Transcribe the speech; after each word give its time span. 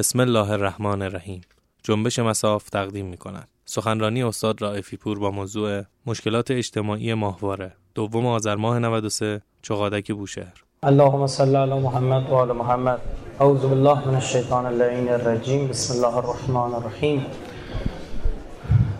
بسم 0.00 0.20
الله 0.20 0.50
الرحمن 0.50 1.02
الرحیم. 1.02 1.40
جنبش 1.82 2.18
مساف 2.18 2.68
تقدیم 2.70 3.06
می 3.06 3.16
کند. 3.16 3.48
سخنرانی 3.64 4.22
استاد 4.22 4.62
رائفی 4.62 4.96
پور 4.96 5.18
با 5.18 5.30
موضوع 5.30 5.82
مشکلات 6.06 6.50
اجتماعی 6.50 7.14
ماهواره. 7.14 7.72
دوم 7.94 8.26
آذر 8.26 8.56
ماه 8.56 8.78
93 8.78 9.40
چقادک 9.62 10.12
بوشهر. 10.12 10.64
اللهم 10.82 11.26
صل 11.26 11.56
علی 11.56 11.80
محمد 11.80 12.30
و 12.30 12.34
آل 12.34 12.52
محمد. 12.52 12.98
اعوذ 13.40 13.60
بالله 13.60 14.08
من 14.08 14.14
الشیطان 14.14 14.66
اللعین 14.66 15.08
الرجیم. 15.08 15.68
بسم 15.68 15.94
الله 15.94 16.16
الرحمن 16.16 16.74
الرحیم. 16.74 17.26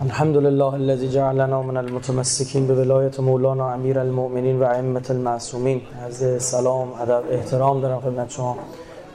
الحمد 0.01 0.37
لله 0.37 0.73
الذي 0.73 1.07
جعلنا 1.07 1.61
من 1.61 1.77
المتمسكين 1.77 2.67
بولایت 2.67 3.19
مولانا 3.19 3.73
امیر 3.73 3.99
المؤمنین 3.99 4.59
و 4.59 4.63
ائمه 4.63 5.11
المعصومین. 5.11 5.81
از 6.05 6.43
سلام 6.43 6.93
ادب 6.93 7.23
احترام 7.31 7.81
دارم 7.81 7.99
خدمت 8.01 8.29
شما. 8.29 8.57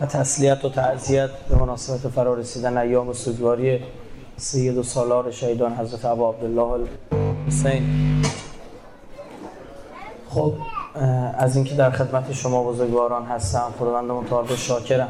و 0.00 0.06
تسلیت 0.06 0.64
و 0.64 0.68
تعذیت 0.68 1.30
به 1.48 1.56
مناسبت 1.56 2.12
فرا 2.12 2.34
رسیدن 2.34 2.78
ایام 2.78 3.12
سوگواری 3.12 3.80
سید 4.36 4.76
و 4.76 4.82
سالار 4.82 5.30
شهیدان 5.30 5.72
حضرت 5.72 6.04
ابا 6.04 6.30
عبدالله 6.30 6.88
حسین 7.46 7.82
خب 10.28 10.54
از 11.38 11.56
اینکه 11.56 11.74
در 11.74 11.90
خدمت 11.90 12.32
شما 12.32 12.64
بزرگواران 12.64 13.24
هستم 13.24 13.72
خداوند 13.78 14.10
متعال 14.10 14.46
شاکرم. 14.46 15.08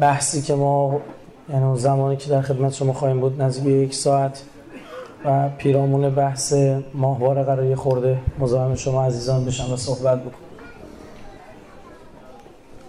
بحثی 0.00 0.42
که 0.42 0.54
ما 0.54 1.00
یعنی 1.50 1.64
اون 1.64 1.76
زمانی 1.76 2.16
که 2.16 2.30
در 2.30 2.42
خدمت 2.42 2.72
شما 2.72 2.92
خواهیم 2.92 3.20
بود 3.20 3.42
نزدیک 3.42 3.66
یک 3.66 3.94
ساعت 3.94 4.42
و 5.24 5.48
پیرامون 5.48 6.10
بحث 6.10 6.54
ماهواره 6.94 7.42
قراری 7.42 7.74
خورده 7.74 8.18
مزاحم 8.38 8.74
شما 8.74 9.04
عزیزان 9.04 9.44
بشم 9.44 9.72
و 9.72 9.76
صحبت 9.76 10.20
بکنم. 10.20 10.47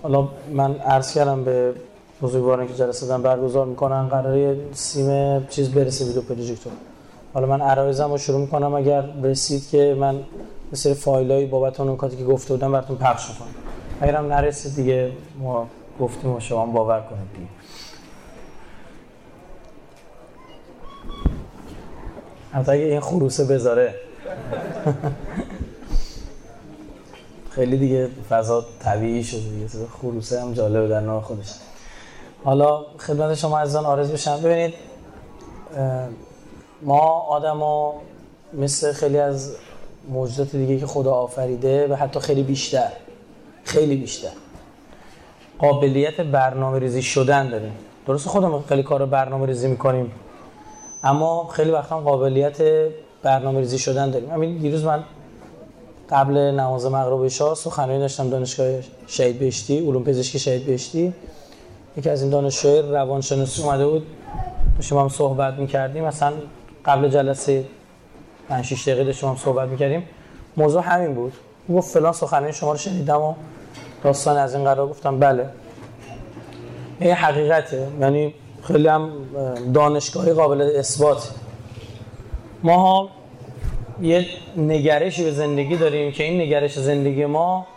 حالا 0.02 0.28
من 0.52 0.76
عرض 0.76 1.14
کردم 1.14 1.44
به 1.44 1.74
بزرگواران 2.22 2.68
که 2.68 2.74
جلسه 2.74 3.08
دارن 3.08 3.22
برگزار 3.22 3.66
می‌کنن 3.66 4.08
قراره 4.08 4.58
سیم 4.74 5.48
چیز 5.48 5.72
برسه 5.72 6.06
ویدیو 6.06 6.22
پروژکتور 6.22 6.74
حالا 7.34 7.48
من 7.48 7.62
عرایزم 7.62 8.12
رو 8.12 8.18
شروع 8.18 8.40
می‌کنم 8.42 8.74
اگر 8.74 9.02
رسید 9.24 9.70
که 9.70 9.96
من 10.00 10.20
سری 10.74 10.94
فایلایی 10.94 11.46
بابت 11.46 11.80
اون 11.80 11.98
کاتی 11.98 12.18
که 12.18 12.24
گفته 12.24 12.54
بودم 12.54 12.72
براتون 12.72 12.98
پخش 12.98 13.30
می‌کنم. 13.30 13.48
اگرم 14.02 14.34
نرسید 14.34 14.76
دیگه 14.76 15.12
ما 15.40 15.68
گفتیم 16.00 16.36
و 16.36 16.40
شما 16.40 16.66
باور 16.66 17.00
کنید 17.00 17.34
دیگه. 17.34 17.48
حتی 22.52 22.72
اگه 22.72 22.84
این 22.84 23.00
خروسه 23.00 23.46
بذاره. 23.46 23.96
خیلی 27.50 27.78
دیگه 27.78 28.10
فضا 28.30 28.66
طبیعی 28.80 29.24
شده 29.24 29.40
دیگه. 29.40 29.68
خروسه 30.02 30.42
هم 30.42 30.54
جالبه 30.54 30.88
در 30.88 31.00
نوع 31.00 31.22
خودش. 31.22 31.54
حالا 32.44 32.86
خدمت 32.98 33.36
شما 33.36 33.60
عزیزان 33.60 33.86
آرز 33.86 34.12
بشم 34.12 34.38
ببینید 34.38 34.74
ما 36.82 37.00
آدما 37.10 37.94
مثل 38.54 38.94
خیلی 38.94 39.20
از 39.20 39.56
موجودات 40.10 40.56
دیگه 40.56 40.80
که 40.80 40.86
خدا 40.86 41.14
آفریده 41.14 41.88
و 41.88 41.96
حتی 41.96 42.20
خیلی 42.20 42.44
بیشتر 42.44 42.92
خیلی 43.64 43.96
بیشتر. 43.96 44.32
قابلیت 45.60 46.22
برنامه 46.22 46.80
ریزی 46.80 47.02
شدن 47.02 47.50
داریم. 47.50 47.74
درست 48.08 48.28
خودمون 48.28 48.64
خیلی 48.70 48.84
کار 48.84 49.06
برنامه 49.06 49.46
ریزی 49.46 49.68
می‌کنیم 49.68 50.12
اما 51.04 51.48
خیلی 51.48 51.72
وقتا 51.72 52.00
قابلیت 52.00 52.58
برنامه 53.24 53.60
ریزی 53.60 53.80
شدن 53.80 54.12
داریم. 54.12 54.32
همین 54.32 54.58
دیروز 54.58 54.84
من 54.84 55.04
قبل 56.12 56.38
نماز 56.38 56.86
مغرب 56.86 57.28
شاه 57.28 57.56
سخنرانی 57.56 58.00
داشتم 58.00 58.30
دانشگاه 58.30 58.68
شهید 59.08 59.40
بهشتی 59.40 59.80
علوم 59.80 60.04
پزشکی 60.04 60.40
شهید 60.40 60.66
بهشتی. 60.66 61.14
یکی 61.98 62.10
از 62.10 62.22
این 62.22 62.32
دانشجوی 62.32 62.82
روانشناسی 62.82 63.64
اومده 63.64 63.88
بود. 63.88 64.08
داشتیم 64.76 64.98
هم 64.98 65.10
صحبت 65.10 65.54
می‌کردیم. 65.54 66.06
مثلا 66.06 66.34
قبل 66.86 67.10
جلسه 67.10 67.66
5 68.50 68.66
6 68.66 68.88
دقیقه 68.88 69.04
داشتیم 69.04 69.30
هم 69.30 69.36
صحبت 69.36 69.70
می‌کردیم. 69.70 70.04
موضوع 70.58 70.82
همین 70.82 71.16
بود. 71.16 71.34
گفت 71.74 71.94
فلان 71.94 72.14
سخنرانی 72.14 72.54
شما 72.54 72.72
رو 72.72 72.78
شنیدم 72.78 73.22
و 73.22 73.34
داستان 74.04 74.38
از 74.38 74.56
این 74.56 74.64
قرار 74.64 74.88
گفتم. 74.88 75.20
بله. 75.20 75.50
این 77.00 77.12
حقیقته. 77.12 77.88
یعنی 78.02 78.34
خیلی 78.64 78.88
هم 78.88 79.12
دانشگاهی 79.74 80.34
قابل 80.34 80.62
اثبات 80.62 81.32
ما 82.64 83.10
یه 84.02 84.26
نگرشی 84.58 85.24
به 85.24 85.32
زندگی 85.32 85.78
داریم 85.78 86.12
که 86.12 86.24
این 86.24 86.42
نگرش 86.42 86.80
زندگی 86.80 87.26
ما 87.26 87.68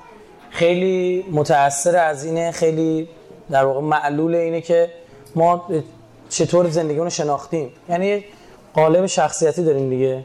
خیلی 0.50 1.24
متأثر 1.32 1.96
از 1.96 2.24
اینه 2.24 2.50
خیلی 2.50 3.08
در 3.50 3.64
واقع 3.64 3.80
معلول 3.80 4.34
اینه 4.34 4.60
که 4.60 4.90
ما 5.34 5.66
چطور 6.28 6.68
زندگی 6.68 6.98
رو 6.98 7.10
شناختیم. 7.10 7.68
یعنی 7.88 8.24
قالب 8.74 9.06
شخصیتی 9.06 9.64
داریم 9.64 9.90
دیگه. 9.90 10.24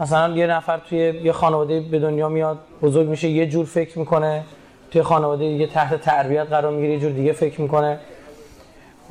مثلا 0.00 0.36
یه 0.36 0.46
نفر 0.46 0.78
توی 0.78 0.98
یه 0.98 1.32
خانواده 1.32 1.80
به 1.80 1.98
دنیا 1.98 2.28
میاد 2.28 2.58
بزرگ 2.82 3.08
میشه 3.08 3.28
یه 3.28 3.46
جور 3.46 3.66
فکر 3.66 3.98
می‌کنه. 3.98 4.44
توی 4.90 5.02
خانواده 5.02 5.48
دیگه 5.48 5.66
تحت 5.66 6.00
تربیت 6.00 6.46
قرار 6.46 6.72
می‌گیره 6.72 6.92
یه 6.92 7.00
جور 7.00 7.12
دیگه 7.12 7.32
فکر 7.32 7.60
می‌کنه. 7.60 7.98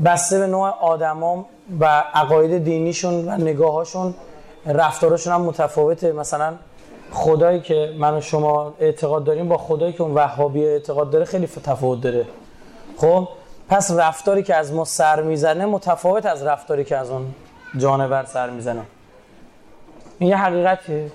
بسته 0.05 0.39
به 0.39 0.47
نوع 0.47 0.69
آدما 0.69 1.45
و 1.79 1.85
عقاید 2.13 2.63
دینیشون 2.63 3.27
و 3.27 3.37
نگاهاشون 3.37 4.13
رفتارشون 4.65 5.33
هم 5.33 5.41
متفاوته. 5.41 6.11
مثلا 6.11 6.53
خدایی 7.11 7.61
که 7.61 7.93
من 7.97 8.17
و 8.17 8.21
شما 8.21 8.73
اعتقاد 8.79 9.23
داریم 9.23 9.47
با 9.49 9.57
خدایی 9.57 9.93
که 9.93 10.03
اون 10.03 10.13
وهابی 10.13 10.65
اعتقاد 10.65 11.09
داره 11.09 11.25
خیلی 11.25 11.47
تفاوت 11.47 12.01
داره. 12.01 12.25
خب 12.97 13.27
پس 13.69 13.91
رفتاری 13.91 14.43
که 14.43 14.55
از 14.55 14.73
ما 14.73 14.85
سر 14.85 15.21
می‌زنه 15.21 15.65
متفاوت 15.65 16.25
از 16.25 16.43
رفتاری 16.43 16.83
که 16.83 16.97
از 16.97 17.09
اون 17.09 17.25
جانور 17.77 18.25
سر 18.25 18.49
می‌زنه. 18.49 18.81
این 20.19 20.29
یه 20.29 20.37
حقیقتیه. 20.37 21.11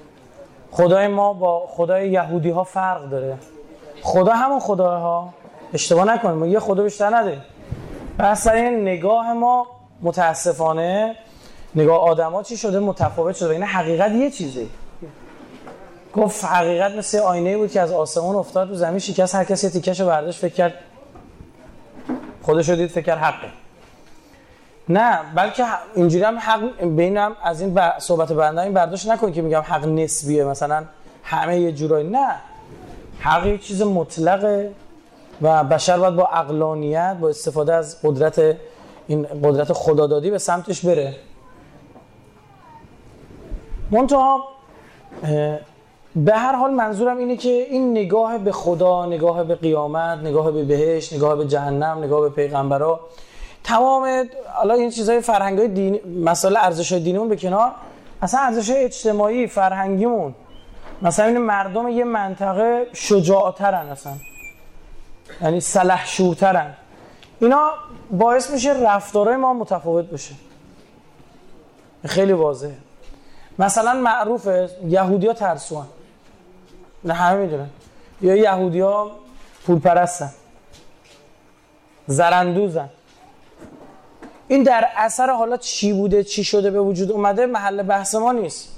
خدای 0.71 1.09
ما 1.09 1.32
با 1.32 1.66
خدای 1.66 2.11
یهودی 2.11 2.50
ها 2.50 2.65
فرق 2.65 3.09
داره. 3.11 3.38
خدا 4.03 4.32
همون 4.32 4.61
خداها. 4.61 5.28
اشتباه 5.75 6.05
نکنیم 6.05 6.34
ما 6.34 6.47
یه 6.47 6.61
خدا 6.61 6.82
بیشتر 6.82 7.16
نده. 7.16 7.38
بس 8.19 8.47
این 8.47 8.82
نگاه 8.82 9.32
ما 9.32 9.66
متاسفانه 10.03 11.16
نگاه 11.75 12.01
آدما 12.01 12.43
چی 12.43 12.57
شده؟ 12.57 12.79
متفاوت 12.79 13.37
شده. 13.37 13.51
این 13.51 13.62
حقیقت 13.62 14.12
یه 14.12 14.31
چیزه. 14.31 14.67
گفت 16.15 16.45
حقیقت 16.45 16.93
مثل 16.93 17.19
آینه 17.19 17.57
بود 17.57 17.71
که 17.71 17.81
از 17.81 17.93
آسمون 17.93 18.37
افتاد 18.37 18.69
رو 18.69 18.75
زمین 18.75 18.99
شکست 18.99 19.35
هر 19.35 19.45
کسی 19.45 19.69
تیکش 19.69 20.01
رو 20.01 20.07
برداشت 20.07 20.39
فکر 20.39 20.55
کرد. 20.55 20.75
خودش 22.43 22.69
رو 22.69 22.77
دید 22.77 22.91
فکر 22.91 23.15
حقه. 23.15 23.49
نه 24.89 25.19
بلکه 25.35 25.65
اینجوری 25.95 26.25
هم 26.25 26.39
حق 26.39 26.85
بینم 26.85 27.37
از 27.45 27.61
این 27.61 27.81
صحبت 27.99 28.33
بنده 28.33 28.62
این 28.62 28.73
برداشت 28.73 29.09
نکنید 29.09 29.35
که 29.35 29.43
میگم 29.43 29.61
حق 29.61 29.87
نسبیه 29.87 30.45
مثلا 30.45 30.85
همه 31.25 31.61
یه 31.61 31.73
جورایی. 31.73 32.09
نه. 32.09 32.35
حق 33.21 33.47
یه 33.47 33.59
چیز 33.59 33.83
مطلقه 33.83 34.73
و 35.43 35.65
بشر 35.65 35.99
باید 35.99 36.17
با 36.17 36.27
اقلانیت 36.27 37.17
با 37.21 37.29
استفاده 37.29 37.75
از 37.75 37.97
قدرت 38.03 38.56
این 39.06 39.27
قدرت 39.43 39.73
خدادادی 39.73 40.31
به 40.31 40.39
سمتش 40.39 40.85
بره. 40.87 41.17
منتها 43.91 44.45
به 46.17 46.33
هر 46.33 46.56
حال 46.56 46.71
منظورم 46.71 47.17
اینه 47.17 47.37
که 47.37 47.49
این 47.49 47.91
نگاه 47.91 48.39
به 48.39 48.53
خدا 48.53 49.06
نگاه 49.06 49.45
به 49.45 49.55
قیامت 49.55 50.19
نگاه 50.19 50.50
به 50.50 50.65
بهشت 50.65 51.12
نگاه 51.12 51.37
به 51.37 51.47
جهنم 51.47 51.99
نگاه 51.99 52.21
به 52.21 52.28
پیغمبرا 52.28 53.00
تمام 53.65 54.28
حالا 54.55 54.75
این 54.75 54.91
چیزهای 54.91 55.21
فرهنگ 55.21 55.59
های 55.59 55.69
دینی 55.69 56.00
مسائل 56.25 56.56
ارزش 56.56 56.93
های 56.93 57.03
دینیمون 57.03 57.28
به 57.28 57.37
کنار 57.37 57.71
اصلا 58.23 58.41
ارزش 58.41 58.71
اجتماعی 58.71 59.47
فرهنگیمون 59.47 60.34
مثلا 61.03 61.27
این 61.27 61.39
مردم 61.39 61.89
یه 61.89 62.05
منطقه 62.05 62.87
شجاعترن 62.93 63.89
اصلا 63.89 64.12
یعنی 65.43 65.61
سلح 65.61 66.06
شورترن 66.06 66.75
اینا 67.41 67.73
باعث 68.11 68.50
میشه 68.50 68.73
رفتارهای 68.73 69.37
ما 69.37 69.55
متفاوت 69.55 70.05
بشه. 70.05 70.35
خیلی 72.06 72.32
واضحه. 72.32 72.76
مثلا 73.59 73.95
معروفه 73.95 74.71
یهودی 74.89 75.27
ها 75.27 75.33
ترسوان. 75.33 75.87
نه 77.05 77.15
همه 77.15 77.41
می‌دونن. 77.41 77.71
یا 78.21 78.37
یهودی 78.37 78.81
ها 78.81 79.11
پول 79.67 79.79
پرستن 79.79 80.31
زرندوزن 82.06 82.89
این 84.49 84.62
در 84.62 84.89
اثر 84.97 85.31
حالا 85.31 85.56
چی 85.56 85.93
بوده 85.93 86.25
چی 86.25 86.45
شده 86.45 86.71
به 86.71 86.81
وجود 86.81 87.12
اومده 87.12 87.47
محل 87.47 87.83
بحث 87.83 88.15
ما 88.15 88.33
نیست. 88.33 88.69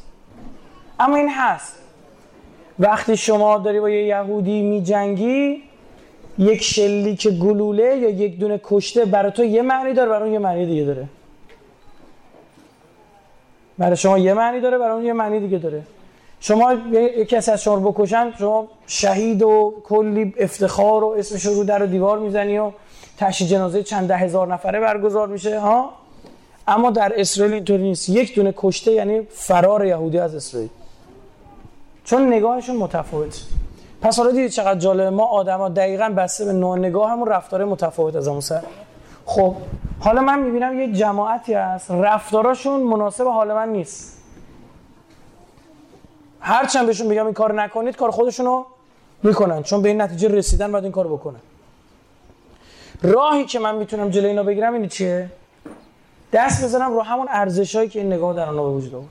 اما 1.01 1.17
این 1.17 1.31
هست. 1.31 1.77
وقتی 2.79 3.17
شما 3.17 3.59
داری 3.59 3.81
با 3.81 3.91
یه 3.91 4.07
یهودی 4.07 4.63
می 4.63 4.83
جنگی 4.83 5.63
یک 6.39 6.63
شلیک 6.63 7.29
گلوله 7.29 7.97
یا 7.97 8.09
یک 8.09 8.39
دونه 8.39 8.61
کشته 8.65 9.05
برای 9.05 9.33
تو 9.33 9.45
یه 9.45 9.63
معنی 9.63 9.93
داره 9.95 10.11
برای 10.11 10.23
اون 10.23 10.33
یه 10.33 10.39
معنی 10.39 10.67
دیگه 10.67 10.85
داره. 10.85 11.09
برای 13.79 13.97
شما 13.97 14.19
یه 14.19 14.35
معنی 14.35 14.61
داره 14.61 14.79
برای 14.79 14.93
اون 14.93 15.05
یه 15.05 15.13
معنی 15.13 15.41
دیگه 15.41 15.59
داره. 15.59 15.83
شما 16.41 16.73
یک 16.93 17.29
کسی 17.29 17.51
از 17.51 17.63
شما 17.63 17.77
بکشن 17.91 18.33
شما 18.39 18.69
شهید 18.87 19.43
و 19.43 19.75
کلی 19.85 20.35
افتخار 20.39 21.05
و 21.05 21.09
اسمش 21.19 21.47
رو 21.47 21.65
در 21.65 21.83
و 21.83 21.87
دیوار 21.87 22.19
می‌زنی 22.19 22.59
و 22.59 22.71
تشییع 23.19 23.51
جنازه 23.51 23.83
چند 23.83 24.09
ده 24.09 24.17
هزار 24.17 24.55
نفره 24.55 24.81
برگزار 24.81 25.29
میشه 25.29 25.61
ها؟ 25.61 25.91
اما 26.69 26.91
در 26.91 27.13
اسرائیل 27.17 27.55
اینطوری 27.55 27.83
نیست. 27.83 28.09
یک 28.09 28.35
دونه 28.35 28.55
کشته 28.57 28.93
یعنی 28.93 29.21
فرار 29.31 29.85
یهودی 29.85 30.19
از 30.19 30.35
اسرائیل. 30.35 30.69
چون 32.05 32.33
نگاهشون 32.33 32.77
متفاوت. 32.77 33.43
پس 34.03 34.19
حالا 34.19 34.31
دیدید 34.31 34.51
چقدر 34.51 34.79
جالبه؟ 34.79 35.11
ما 35.11 35.25
آدما 35.25 35.69
دقیقا 35.69 36.09
بسته 36.09 36.45
به 36.45 36.53
نوع 36.53 36.79
نگاهمون 36.79 37.29
رفتار 37.29 37.65
متفاوت 37.65 38.17
از 38.17 38.29
همون 38.29 38.41
سر. 38.41 38.63
خب 39.27 39.55
حالا 40.01 40.21
من 40.21 40.39
می‌بینم 40.39 40.81
یک 40.81 40.93
جماعتی 40.93 41.55
هست 41.55 41.91
رفتاراشون 41.91 42.81
مناسب 42.81 43.27
حال 43.27 43.55
من 43.55 43.69
نیست. 43.69 44.23
هرچند 46.41 46.87
بهشون 46.87 47.09
بگم 47.09 47.25
این 47.25 47.35
کار 47.35 47.63
نکنید 47.63 47.97
کار 47.97 48.11
خودشونو 48.11 48.65
می‌کنن 49.23 49.63
چون 49.63 49.83
به 49.83 49.89
این 49.89 50.01
نتیجه 50.01 50.29
رسیدن 50.29 50.73
باید 50.73 50.85
این 50.85 50.93
کار 50.93 51.07
بکنن. 51.07 51.41
راهی 53.03 53.45
که 53.45 53.59
من 53.59 53.75
می‌تونم 53.75 54.11
جلوی 54.11 54.29
اینا 54.29 54.43
بگیرم 54.43 54.73
اینی 54.73 54.89
چیه؟ 54.89 55.31
دست 56.33 56.65
بزنم 56.65 56.93
رو 56.93 57.03
همون 57.03 57.27
ارزشایی 57.31 57.89
که 57.89 57.99
این 57.99 58.13
نگاه 58.13 58.37
در 58.37 58.49
آنها 58.49 58.65
به 58.65 58.71
وجود 58.71 58.95
آورد. 58.95 59.09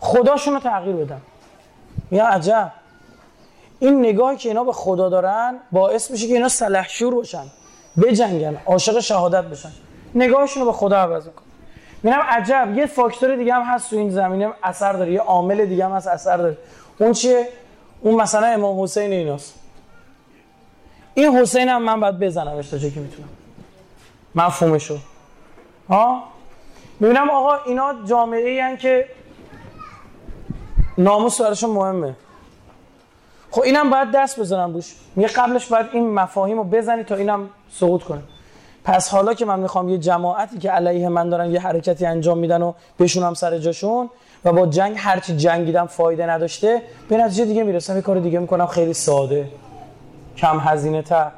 خداشون 0.00 0.54
رو 0.54 0.60
تغییر 0.60 0.96
بدم. 0.96 1.20
یا 2.10 2.26
عجب. 2.26 2.72
این 3.78 3.98
نگاهی 3.98 4.36
که 4.36 4.48
اینا 4.48 4.64
به 4.64 4.72
خدا 4.72 5.08
دارن 5.08 5.58
باعث 5.72 6.10
میشه 6.10 6.26
که 6.26 6.34
اینا 6.34 6.48
سلحشور 6.48 7.14
باشن. 7.14 7.44
بجنگن 8.02 8.56
عاشق 8.66 9.00
شهادت 9.00 9.44
بشن. 9.44 9.70
نگاهشون 10.14 10.62
رو 10.62 10.70
به 10.70 10.76
خدا 10.76 10.96
عوض 10.96 11.24
کن 11.24 11.42
میرم 12.02 12.20
عجب 12.20 12.72
یه 12.76 12.86
فاکتور 12.86 13.36
دیگه 13.36 13.54
هم 13.54 13.62
هست 13.62 13.90
تو 13.90 13.96
این 13.96 14.10
زمینه 14.10 14.50
اثر 14.62 14.92
داره 14.92 15.12
یه 15.12 15.20
عامل 15.20 15.66
دیگه 15.66 15.84
هم 15.84 15.92
هست 15.92 16.08
اثر 16.08 16.36
داره. 16.36 16.56
اون 16.98 17.12
چیه؟ 17.12 17.48
اون 18.00 18.20
مثلا 18.20 18.46
امام 18.46 18.82
حسین 18.82 19.12
ایناست. 19.12 19.54
این 21.14 21.36
حسین 21.36 21.68
هم 21.68 21.82
من 21.82 22.00
باید 22.00 22.18
بزنمش 22.18 22.68
تا 22.68 22.78
چه 22.78 22.90
که 22.90 23.00
می‌تونم. 23.00 23.28
مفهومشو. 24.34 24.98
ها؟ 25.88 26.22
می‌بینم 27.00 27.30
آقا 27.30 27.54
اینا 27.66 27.94
جامعه 28.04 28.68
ای 28.68 28.76
که 28.76 29.08
ناموس 30.98 31.40
براشون 31.40 31.70
مهمه. 31.70 32.16
خب 33.50 33.62
اینم 33.62 33.90
باید 33.90 34.08
دست 34.10 34.40
بزنم 34.40 34.74
روش. 34.74 34.94
میگه 35.16 35.28
قبلش 35.28 35.66
باید 35.66 35.86
این 35.92 36.14
مفاهیم 36.14 36.56
رو 36.56 36.64
بزنی 36.64 37.04
تا 37.04 37.14
اینم 37.14 37.50
سقوط 37.72 38.02
کنه. 38.02 38.22
پس 38.84 39.08
حالا 39.08 39.34
که 39.34 39.44
من 39.44 39.60
می‌خوام 39.60 39.88
یه 39.88 39.98
جماعتی 39.98 40.58
که 40.58 40.70
علیه 40.70 41.08
من 41.08 41.30
دارن 41.30 41.50
یه 41.50 41.60
حرکتی 41.60 42.06
انجام 42.06 42.38
میدن 42.38 42.62
و 42.62 42.72
بشونم 42.98 43.34
سر 43.34 43.58
جاشون 43.58 44.10
و 44.44 44.52
با 44.52 44.66
جنگ 44.66 44.96
هرچی 44.98 45.36
جنگیدم 45.36 45.86
فایده 45.86 46.26
نداشته 46.26 46.82
به 47.08 47.16
نتیجه 47.16 47.44
دیگه 47.44 47.62
می‌رسم 47.62 47.96
یه 47.96 48.02
کار 48.02 48.18
دیگه 48.18 48.38
می‌کنم. 48.38 48.66
خیلی 48.66 48.94
ساده. 48.94 49.48
کم 50.36 50.58
هزینه 50.60 51.02
تر. 51.02 51.30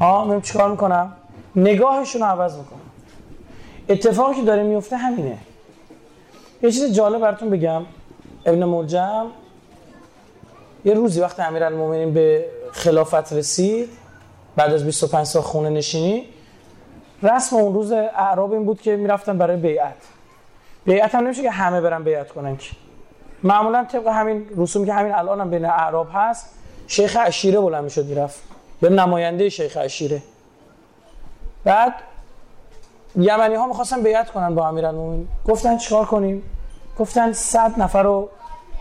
ها 0.00 0.24
من 0.24 0.40
چیکار 0.40 0.70
می‌کنم؟ 0.70 1.12
نگاهشون 1.56 2.20
رو 2.20 2.26
عوض 2.26 2.56
می‌کنم. 2.56 2.80
اتفاقی 3.88 4.34
که 4.34 4.42
داره 4.42 4.62
میفته 4.62 4.96
همینه. 4.96 5.38
یه 6.62 6.70
چیز 6.70 6.92
جالب 6.92 7.20
براتون 7.20 7.50
بگم. 7.50 7.82
ابن 8.46 8.64
ملجم 8.64 9.26
یه 10.84 10.94
روزی 10.94 11.20
وقت 11.20 11.40
امیرالمومنین 11.40 12.14
به 12.14 12.44
خلافت 12.72 13.32
رسید. 13.32 13.88
بعد 14.56 14.74
از 14.74 14.84
25 14.84 15.26
سال 15.26 15.42
خونه 15.42 15.70
نشینی 15.70 16.24
رسم 17.22 17.56
اون 17.56 17.74
روز 17.74 17.92
اعراب 17.92 18.52
این 18.52 18.64
بود 18.64 18.80
که 18.80 18.96
می‌رفتن 18.96 19.38
برای 19.38 19.56
بیعت. 19.56 19.94
بیعت 20.84 21.14
هم 21.14 21.24
نمیشه 21.24 21.42
که 21.42 21.50
همه 21.50 21.80
برن 21.80 22.04
بیعت 22.04 22.28
کنن 22.28 22.56
که. 22.56 22.70
معمولا 23.42 23.84
طبق 23.84 24.06
همین 24.06 24.46
رسومی 24.56 24.86
که 24.86 24.92
همین 24.92 25.14
الان 25.14 25.40
هم 25.40 25.50
بین 25.50 25.64
اعراب 25.64 26.08
هست 26.12 26.46
شیخ 26.86 27.16
عشیره 27.16 27.60
بلند 27.60 27.84
می‌شد 27.84 28.06
می‌رفت. 28.06 28.40
یا 28.82 28.88
نماینده 28.88 29.48
شیخ 29.48 29.76
عشیره. 29.76 30.22
بعد 31.64 31.94
یمنی 33.16 33.54
ها 33.54 33.66
می‌خواستن 33.66 34.02
بیعت 34.02 34.30
کنن 34.30 34.54
با 34.54 34.68
امیرالمومنین. 34.68 35.28
گفتن 35.48 35.76
چیکار 35.76 36.04
کنیم؟ 36.04 36.42
گفتن 36.98 37.32
100 37.32 37.80
نفر 37.80 38.02
رو 38.02 38.28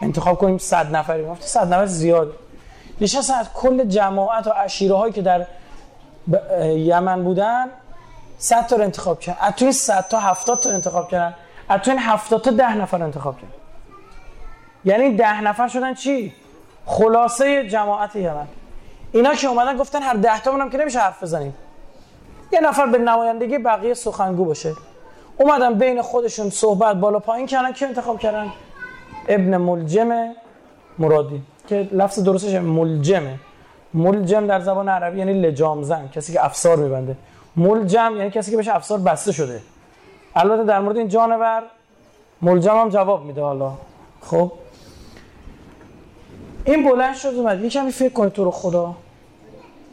انتخاب 0.01 0.37
کنیم 0.37 0.57
100 0.57 0.95
نفری. 0.95 1.25
گفت 1.25 1.43
100 1.43 1.73
نفر 1.73 1.85
زیاد. 1.85 2.33
نشستن 3.01 3.33
از 3.33 3.53
کل 3.53 3.83
جماعت 3.83 4.47
و 4.47 4.49
عشیره 4.49 4.95
هایی 4.95 5.13
که 5.13 5.21
در 5.21 5.45
یمن 6.61 7.23
بودن 7.23 7.67
100 8.37 8.67
تا 8.67 8.75
رو 8.75 8.83
انتخاب 8.83 9.19
کردن. 9.19 9.39
از 9.41 9.53
توی 9.53 9.71
100 9.71 10.07
تا 10.07 10.19
70 10.19 10.59
تا 10.59 10.69
انتخاب 10.69 11.09
کردن. 11.09 11.35
از 11.69 11.81
توی 11.81 11.95
70 11.99 12.41
تا 12.41 12.51
10 12.51 12.75
نفر 12.75 13.03
انتخاب 13.03 13.35
کردن. 13.35 13.53
یعنی 14.85 15.15
10 15.15 15.41
نفر 15.41 15.67
شدن 15.67 15.93
چی؟ 15.93 16.33
خلاصه 16.85 17.67
جماعت 17.69 18.15
یمن. 18.15 18.47
اینا 19.11 19.35
که 19.35 19.47
اومدن 19.47 19.77
گفتن 19.77 20.01
هر 20.01 20.13
10 20.13 20.39
تا 20.39 20.51
هم 20.51 20.69
که 20.69 20.77
نمیشه 20.77 20.99
حرف 20.99 21.23
بزنیم. 21.23 21.53
یه 22.51 22.59
نفر 22.59 22.85
به 22.85 22.97
نمایندگی 22.97 23.57
بقیه 23.57 23.93
سخنگو 23.93 24.45
باشه. 24.45 24.73
اومدن 25.37 25.73
بین 25.73 26.01
خودشون 26.01 26.49
صحبت 26.49 26.95
بالا 26.95 27.19
پایین 27.19 27.47
کردن. 27.47 27.71
که 27.71 27.87
انتخاب 27.87 28.19
کردن؟ 28.19 28.51
ابن 29.27 29.57
ملجم 29.57 30.33
مرادی. 30.99 31.41
که 31.67 31.89
لفظ 31.91 32.23
درستش 32.23 32.53
ملجمه. 32.53 33.39
ملجم 33.93 34.47
در 34.47 34.59
زبان 34.59 34.89
عربی 34.89 35.19
یعنی 35.19 35.33
لجام 35.41 35.83
زن 35.83 36.07
کسی 36.07 36.33
که 36.33 36.45
افسار 36.45 36.77
میبنده. 36.77 37.15
ملجم 37.55 38.13
یعنی 38.17 38.29
کسی 38.31 38.51
که 38.51 38.57
بهش 38.57 38.67
افسار 38.67 38.99
بسته 38.99 39.31
شده. 39.31 39.61
البته 40.35 40.63
در 40.63 40.79
مورد 40.79 40.97
این 40.97 41.07
جانور 41.07 41.63
ملجم 42.41 42.77
هم 42.77 42.89
جواب 42.89 43.25
میده 43.25 43.41
حالا. 43.41 43.73
خب؟ 44.21 44.51
این 46.65 46.89
بلند 46.89 47.15
شد 47.15 47.33
اومد. 47.33 47.63
یه 47.63 47.69
کمی 47.69 47.91
فکر 47.91 48.13
کنید 48.13 48.33
تو 48.33 48.43
رو 48.43 48.51
خدا. 48.51 48.95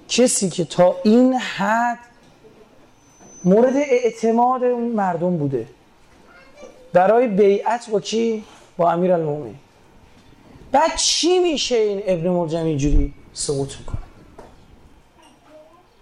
کسی 0.09 0.51
که 0.51 0.65
تا 0.65 0.97
این 1.05 1.35
حد 1.35 1.99
مورد 3.45 3.77
اعتماد 3.77 4.65
اون 4.65 4.89
مردم 4.89 5.37
بوده. 5.37 5.67
برای 6.93 7.29
بیعت 7.29 7.91
با 7.91 8.01
کی؟ 8.01 8.45
با 8.77 8.93
امیر 8.93 9.13
المومن 9.13 9.55
بعد 10.73 10.97
چی 10.97 11.39
میشه 11.39 11.77
این 11.77 12.03
ابن 12.07 12.29
مرجم 12.29 12.65
اینجوری؟ 12.65 13.15
سقوط 13.37 13.79
می‌کنه. 13.79 13.99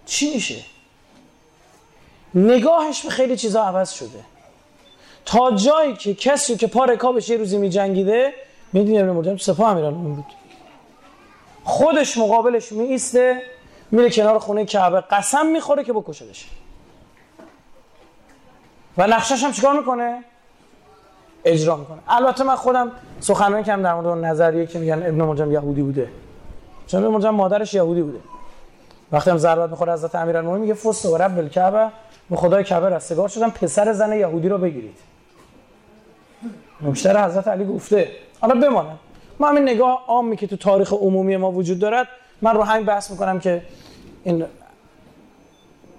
چی 0.05 0.33
میشه؟ 0.33 0.63
نگاهش 2.35 3.01
به 3.01 3.09
خیلی 3.09 3.37
چیزا 3.37 3.63
عوض 3.63 3.91
شده. 3.91 4.19
تا 5.25 5.51
جایی 5.51 5.93
که 5.95 6.13
کسی 6.13 6.55
که 6.55 6.67
پا 6.67 6.85
رکابش 6.85 7.29
یه 7.29 7.37
روزی 7.37 7.57
میجنگیده 7.57 8.33
می‌دونی 8.73 8.99
ابن 8.99 9.09
مرجم 9.09 9.37
سپاه 9.37 9.71
امیرالمومنین 9.71 10.15
بود. 10.15 10.25
خودش 11.63 12.17
مقابلش 12.17 12.71
میسته 12.71 13.41
میره 13.91 14.09
کنار 14.09 14.39
خونه 14.39 14.65
کعبه 14.65 15.01
قسم 15.01 15.45
می‌خوره 15.45 15.83
که 15.83 15.93
بکشدش. 15.93 16.47
و 18.97 19.07
نقشش 19.07 19.43
هم 19.43 19.51
چیکار 19.51 19.79
می‌کنه؟ 19.79 20.23
اجرا 21.45 21.77
می‌کنه. 21.77 21.99
البته 22.07 22.43
من 22.43 22.55
خودم 22.55 22.91
سخنرانی 23.19 23.63
کردم 23.63 23.83
در 23.83 23.93
مورد 23.93 24.25
نظریه 24.25 24.65
که 24.65 24.79
میگن 24.79 25.03
ابن 25.03 25.21
مرجم 25.21 25.51
یهودی 25.51 25.81
بوده. 25.81 26.09
چون 26.87 27.07
مرجم 27.07 27.29
مادرش 27.29 27.73
یهودی 27.73 28.01
بوده. 28.01 28.19
وقتی 29.11 29.29
هم 29.29 29.37
ضربت 29.37 29.69
می‌خوره 29.69 29.93
حضرت 29.93 30.15
امیرالمومنین 30.15 30.61
میگه 30.61 30.73
فست 30.73 31.05
و 31.05 31.17
رب 31.17 31.37
الکعبه 31.37 31.87
به 32.29 32.35
خدای 32.35 32.63
کعبه 32.63 32.89
رستگار 32.89 33.27
شدم 33.27 33.49
پسر 33.49 33.93
زن 33.93 34.13
یهودی 34.13 34.49
رو 34.49 34.57
بگیرید. 34.57 34.97
مشتر 36.81 37.25
حضرت 37.25 37.47
علی 37.47 37.65
گفته. 37.65 38.07
حالا 38.41 38.55
بمانه 38.55 38.91
ما 39.39 39.47
همین 39.47 39.63
نگاه 39.63 40.03
عامی 40.07 40.37
که 40.37 40.47
تو 40.47 40.57
تاریخ 40.57 40.93
عمومی 40.93 41.37
ما 41.37 41.51
وجود 41.51 41.79
دارد 41.79 42.07
من 42.41 42.55
رو 42.55 42.63
همین 42.63 42.85
بحث 42.85 43.11
می‌کنم 43.11 43.39
که 43.39 43.61
این 44.23 44.45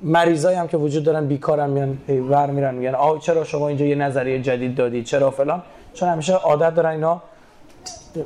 مریضایی 0.03 0.57
هم 0.57 0.69
که 0.69 0.77
وجود 0.77 1.05
دارن 1.05 1.27
بیکارن 1.27 1.71
میان 1.71 1.99
ور 2.09 2.51
میرن 2.51 2.75
میگن 2.75 2.95
آ 2.95 3.19
چرا 3.19 3.45
شما 3.45 3.69
اینجا 3.69 3.85
یه 3.85 3.95
نظریه 3.95 4.43
جدید 4.43 4.75
دادید 4.75 5.05
چرا 5.05 5.31
فلان؟ 5.31 5.63
چون 5.95 6.09
همیشه 6.09 6.35
عادت 6.35 6.75
دارن 6.75 6.91
اینا 6.91 7.23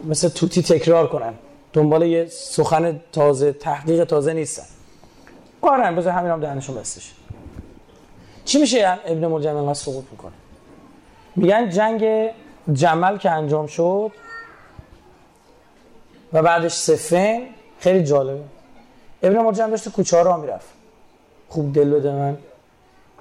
مثل 0.05 0.29
توتی 0.29 0.63
تکرار 0.63 1.07
کنن. 1.07 1.35
دنبال 1.73 2.03
یه 2.03 2.27
سخن 2.27 3.01
تازه 3.13 3.53
تحقیق 3.53 4.05
تازه 4.05 4.33
نیستن. 4.33 4.67
کارن 5.63 5.97
بذار 5.97 6.13
همین 6.13 6.31
هم 6.31 6.41
دهنشون 6.41 6.77
بستش. 6.77 7.13
چی 8.45 8.59
میشه 8.59 8.99
ابن 9.07 9.27
مرجم 9.27 9.57
اینقدر 9.57 9.75
سقوط 9.75 10.05
می‌کنه؟ 10.11 10.33
میگن 11.37 11.71
جنگ 11.71 12.31
جمل 12.73 13.19
که 13.19 13.31
انجام 13.31 13.67
شد 13.67 14.13
و 16.33 16.43
بعدش 16.43 16.73
سفین 16.73 17.47
خیلی 17.81 18.05
جالبه. 18.05 18.43
ابن 19.23 19.39
مرجم 19.39 19.71
داشت 19.71 19.89
کوچه 19.89 20.17
ها 20.17 20.23
را 20.23 20.37
می‌رفت. 20.37 20.69
خوب 21.49 21.75
دل 21.75 21.91
بده 21.91 22.13
من. 22.13 22.39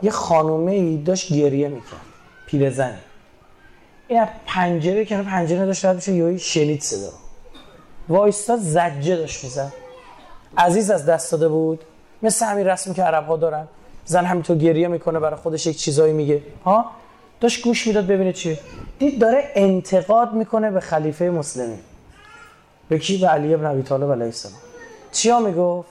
یه 0.02 0.12
خانومه 0.12 0.72
ای 0.72 0.98
داشت 0.98 1.34
گریه 1.34 1.68
می‌کرد. 1.68 2.00
پیرزنی. 2.46 2.98
این 4.08 4.28
پنجره 4.46 5.06
که 5.06 5.18
پنجره 5.18 5.66
داشت 5.66 5.86
رد 5.86 5.98
بشه 5.98 6.14
یهو 6.14 6.38
شنید 6.38 6.82
صدا. 6.82 7.29
وایستا 8.10 8.58
زجه 8.58 9.16
داشت 9.16 9.44
می‌زد. 9.44 9.74
عزیز 10.58 10.92
از 10.92 11.06
دست 11.06 11.32
داده 11.32 11.48
بود. 11.48 11.84
مثل 12.24 12.46
همین 12.46 12.68
رسمی 12.68 12.94
که 12.94 13.04
عرب 13.04 13.28
ها 13.28 13.38
دارن. 13.38 13.68
زن 14.06 14.26
همینطور 14.26 14.58
گریه 14.58 14.88
می‌کنه 14.88 15.20
برای 15.20 15.36
خودش 15.36 15.68
یک 15.68 15.78
چیزایی 15.78 16.14
میگه. 16.14 16.42
ها؟ 16.66 16.86
داشت 17.40 17.64
گوش 17.64 17.88
می‌داد 17.88 18.08
ببینه 18.08 18.34
چیه. 18.34 18.60
دید 19.00 19.20
داره 19.20 19.44
انتقاد 19.56 20.34
می‌کنه 20.34 20.72
به 20.72 20.80
خلیفه 20.80 21.30
مسلمی. 21.30 21.80
به 22.90 23.00
کی؟ 23.00 23.18
به 23.18 23.28
علی 23.28 23.54
ابن 23.54 23.66
ابی 23.66 23.84
طالب 23.84 24.12
علیه 24.12 24.26
السلام. 24.26 24.60
چیا 25.12 25.40
می‌گفت؟ 25.40 25.90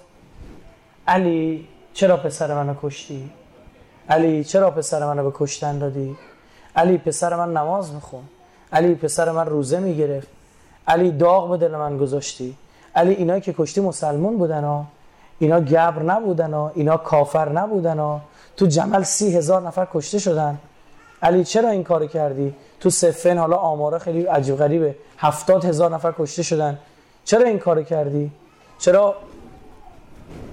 علی 1.06 1.68
چرا 1.92 2.16
پسر 2.16 2.54
منو 2.54 2.74
کشتی؟ 2.82 3.30
علی 4.08 4.44
چرا 4.44 4.70
پسر 4.70 5.06
منو 5.06 5.30
به 5.30 5.36
کشتن 5.38 5.78
دادی؟ 5.78 6.16
علی 6.76 6.98
پسر 6.98 7.36
من 7.36 7.52
نماز 7.52 7.94
میخون 7.94 8.22
علی 8.72 8.94
پسر 8.94 9.30
من 9.30 9.46
روزه 9.46 9.78
می‌گرفت. 9.80 10.28
علی 10.88 11.10
داغ 11.10 11.50
به 11.50 11.56
دل 11.56 11.76
من 11.76 11.98
گذاشتی؟ 11.98 12.54
علی 12.94 13.14
اینا 13.14 13.38
که 13.38 13.54
کشتی 13.58 13.80
مسلمون 13.80 14.38
بودن 14.38 14.64
ها. 14.64 14.84
اینا 15.38 15.60
گبر 15.60 16.02
نبودن 16.02 16.54
ها. 16.54 16.72
اینا 16.74 16.96
کافر 16.96 17.48
نبودن 17.48 17.98
ها. 17.98 18.20
تو 18.56 18.66
جمل 18.66 19.02
سی 19.02 19.36
هزار 19.36 19.62
نفر 19.62 19.88
کشته 19.94 20.18
شدن. 20.18 20.58
علی 21.22 21.44
چرا 21.44 21.68
این 21.68 21.84
کار 21.84 22.06
کردی؟ 22.06 22.54
تو 22.80 22.90
سفن 22.90 23.38
حالا 23.38 23.56
آماره 23.56 23.98
خیلی 23.98 24.22
عجیب 24.22 24.56
غریبه. 24.56 24.94
هفتاد 25.18 25.64
هزار 25.64 25.94
نفر 25.94 26.14
کشته 26.18 26.42
شدن. 26.42 26.78
چرا 27.24 27.44
این 27.44 27.58
کار 27.58 27.82
کردی؟ 27.82 28.30
چرا 28.78 29.14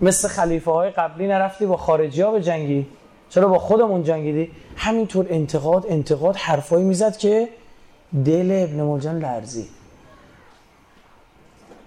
مثل 0.01 0.27
خلیفه 0.27 0.71
های 0.71 0.89
قبلی 0.89 1.27
نرفتی 1.27 1.65
با 1.65 1.77
خارجی 1.77 2.21
ها 2.21 2.31
به 2.31 2.41
جنگی؟ 2.41 2.87
چرا 3.29 3.47
با 3.47 3.59
خودمون 3.59 4.03
جنگیدی؟ 4.03 4.51
همینطور 4.75 5.25
انتقاد 5.29 5.85
انتقاد 5.89 6.35
حرفایی 6.35 6.85
می‌زد 6.85 7.17
که 7.17 7.49
دل 8.25 8.67
ابن 8.69 8.81
ملجم 8.81 9.19
لرزید. 9.19 9.84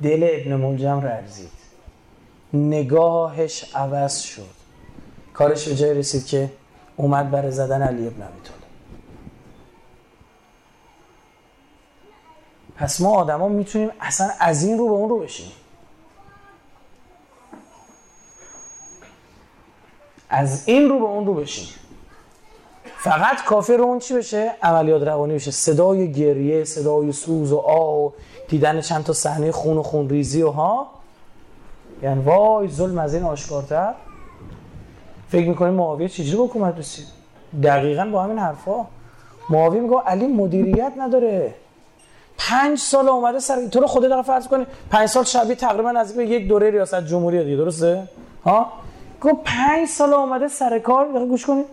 دل 0.02 0.28
ابن 0.32 0.54
ملجم 0.54 1.00
لرزید 1.00 1.50
نگاهش 2.52 3.74
عوض 3.74 4.20
شد. 4.20 4.58
کارش 5.34 5.68
به 5.68 5.74
جای 5.74 5.94
رسید 5.94 6.26
که 6.26 6.50
اومد 6.96 7.30
برای 7.30 7.50
زدن 7.50 7.82
علی 7.82 8.06
ابن 8.06 8.22
ابی 8.22 8.38
پس 12.76 13.00
ما 13.00 13.10
آدما 13.10 13.48
می‌تونیم 13.48 13.90
اصلا 14.00 14.30
از 14.40 14.64
این 14.64 14.78
رو 14.78 14.88
به 14.88 14.92
اون 14.94 15.08
رو 15.08 15.18
بشیم 15.18 15.52
از 20.30 20.68
این 20.68 20.88
رو 20.88 20.98
به 20.98 21.04
اون 21.04 21.26
رو 21.26 21.34
بشیم 21.34 21.68
فقط 22.96 23.44
کافی 23.44 23.72
رو 23.72 23.84
اون 23.84 23.98
چی 23.98 24.14
بشه؟ 24.14 24.50
عملیات 24.62 25.02
روانی 25.02 25.34
بشه. 25.34 25.50
صدای 25.50 26.12
گریه 26.12 26.64
صدای 26.64 27.12
سوز 27.12 27.52
و 27.52 27.58
آه 27.58 28.04
و 28.04 28.10
دیدن 28.48 28.80
چند 28.80 29.04
تا 29.04 29.12
صحنه 29.12 29.52
خون 29.52 29.76
و 29.76 29.82
خون 29.82 30.08
ریزی 30.08 30.42
و 30.42 30.50
ها. 30.50 30.86
یعنی 32.02 32.22
وای 32.22 32.68
ظلم 32.68 32.98
از 32.98 33.14
این 33.14 33.22
آشکارتر. 33.22 33.94
فکر 35.28 35.48
می‌کنیم 35.48 35.74
معاویه 35.74 36.08
چجوری 36.08 36.36
به 36.36 36.42
حکومت 36.42 36.78
رسید؟ 36.78 37.06
دقیقا 37.62 38.04
با 38.12 38.22
همین 38.22 38.38
حرفا. 38.38 38.86
معاویه 39.50 39.80
میگه 39.80 39.98
علی 39.98 40.26
مدیریت 40.26 40.92
نداره. 40.98 41.54
پنج 42.38 42.78
سال 42.78 43.08
اومده 43.08 43.38
سر 43.38 43.66
تو 43.66 43.80
رو 43.80 43.86
خدا 43.86 44.08
داره 44.08 44.22
فرض 44.22 44.48
کنی 44.48 44.66
پنج 44.90 45.08
سال 45.08 45.24
شبیه 45.24 45.54
تقریبا 45.54 45.92
نزدیک 45.92 46.16
به 46.16 46.26
یک 46.26 46.48
دوره 46.48 46.70
ریاست 46.70 47.06
جمهوری 47.06 47.44
دیگه 47.44 47.56
درسته؟ 47.56 48.08
ها؟ 48.44 48.72
گفت 49.20 49.34
پنج 49.44 49.88
سال 49.88 50.12
اومده 50.12 50.48
سر 50.48 50.78
کار 50.78 51.26
گوش 51.26 51.46
کنید. 51.46 51.66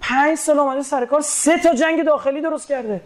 پنج 0.00 0.38
سال 0.38 0.58
اومده 0.58 0.82
سر 0.82 1.06
کار 1.06 1.20
سه 1.20 1.58
تا 1.58 1.74
جنگ 1.74 2.04
داخلی 2.04 2.40
درست 2.40 2.68
کرده. 2.68 3.00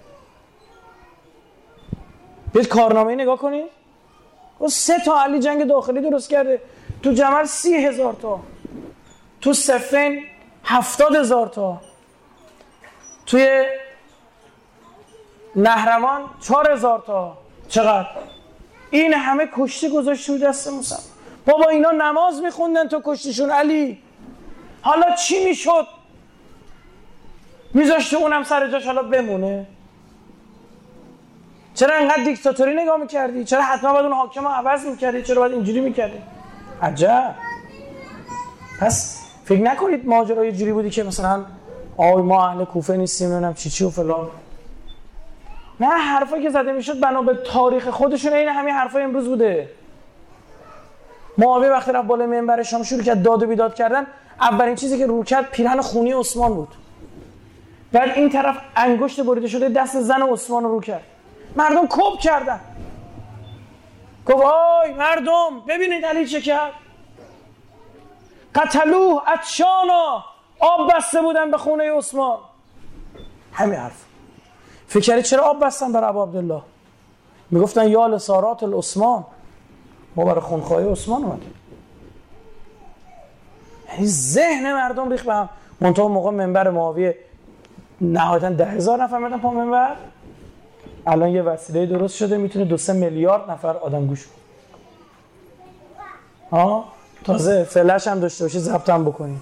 بیت 2.52 2.68
کارنامه 2.68 3.14
نگاه 3.14 3.38
کنید 3.38 3.66
گفت 4.61 4.73
سه 4.73 4.99
تا 5.04 5.23
علی 5.23 5.40
جنگ 5.40 5.64
داخلی 5.64 6.00
درست 6.00 6.30
کرده. 6.30 6.61
تو 7.02 7.12
جمل 7.12 7.44
سی 7.44 7.75
هزار 7.75 8.12
تا. 8.12 8.40
تو 9.40 9.52
سفن 9.52 10.18
هفتاد 10.64 11.16
هزار 11.16 11.47
تا. 11.47 11.80
توی 13.26 13.64
نهرمان 15.56 16.25
چهار 16.40 16.71
هزار 16.71 17.02
تا. 17.06 17.38
چقدر؟ 17.68 18.09
این 18.90 19.14
همه 19.14 19.49
کشتی 19.56 19.88
گذاشته 19.88 20.38
دست 20.38 20.68
موسی. 20.68 20.94
بابا 21.47 21.68
اینا 21.68 21.90
نماز 21.90 22.42
میخوندن 22.42 22.88
تو 22.88 23.02
کشتیشون 23.04 23.50
علی. 23.50 23.99
حالا 24.82 25.16
چی 25.16 25.44
می‌شد؟ 25.44 25.87
میذاشته 27.75 28.16
اونم 28.16 28.44
سر 28.44 28.71
جاش 28.71 28.87
حالا 28.87 29.02
بمونه. 29.02 29.66
چرا 31.75 31.95
انقدر 31.95 32.25
دیکتاتوری 32.25 32.75
نگاه 32.75 32.97
می‌کردی؟ 32.97 33.45
چرا 33.45 33.62
حتما 33.62 33.93
باید 33.93 34.05
اون 34.05 34.14
حاکم 34.14 34.43
رو 34.43 34.49
عوض 34.49 34.87
می‌کردی؟ 34.87 35.23
چرا 35.23 35.41
باید 35.41 35.52
اینجوری 35.52 35.81
می‌کردی؟ 35.81 36.19
عجب. 36.83 37.35
پس 38.81 39.23
فکر 39.45 39.62
نکنید 39.62 40.07
ماجرای 40.07 40.52
جوری 40.52 40.73
بودی 40.73 40.91
که 40.91 41.02
مثلا 41.02 41.45
آی 41.97 42.23
ما 42.23 42.47
اهل 42.47 42.64
کوفه 42.64 42.97
نیستیم 42.97 43.29
نمی‌دونم 43.29 43.55
چی 43.55 43.71
چی 43.71 43.85
و 43.85 43.91
فلان. 43.91 44.29
نه 45.81 45.87
حرفایی 45.87 46.43
که 46.43 46.50
زده 46.50 46.73
می‌شد 46.73 47.00
بنا 47.00 47.23
به 47.23 47.35
تاریخ 47.35 47.88
خودشون 47.88 48.33
این 48.33 48.49
همین 48.49 48.75
حرفای 48.75 49.02
امروز 49.02 49.29
بوده. 49.29 49.69
معاویه 51.38 51.71
وقتی 51.71 51.93
رفت 51.93 52.07
بالا 52.07 52.26
منبر 52.26 52.62
شام 52.62 52.83
شروع 52.83 53.02
کرد 53.02 53.23
داد 53.23 53.43
و 53.43 53.47
بیداد 53.47 53.75
کردن. 53.75 54.07
اولین 54.41 54.75
چیزی 54.75 54.99
که 54.99 55.07
رو 55.07 55.25
کرد 55.25 55.50
پیرهن 55.50 55.81
خونی 55.81 56.12
عثمان 56.12 56.55
بود. 56.55 56.69
بعد 57.93 58.11
این 58.11 58.31
طرف 58.31 58.59
انگشت 58.76 59.21
بریده 59.21 59.49
شده 59.49 59.69
دست 59.69 60.00
زن 60.00 60.23
عثمان 60.23 60.64
رو 60.64 60.81
کرد. 60.81 61.02
مردم 61.56 61.87
کپ 61.87 62.18
کردن. 62.21 62.61
گفت 64.26 64.44
آی 64.44 64.92
مردم 64.92 65.61
ببینید 65.68 66.04
علی 66.04 66.26
چه 66.26 66.40
کرد. 66.40 66.73
قتلوه 68.54 69.23
اتشانا. 69.32 70.25
آب 70.61 70.92
بسته 70.92 71.23
بودن 71.23 71.50
به 71.50 71.59
خونه 71.59 71.92
عثمان. 71.92 72.38
همین 73.52 73.78
حرف. 73.78 74.04
فکری 74.87 75.23
چرا 75.23 75.42
آب 75.42 75.64
بستن 75.64 75.92
بر 75.92 76.04
ابو 76.04 76.23
عبدالله؟ 76.23 76.62
می‌گفتن 77.50 77.88
یا 77.88 78.06
لسارات 78.06 78.62
العثمان. 78.62 79.25
ما 80.16 80.25
برای 80.25 80.40
خونخواهی 80.40 80.88
عثمان 80.88 81.25
اومدیم. 81.25 81.54
یعنی 83.92 84.06
ذهن 84.06 84.73
مردم 84.73 85.11
ریخ 85.11 85.25
به 85.25 85.35
هم. 85.35 85.49
منطقه 85.80 86.09
موقع 86.09 86.30
منبر 86.30 86.71
معاویه 86.71 87.18
نهایتا 88.00 88.49
ده 88.49 88.64
هزار 88.66 89.02
نفر 89.02 89.18
میدن 89.18 89.38
پا 89.38 89.50
منبر. 89.50 89.97
الان 91.06 91.28
یه 91.28 91.42
وسیله 91.42 91.87
درست 91.87 92.16
شده 92.16 92.37
می‌تونه 92.37 92.64
دو 92.64 92.76
سه 92.76 92.92
میلیارد 92.92 93.50
نفر 93.50 93.76
آدم 93.76 94.06
گوش 94.06 94.26
ها 96.50 96.85
تازه 97.25 97.64
فلش 97.64 98.09
هم 98.09 98.21
داشته 98.21 98.44
باشی 98.44 98.59
ضبط 98.59 98.90
هم 98.90 99.04
بکنی. 99.04 99.40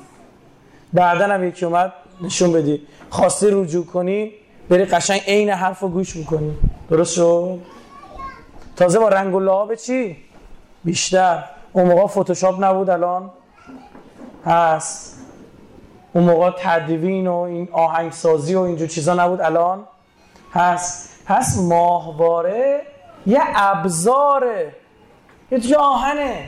بعدا 0.93 1.25
هم 1.25 1.45
یکی 1.45 1.65
اومد 1.65 1.93
نشون 2.21 2.53
بدی. 2.53 2.87
خواستی 3.11 3.47
رجوع 3.51 3.87
کنی 3.87 4.33
بری 4.69 4.85
قشنگ 4.85 5.21
عین 5.27 5.51
حرف 5.51 5.81
رو 5.81 5.89
گوش 5.89 6.17
می‌کنی. 6.17 6.57
درست 6.91 7.15
شد؟ 7.15 7.59
تازه 8.77 8.99
با 8.99 9.09
رنگ 9.09 9.35
و 9.35 9.41
لعاب 9.41 9.75
چی؟ 9.75 10.17
بیشتر. 10.85 11.45
اون 11.73 11.89
موقع 11.89 12.07
فتوشاپ 12.07 12.65
نبود 12.65 12.91
الان. 12.91 13.31
هست. 14.45 15.21
اون 16.13 16.25
موقع 16.25 16.51
تدوین 16.59 17.27
و 17.27 17.35
این 17.35 17.69
آهنگسازی 17.73 18.55
و 18.55 18.61
اینجور 18.61 18.89
چیزا 18.89 19.15
نبود 19.15 19.41
الان. 19.41 19.85
هست. 20.53 21.10
پس 21.27 21.59
ماهواره 21.59 22.83
یه 23.27 23.41
ابزاره. 23.55 24.75
یه 25.51 25.77
آهنه. 25.77 26.45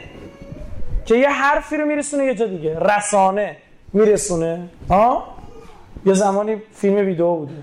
که 1.07 1.17
یه 1.17 1.29
حرفی 1.29 1.77
رو 1.77 1.87
میرسونه 1.87 2.25
یه 2.25 2.35
جا 2.35 2.47
دیگه. 2.47 2.79
رسانه 2.79 3.57
میرسونه. 3.93 4.69
ها 4.91 5.25
یه 6.07 6.15
زمانی 6.15 6.57
فیلم 6.75 6.97
ویدیو 6.97 7.35
بوده. 7.35 7.55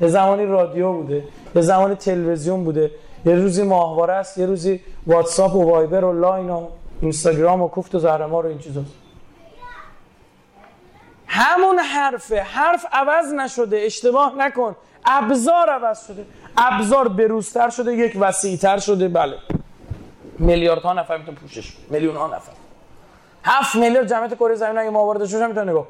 یه 0.00 0.08
زمانی 0.08 0.46
رادیو 0.46 0.92
بوده. 0.92 1.24
یه 1.54 1.62
زمانی 1.62 1.94
تلویزیون 1.94 2.64
بوده. 2.64 2.90
یه 3.24 3.34
روزی 3.34 3.62
ماهواره 3.62 4.12
است 4.12 4.38
یه 4.38 4.46
روزی 4.46 4.80
واتساپ 5.06 5.54
و 5.54 5.70
وایبر 5.70 6.04
و 6.04 6.20
لاین 6.20 6.50
و 6.50 6.68
اینستاگرام 7.00 7.62
و 7.62 7.68
کوفت 7.68 7.94
و 7.94 7.98
زهرمار 7.98 8.40
و 8.40 8.48
این 8.48 8.58
چیزا. 8.58 8.80
همون 11.26 11.78
حرفه. 11.78 12.40
حرف 12.40 12.86
عوض 12.92 13.32
نشده. 13.32 13.76
اشتباه 13.76 14.34
نکن. 14.38 14.76
ابزار 15.06 15.70
عوض 15.70 16.06
شده. 16.06 16.26
ابزار 16.56 17.08
بروزتر 17.08 17.70
شده 17.70 17.96
یک 17.96 18.16
وسیعتر 18.20 18.78
شده. 18.78 19.08
بله. 19.08 19.36
میلیاردها 20.38 20.92
نفر 20.92 21.16
می‌تونه 21.16 21.38
پوشش 21.38 21.72
میلیون 21.90 22.16
ها 22.16 22.26
نفر. 22.26 22.52
هفت 23.44 23.74
میلیارد 23.74 24.08
جمعیت 24.08 24.34
کره 24.34 24.54
زمین 24.54 24.78
اگه 24.78 24.90
ما 24.90 25.06
واردش 25.06 25.34
بشیم 25.34 25.46
می‌تونه 25.46 25.70
نگاه 25.70 25.86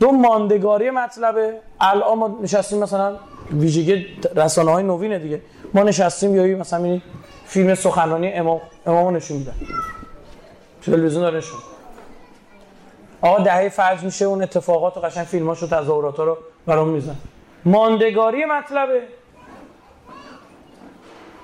دو 0.00 0.12
ماندگاری 0.12 0.90
مطلبه. 0.90 1.60
الان 1.80 2.18
ما 2.18 2.38
نشستیم 2.42 2.78
مثلا 2.78 3.16
ویژگی 3.52 4.06
رسانه 4.36 4.70
های 4.70 4.84
نوینه 4.84 5.18
دیگه. 5.18 5.42
ما 5.74 5.82
نشستیم 5.82 6.36
یا 6.36 6.58
مثلا 6.58 7.00
فیلم 7.46 7.74
سخنرانی 7.74 8.32
امام 8.32 8.60
امامو 8.86 9.10
نشون 9.10 9.36
میدن. 9.36 9.54
تلویزیون 10.82 11.22
داره 11.22 11.38
نشون 11.38 11.58
آقا 13.22 13.42
دهه 13.42 13.68
فرض 13.68 14.04
میشه 14.04 14.24
اون 14.24 14.42
اتفاقات 14.42 14.96
و 14.96 15.00
قشنگ 15.00 15.26
فیلماش 15.26 15.62
و 15.62 15.66
تظاهرات 15.66 16.18
رو 16.18 16.38
برام 16.66 16.88
میزن 16.88 17.16
ماندگاری 17.64 18.44
مطلبه. 18.44 19.02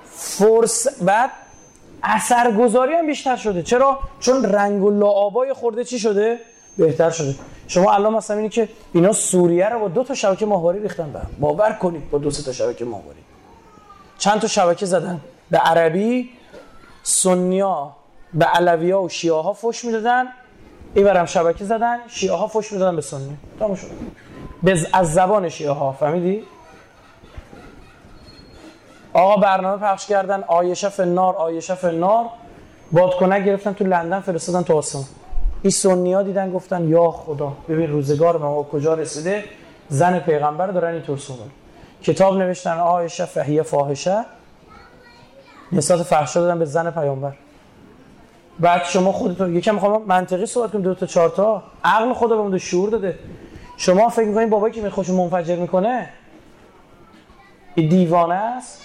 فرس 0.05 1.01
بعد 1.01 1.29
اثرگذاری 2.03 2.93
هم 2.93 3.07
بیشتر 3.07 3.35
شده. 3.35 3.63
چرا؟ 3.63 3.99
چون 4.19 4.45
رنگ 4.45 4.83
و 4.83 4.89
لعابای 4.89 5.53
خورده 5.53 5.83
چی 5.83 5.99
شده؟ 5.99 6.39
بهتر 6.77 7.09
شده. 7.09 7.35
شما 7.67 7.93
الان 7.93 8.13
مثلا 8.13 8.37
اینی 8.37 8.49
که 8.49 8.69
اینا 8.93 9.11
سوریه 9.11 9.69
رو 9.69 9.79
با 9.79 9.87
دو 9.87 10.03
تا 10.03 10.13
شبکه 10.13 10.45
ماهواره 10.45 10.81
ریختن 10.81 11.11
به 11.11 11.19
باور 11.39 11.73
کنید 11.73 12.09
با 12.11 12.17
دو 12.17 12.31
تا 12.31 12.51
شبکه 12.51 12.85
ماهواره 12.85 13.17
چند 14.17 14.41
تا 14.41 14.47
شبکه 14.47 14.85
زدن. 14.85 15.21
به 15.51 15.57
عربی 15.57 16.29
سنیا 17.03 17.91
به 18.33 18.45
علوی 18.45 18.93
و 18.93 19.09
شیعه 19.09 19.35
ها 19.35 19.53
فش 19.53 19.85
می‌دادن. 19.85 20.27
این 20.93 21.05
برم 21.05 21.25
شبکه 21.25 21.65
زدن 21.65 21.97
شیعه 22.07 22.35
ها 22.35 22.47
فش 22.47 22.71
می‌دادن 22.71 22.95
به 22.95 23.01
سنی. 23.01 23.37
تمام 23.59 23.75
شد. 23.75 23.87
از 24.93 25.13
زبان 25.13 25.49
شیعه 25.49 25.71
ها 25.71 25.91
فهمیدی؟ 25.91 26.43
آقا 29.13 29.35
برنامه 29.35 29.81
پخش 29.81 30.07
کردن 30.07 30.43
آیشه 30.47 30.89
فنار 30.89 31.35
آیشه 31.35 31.75
فنار 31.75 32.25
بادکنک 32.91 33.45
گرفتن 33.45 33.73
تو 33.73 33.83
لندن 33.83 34.19
فرستادن 34.19 34.63
تو 34.63 34.77
آسمان. 34.77 35.05
این 35.61 35.71
سنی 35.71 36.13
ها 36.13 36.23
دیدن 36.23 36.51
گفتن 36.51 36.87
یا 36.87 37.11
خدا 37.11 37.53
ببین 37.69 37.91
روزگار 37.91 38.37
ما 38.37 38.63
کجا 38.63 38.93
رسیده؟ 38.93 39.43
زن 39.89 40.19
پیغمبر 40.19 40.67
دارن 40.67 40.93
اینطور 40.93 41.17
صحبت 41.17 41.49
کتاب 42.03 42.37
نوشتن 42.37 42.77
آیشه 42.77 43.25
فهیه 43.25 43.63
فاحشه. 43.63 44.25
نسبت 45.71 46.03
فحشا 46.03 46.41
دادن 46.41 46.59
به 46.59 46.65
زن 46.65 46.91
پیامبر. 46.91 47.33
بعد 48.59 48.83
شما 48.83 49.11
خودتون 49.11 49.55
یکم 49.55 49.73
می‌خوام 49.73 50.03
منطقی 50.07 50.45
صحبت 50.45 50.71
کنیم 50.71 50.83
دو 50.83 50.95
تا 50.95 51.05
چهار 51.05 51.29
تا. 51.29 51.63
عقل 51.83 52.13
خدا 52.13 52.35
بهمون 52.35 52.57
شعور 52.57 52.89
داده. 52.89 53.19
شما 53.77 54.09
فکر 54.09 54.25
می‌کنین 54.25 54.49
بابایی 54.49 54.73
که 54.73 54.81
میخوش 54.81 55.09
منفجر 55.09 55.55
می‌کنه؟ 55.55 56.09
دیوانه 57.75 58.35
است. 58.35 58.81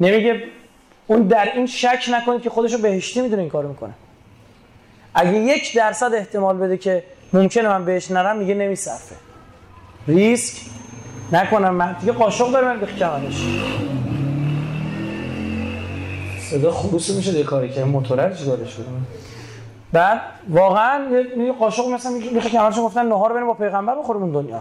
نمیگه 0.00 0.42
اون 1.06 1.22
در 1.22 1.52
این 1.54 1.66
شک 1.66 2.08
نکنید 2.12 2.42
که 2.42 2.50
خودشو 2.50 2.78
بهشتی 2.78 3.20
می‌دونه 3.20 3.42
این 3.42 3.50
کارو 3.50 3.68
می‌کنه. 3.68 3.92
اگه 5.14 5.34
یک 5.34 5.76
درصد 5.76 6.14
احتمال 6.14 6.56
بده 6.56 6.76
که 6.76 7.04
ممکنه 7.32 7.68
من 7.68 7.84
بهش 7.84 8.10
نرم 8.10 8.36
میگه 8.36 8.54
نمیصرفه. 8.54 9.14
ریسک 10.08 10.60
نکنم. 11.32 11.74
من 11.74 11.96
دیگه 12.00 12.12
قاشق 12.12 12.50
داره 12.52 12.66
من 12.66 12.80
صدا 16.52 16.70
خروس 16.70 17.10
میشه 17.10 17.32
دیگه 17.32 17.44
کاری 17.44 17.70
که 17.70 17.84
موتوره 17.84 18.28
رو 18.28 18.34
چیکارش 18.34 18.74
کنم 18.76 19.06
بعد 19.92 20.20
واقعا 20.48 21.06
یه 21.36 21.52
قاشق 21.52 21.88
مثلا 21.88 22.12
میخه 22.12 22.50
کمرش 22.50 22.78
گفتن 22.78 23.06
نهار 23.06 23.32
بریم 23.32 23.46
با 23.46 23.54
پیغمبر 23.54 23.94
بخوریم 23.94 24.32
دنیا. 24.32 24.60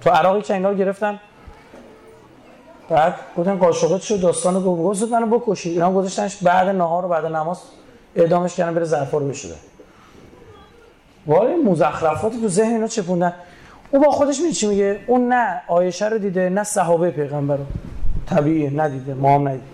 تو 0.00 0.10
عراقی 0.10 0.42
که 0.42 0.54
اینا 0.54 0.72
گرفتن. 0.72 1.20
بعد 2.88 3.14
گفتن 3.36 3.58
قاشقه 3.58 3.98
چه 3.98 4.16
داستان 4.16 4.54
گفت. 4.54 5.02
گفت 5.02 5.12
منو 5.12 5.38
بکشید. 5.38 5.72
اینا 5.72 5.92
گذاشتنش 5.92 6.36
بعد 6.36 6.68
نهار 6.68 7.04
و 7.04 7.08
بعد 7.08 7.26
نماز 7.26 7.58
اعدامش 8.16 8.56
کردن 8.56 8.74
بره 8.74 8.84
ظرفا 8.84 9.18
رو 9.18 9.28
بشوره. 9.28 9.54
وای 11.26 11.54
مزخرفاتی 11.54 12.40
تو 12.40 12.48
ذهن 12.48 12.72
اینا 12.72 12.86
چپوندن. 12.86 13.34
او 13.90 14.00
با 14.00 14.10
خودش 14.10 14.40
میگه 14.40 14.52
چی 14.52 14.66
میگه؟ 14.66 15.00
اون 15.06 15.28
نه 15.28 15.62
آیشه 15.68 16.08
رو 16.08 16.18
دیده 16.18 16.48
نه 16.48 16.64
صحابه 16.64 17.10
پیغمبر 17.10 17.56
رو. 17.56 17.64
طبیعیه 18.26 18.70
ندیده 18.70 19.14
ما 19.14 19.34
هم 19.34 19.48
ندیده 19.48 19.69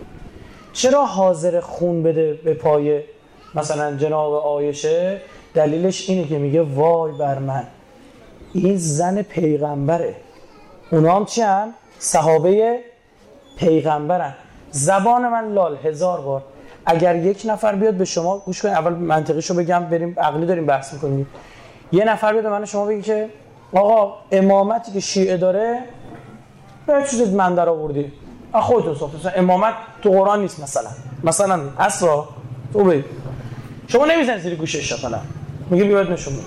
چرا 0.76 1.06
حاضر 1.06 1.61
خون 1.61 2.02
بده 2.02 2.33
به 2.45 2.54
پای 2.54 3.00
مثلا 3.54 3.97
جناب 3.97 4.33
آیشه؟ 4.33 5.21
دلیلش 5.54 6.11
اینه 6.11 6.28
که 6.28 6.38
میگه 6.38 6.62
وای 6.62 7.12
بر 7.12 7.38
من 7.38 7.64
این 8.52 8.76
زن 8.76 9.23
پیغمبره. 9.23 10.16
اونا 10.92 11.16
هم 11.16 11.25
چی 11.25 11.40
هم؟ 11.42 11.75
صحابه 11.99 12.78
پیغمبرن. 13.59 14.35
زبان 14.71 15.28
من 15.28 15.52
لال 15.52 15.76
هزار 15.85 16.21
بار. 16.21 16.42
اگر 16.87 17.16
یک 17.16 17.42
نفر 17.45 17.75
بیاد 17.75 17.95
به 17.95 18.04
شما 18.04 18.38
گوش 18.38 18.62
کنید 18.62 18.75
اول 18.75 18.92
منطقیشو 18.92 19.54
بگم 19.54 19.85
بریم 19.85 20.16
عقلی 20.18 20.47
داریم 20.47 20.66
بحث 20.66 20.92
می‌کنیم. 20.92 21.26
یه 21.92 22.04
نفر 22.04 22.33
بیاد 22.33 22.47
من 22.47 22.64
شما 22.64 22.87
بگی 22.87 23.02
که 23.02 23.28
آقا 23.73 24.14
امامتی 24.33 24.92
که 24.92 25.00
شیعه 25.00 25.37
داره 25.37 25.78
به 26.87 27.30
من 27.35 27.54
در 27.54 27.68
آوردی. 27.68 28.12
خودتون 28.61 28.95
ساخته 28.95 29.19
مثلا 29.19 29.33
امامت 29.33 29.75
تو 30.03 30.11
قرآن 30.11 30.41
نیست 30.41 30.61
مثلا. 30.61 30.91
مثلا 31.25 31.61
اصلا 31.79 32.25
تو 32.73 32.85
بگی 32.85 33.05
شما 33.89 34.07
نمی‌زنید 34.07 34.39
زیر 34.39 34.55
گوشش 34.55 34.93
شفلا 34.93 35.21
میگه 35.71 35.85
بیاد 35.85 36.11
نشون 36.13 36.35
بده. 36.35 36.43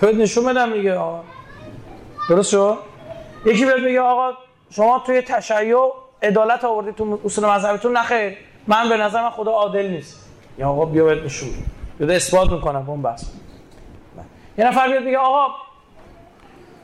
بیاد 0.00 0.14
نشون 0.14 0.44
بدم 0.44 0.68
میگه 0.68 0.94
آقا. 0.94 1.20
درست 2.28 2.50
شو 2.50 2.76
یکی 3.46 3.64
بیاد 3.64 3.80
بگه 3.84 4.00
آقا 4.00 4.32
شما 4.70 5.02
توی 5.06 5.22
تشیع 5.22 5.76
عدالت 6.22 6.64
آوردی 6.64 6.92
تو 6.92 7.18
اصول 7.24 7.46
مذهبتون. 7.46 7.96
نخیر 7.96 8.36
من 8.66 8.88
به 8.88 8.96
نظر 8.96 9.22
من 9.22 9.30
خدا 9.30 9.50
عادل 9.50 9.86
نیست. 9.90 10.28
یا 10.58 10.68
آقا 10.68 10.84
بیا 10.84 11.04
باید 11.04 11.24
نشون 11.24 11.48
بده. 12.00 12.14
اثبات 12.14 12.50
می‌کنم. 12.50 12.84
اون 12.90 13.02
بحث. 13.02 13.24
یه 14.58 14.66
نفر 14.68 14.88
بیاد 14.88 15.04
بگه 15.04 15.18
آقا 15.18 15.46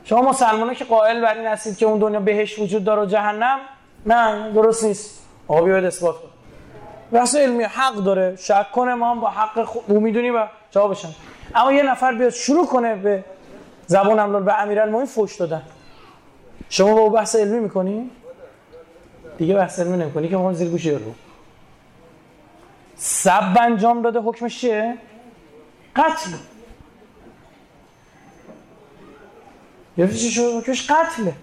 شما 0.05 0.21
مسلمانه 0.21 0.75
که 0.75 0.85
قائل 0.85 1.21
بر 1.21 1.37
این 1.37 1.47
هستید 1.47 1.77
که 1.77 1.85
اون 1.85 1.99
دنیا 1.99 2.19
بهش 2.19 2.59
وجود 2.59 2.83
داره 2.83 3.01
و 3.01 3.05
جهنم؟ 3.05 3.59
نه 4.05 4.51
درست 4.51 4.83
نیست. 4.83 5.19
آقا 5.47 5.61
بیاید 5.61 5.85
اثبات 5.85 6.15
کن. 6.15 6.27
بحث 7.11 7.35
علمی 7.35 7.63
حق 7.63 7.95
داره. 7.95 8.35
شک 8.35 8.71
کنه 8.71 8.93
ما 8.93 9.11
هم 9.11 9.19
با 9.19 9.29
حق 9.29 9.77
او 9.87 9.99
می‌دونی 9.99 10.29
و 10.29 10.47
جواب 10.71 10.91
بشن. 10.91 11.09
اما 11.55 11.73
یه 11.73 11.83
نفر 11.83 12.13
بیاد 12.13 12.29
شروع 12.29 12.67
کنه 12.67 12.95
به 12.95 13.23
زبان 13.85 14.19
املال 14.19 14.43
به 14.43 14.61
امیرالمومنین 14.61 15.05
فوش 15.07 15.35
دادن. 15.35 15.61
شما 16.69 16.95
با 16.95 17.09
بحث 17.09 17.35
علمی 17.35 17.59
می‌کنی؟ 17.59 18.09
دیگه 19.37 19.55
بحث 19.55 19.79
علمی 19.79 19.97
نمی‌کنی 19.97 20.29
که 20.29 20.37
ما 20.37 20.53
زیر 20.53 20.69
گوشی 20.69 20.91
رو. 20.91 21.13
سب 22.95 23.57
انجام 23.59 24.01
داده 24.01 24.19
حکمش 24.19 24.61
چیه؟ 24.61 24.97
قتل. 25.95 26.31
یه 29.97 30.07
چی 30.07 30.31
شد؟ 30.31 30.53
حکمش 30.57 30.91
قتله. 30.91 31.33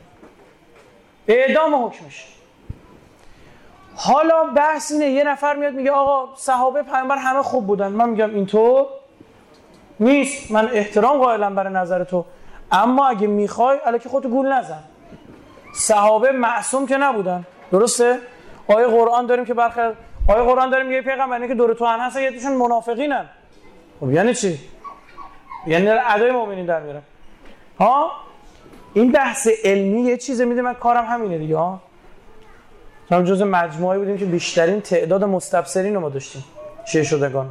اعدام 1.29 1.85
حکمش. 1.85 2.27
حالا 3.97 4.45
بحث 4.45 4.93
اینه 4.93 5.07
یه 5.07 5.25
نفر 5.25 5.57
میاد 5.57 5.73
میگه 5.73 5.91
آقا 5.91 6.37
صحابه 6.37 6.83
پیامبر 6.83 7.17
همه 7.17 7.43
خوب 7.43 7.67
بودن. 7.67 7.89
من 7.89 8.09
میگم 8.09 8.35
اینطور 8.35 8.87
نیست. 10.01 10.51
من 10.51 10.69
احترام 10.73 11.19
قائلم 11.19 11.55
برای 11.55 11.73
نظر 11.73 12.05
تو. 12.05 12.25
اما 12.73 13.09
اگه 13.09 13.27
می‌خوای 13.27 13.79
الکی 13.85 14.09
خودتو 14.09 14.29
گول 14.29 14.53
نزن. 14.53 14.83
صحابه 15.75 16.33
معصوم 16.33 16.87
که 16.87 16.97
نبودن. 16.97 17.45
درسته؟ 17.73 18.19
آیه 18.69 18.87
قرآن 18.87 19.27
داریم 19.27 19.45
که 19.45 19.55
برخی 19.55 19.81
آیه 20.29 20.43
قرآن 20.43 20.71
داریم 20.71 20.93
یه 20.93 21.03
پیغمبری 21.03 21.49
که 21.49 21.55
دور 21.55 21.75
تو 21.75 21.85
هم 21.85 22.01
هستن 22.01 22.23
یه 22.23 22.31
توشون 22.31 22.53
منافقینن. 22.53 23.29
خب 24.01 24.13
یعنی 24.13 24.35
چی؟ 24.35 24.59
یعنی 25.67 25.89
ادای 25.89 26.31
مؤمنین 26.31 26.67
در 26.67 26.81
میارن. 26.81 27.03
ها؟ 27.81 28.11
این 28.95 29.13
بحث 29.13 29.49
علمی 29.65 30.03
یه 30.03 30.17
چیزه 30.17 30.45
میده 30.45 30.63
من 30.63 30.75
کارم 30.75 31.05
همینه 31.07 31.39
دیگه 31.39 31.57
ها 31.57 31.81
هم 33.11 33.25
جز 33.25 33.43
مجموعه 33.43 33.99
بودیم 33.99 34.19
که 34.19 34.25
بیشترین 34.25 34.81
تعداد 34.81 35.25
مستبصرین 35.25 35.95
رو 35.95 36.01
ما 36.01 36.09
داشتیم 36.09 36.45
شیعه 36.87 37.05
شدگان. 37.05 37.51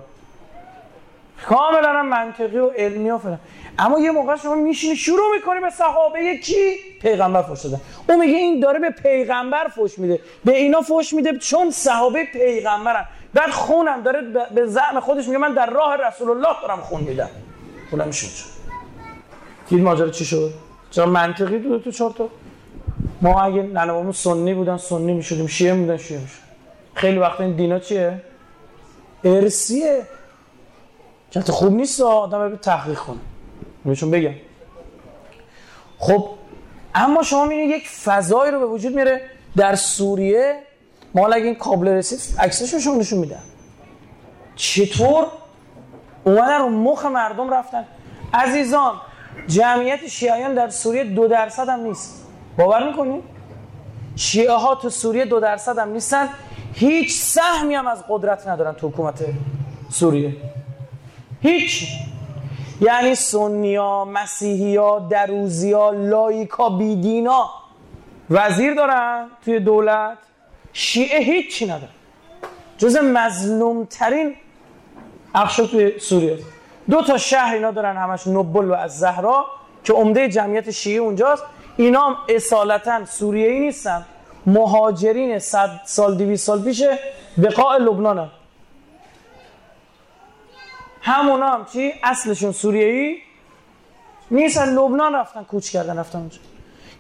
کاملا 1.48 1.90
هم 1.90 2.10
منطقی 2.10 2.58
و 2.58 2.70
علمی 2.70 3.10
و 3.10 3.18
فلان. 3.18 3.40
اما 3.80 4.00
یه 4.00 4.12
موقع 4.12 4.36
شما 4.36 4.56
میشینی 4.56 4.96
شروع 4.96 5.36
می‌کنی 5.36 5.60
به 5.60 5.70
صحابه 5.70 6.38
کی؟ 6.38 6.76
پیغمبر 7.02 7.42
فوش 7.42 7.62
دادن. 7.62 7.82
اون 8.10 8.20
میگه 8.20 8.38
این 8.38 8.60
داره 8.60 8.80
به 8.80 8.90
پیغمبر 8.90 9.68
فوش 9.68 10.00
میده. 10.00 10.20
به 10.46 10.58
اینا 10.58 10.82
فوش 10.82 11.14
میده 11.14 11.38
چون 11.38 11.72
صحابه 11.72 12.26
پیغمبرن. 12.26 13.06
بعد 13.34 13.50
خونم 13.50 14.02
داره 14.02 14.22
به 14.56 14.66
زعم 14.66 15.00
خودش 15.00 15.28
میگه 15.28 15.38
من 15.38 15.54
در 15.54 15.70
راه 15.70 15.96
رسول 15.96 16.30
الله 16.30 16.62
دارم 16.62 16.82
خون 16.82 17.02
میدم. 17.02 17.30
اونم 17.92 18.08
میشه 18.08 18.28
دید 19.70 19.82
ماجرا 19.82 20.10
چی 20.10 20.26
شد؟ 20.26 20.69
چرا 20.92 21.06
منطقی 21.06 21.60
دو 21.60 21.80
تو 21.80 21.92
چهار 21.92 22.12
تا. 22.12 22.30
ما 23.22 23.42
اگه 23.42 23.62
ننوامون 23.62 24.12
سنی 24.12 24.54
بودن 24.54 24.78
سنی 24.78 25.14
می‌شدیم 25.14 25.48
شیعه 25.48 25.76
بودن 25.76 25.98
شیعه 25.98 26.22
می‌شد 26.22 26.40
خیلی 26.94 27.18
وقت 27.18 27.42
این 27.42 27.56
دینا 27.56 27.80
چیه؟ 27.80 28.22
ارسیه 29.24 30.02
که 31.32 31.42
خوب 31.42 31.74
نیست 31.74 32.02
آدم 32.02 32.50
به 32.50 32.58
تحقیق 32.58 32.98
کنه. 32.98 33.18
بهشون 33.86 34.12
بگم. 34.12 34.34
خب 36.00 36.30
اما 36.96 37.24
شما 37.24 37.46
می‌بینید 37.46 37.76
یک 37.76 37.90
فضایی 37.90 38.52
رو 38.52 38.60
به 38.60 38.66
وجود 38.66 38.96
میره 38.96 39.22
در 39.58 39.76
سوریه. 39.76 40.60
ما 41.16 41.28
اگه 41.28 41.46
این 41.46 41.56
کابل 41.56 41.88
رسید 41.88 42.40
عکسش 42.40 42.76
شما 42.76 42.96
نشون 42.96 43.20
میدن. 43.20 43.42
چطور 44.56 45.28
اومدن 46.24 46.60
رو 46.60 46.70
مخ 46.70 47.06
مردم 47.06 47.54
رفتن؟ 47.54 47.86
عزیزان 48.34 48.94
جمعیت 49.48 50.08
شیعیان 50.08 50.54
در 50.54 50.70
سوریه 50.70 51.04
دو 51.04 51.28
درصد 51.28 51.70
هم 51.70 51.80
نیست. 51.80 52.26
باور 52.58 52.88
می‌کنید 52.88 53.24
شیعه 54.16 54.54
ها 54.54 54.76
تو 54.76 54.90
سوریه 54.90 55.26
دو 55.26 55.40
درصد 55.40 55.78
هم 55.78 55.90
نیستن. 55.90 56.30
هیچ 56.74 57.14
سهمی 57.14 57.76
هم 57.76 57.88
از 57.88 58.04
قدرت 58.10 58.48
ندارن 58.48 58.74
تو 58.74 58.88
حکومت 58.88 59.24
سوریه. 59.90 60.36
هیچ. 61.42 61.88
یعنی 62.82 63.16
سنیا 63.16 64.06
مسیحیا 64.06 65.00
دروزیا 65.00 65.90
لایکا 65.90 66.70
بیدینا 66.70 67.50
وزیر 68.30 68.74
دارن 68.74 69.28
توی 69.46 69.60
دولت. 69.60 70.18
شیعه 70.74 71.20
هیچی 71.20 71.66
ندارن. 71.66 71.94
جز 72.78 72.98
مظلوم 72.98 73.86
ترین 73.86 74.36
اخشو 75.36 75.68
توی 75.68 76.00
سوریه. 76.00 76.38
دو 76.90 77.02
تا 77.02 77.18
شهر 77.18 77.54
اینا 77.54 77.72
دارن 77.72 77.98
همش 77.98 78.28
نبل 78.28 78.66
و 78.66 78.74
از 78.74 79.00
زهرا 79.00 79.46
که 79.84 79.94
عمده 79.94 80.30
جمعیت 80.30 80.72
شیعه 80.72 81.00
اونجاست. 81.02 81.44
اینا 81.78 82.02
هم 82.02 82.16
اصالتا 82.30 83.06
سوریه‌ای 83.06 83.60
نیستن. 83.60 84.06
مهاجرین 84.46 85.40
صد 85.40 85.70
سال 85.86 86.18
دیویس 86.18 86.46
سال 86.46 86.62
پیش 86.62 86.84
بقاع 87.44 87.78
لبنان 87.78 88.18
هم. 88.18 88.30
همونا 91.02 91.48
هم 91.48 91.66
چی؟ 91.66 91.94
اصلشون 92.04 92.52
سوریهی 92.52 93.18
نیستن. 94.32 94.74
لبنان 94.74 95.16
رفتن 95.16 95.44
کوچ 95.44 95.70
کردن 95.70 96.00
رفتن 96.00 96.20
اونجا. 96.20 96.38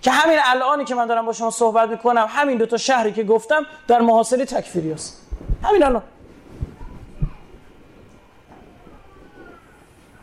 که 0.01 0.11
همین 0.11 0.39
الانی 0.43 0.85
که 0.85 0.95
من 0.95 1.05
دارم 1.05 1.25
با 1.25 1.33
شما 1.33 1.51
صحبت 1.51 1.89
می‌کنم 1.89 2.27
همین 2.29 2.57
دو 2.57 2.65
تا 2.65 2.77
شهری 2.77 3.11
که 3.11 3.23
گفتم 3.23 3.65
در 3.87 4.01
محاصره 4.01 4.45
تکفیری 4.45 4.91
هست. 4.91 5.27
همین 5.63 5.83
الان. 5.83 6.03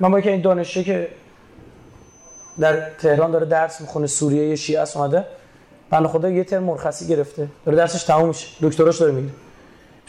من 0.00 0.10
با 0.10 0.20
که 0.20 0.30
این 0.30 0.40
دانشجو 0.40 0.82
که 0.82 1.08
در 2.60 2.90
تهران 2.90 3.30
داره 3.30 3.46
درس 3.46 3.80
می‌خونه 3.80 4.06
سوریه 4.06 4.56
شیعه 4.56 4.80
است 4.80 4.96
اومده 4.96 5.24
بنده 5.90 6.08
خدا 6.08 6.30
یه 6.30 6.44
ترم 6.44 6.62
مرخصی 6.62 7.06
گرفته. 7.06 7.48
داره 7.64 7.78
درسش 7.78 8.04
تموم 8.04 8.28
میشه. 8.28 8.46
دکتراش 8.62 8.98
داره 9.00 9.12
می‌گیره 9.12 9.34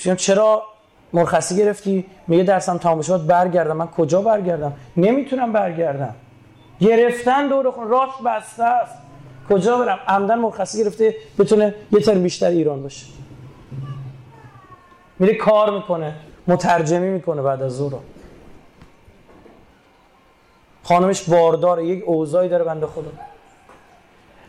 میگم 0.05 0.15
چرا 0.15 0.63
مرخصی 1.13 1.57
گرفتی؟ 1.57 2.05
میگه 2.27 2.43
درسم 2.43 2.77
تموم 2.77 3.01
شد 3.01 3.25
برگردم. 3.25 3.77
من 3.77 3.87
کجا 3.87 4.21
برگردم؟ 4.21 4.73
نمی‌تونم 4.97 5.53
برگردم. 5.53 6.15
گرفتن 6.79 7.47
دور 7.47 7.71
خون 7.71 7.87
راست 7.87 8.23
بسته 8.25 8.63
است. 8.63 8.93
کجا 9.49 9.77
برم؟ 9.77 9.99
عمدن 10.07 10.39
مرخصی 10.39 10.83
گرفته 10.83 11.15
بتونه 11.39 11.75
یه 11.91 11.99
ترم 11.99 12.23
بیشتر 12.23 12.49
ایران 12.49 12.83
باشه. 12.83 13.05
میره 15.19 15.35
کار 15.35 15.73
می‌کنه 15.73 16.13
مترجمی 16.47 17.09
می‌کنه 17.09 17.41
بعد 17.41 17.61
از 17.61 17.71
ظهر. 17.71 17.93
خانمش 20.87 21.21
بارداره 21.29 21.85
یک 21.85 22.03
اوضاعی 22.05 22.49
داره 22.49 22.63
بنده 22.63 22.85
خدا. 22.85 23.11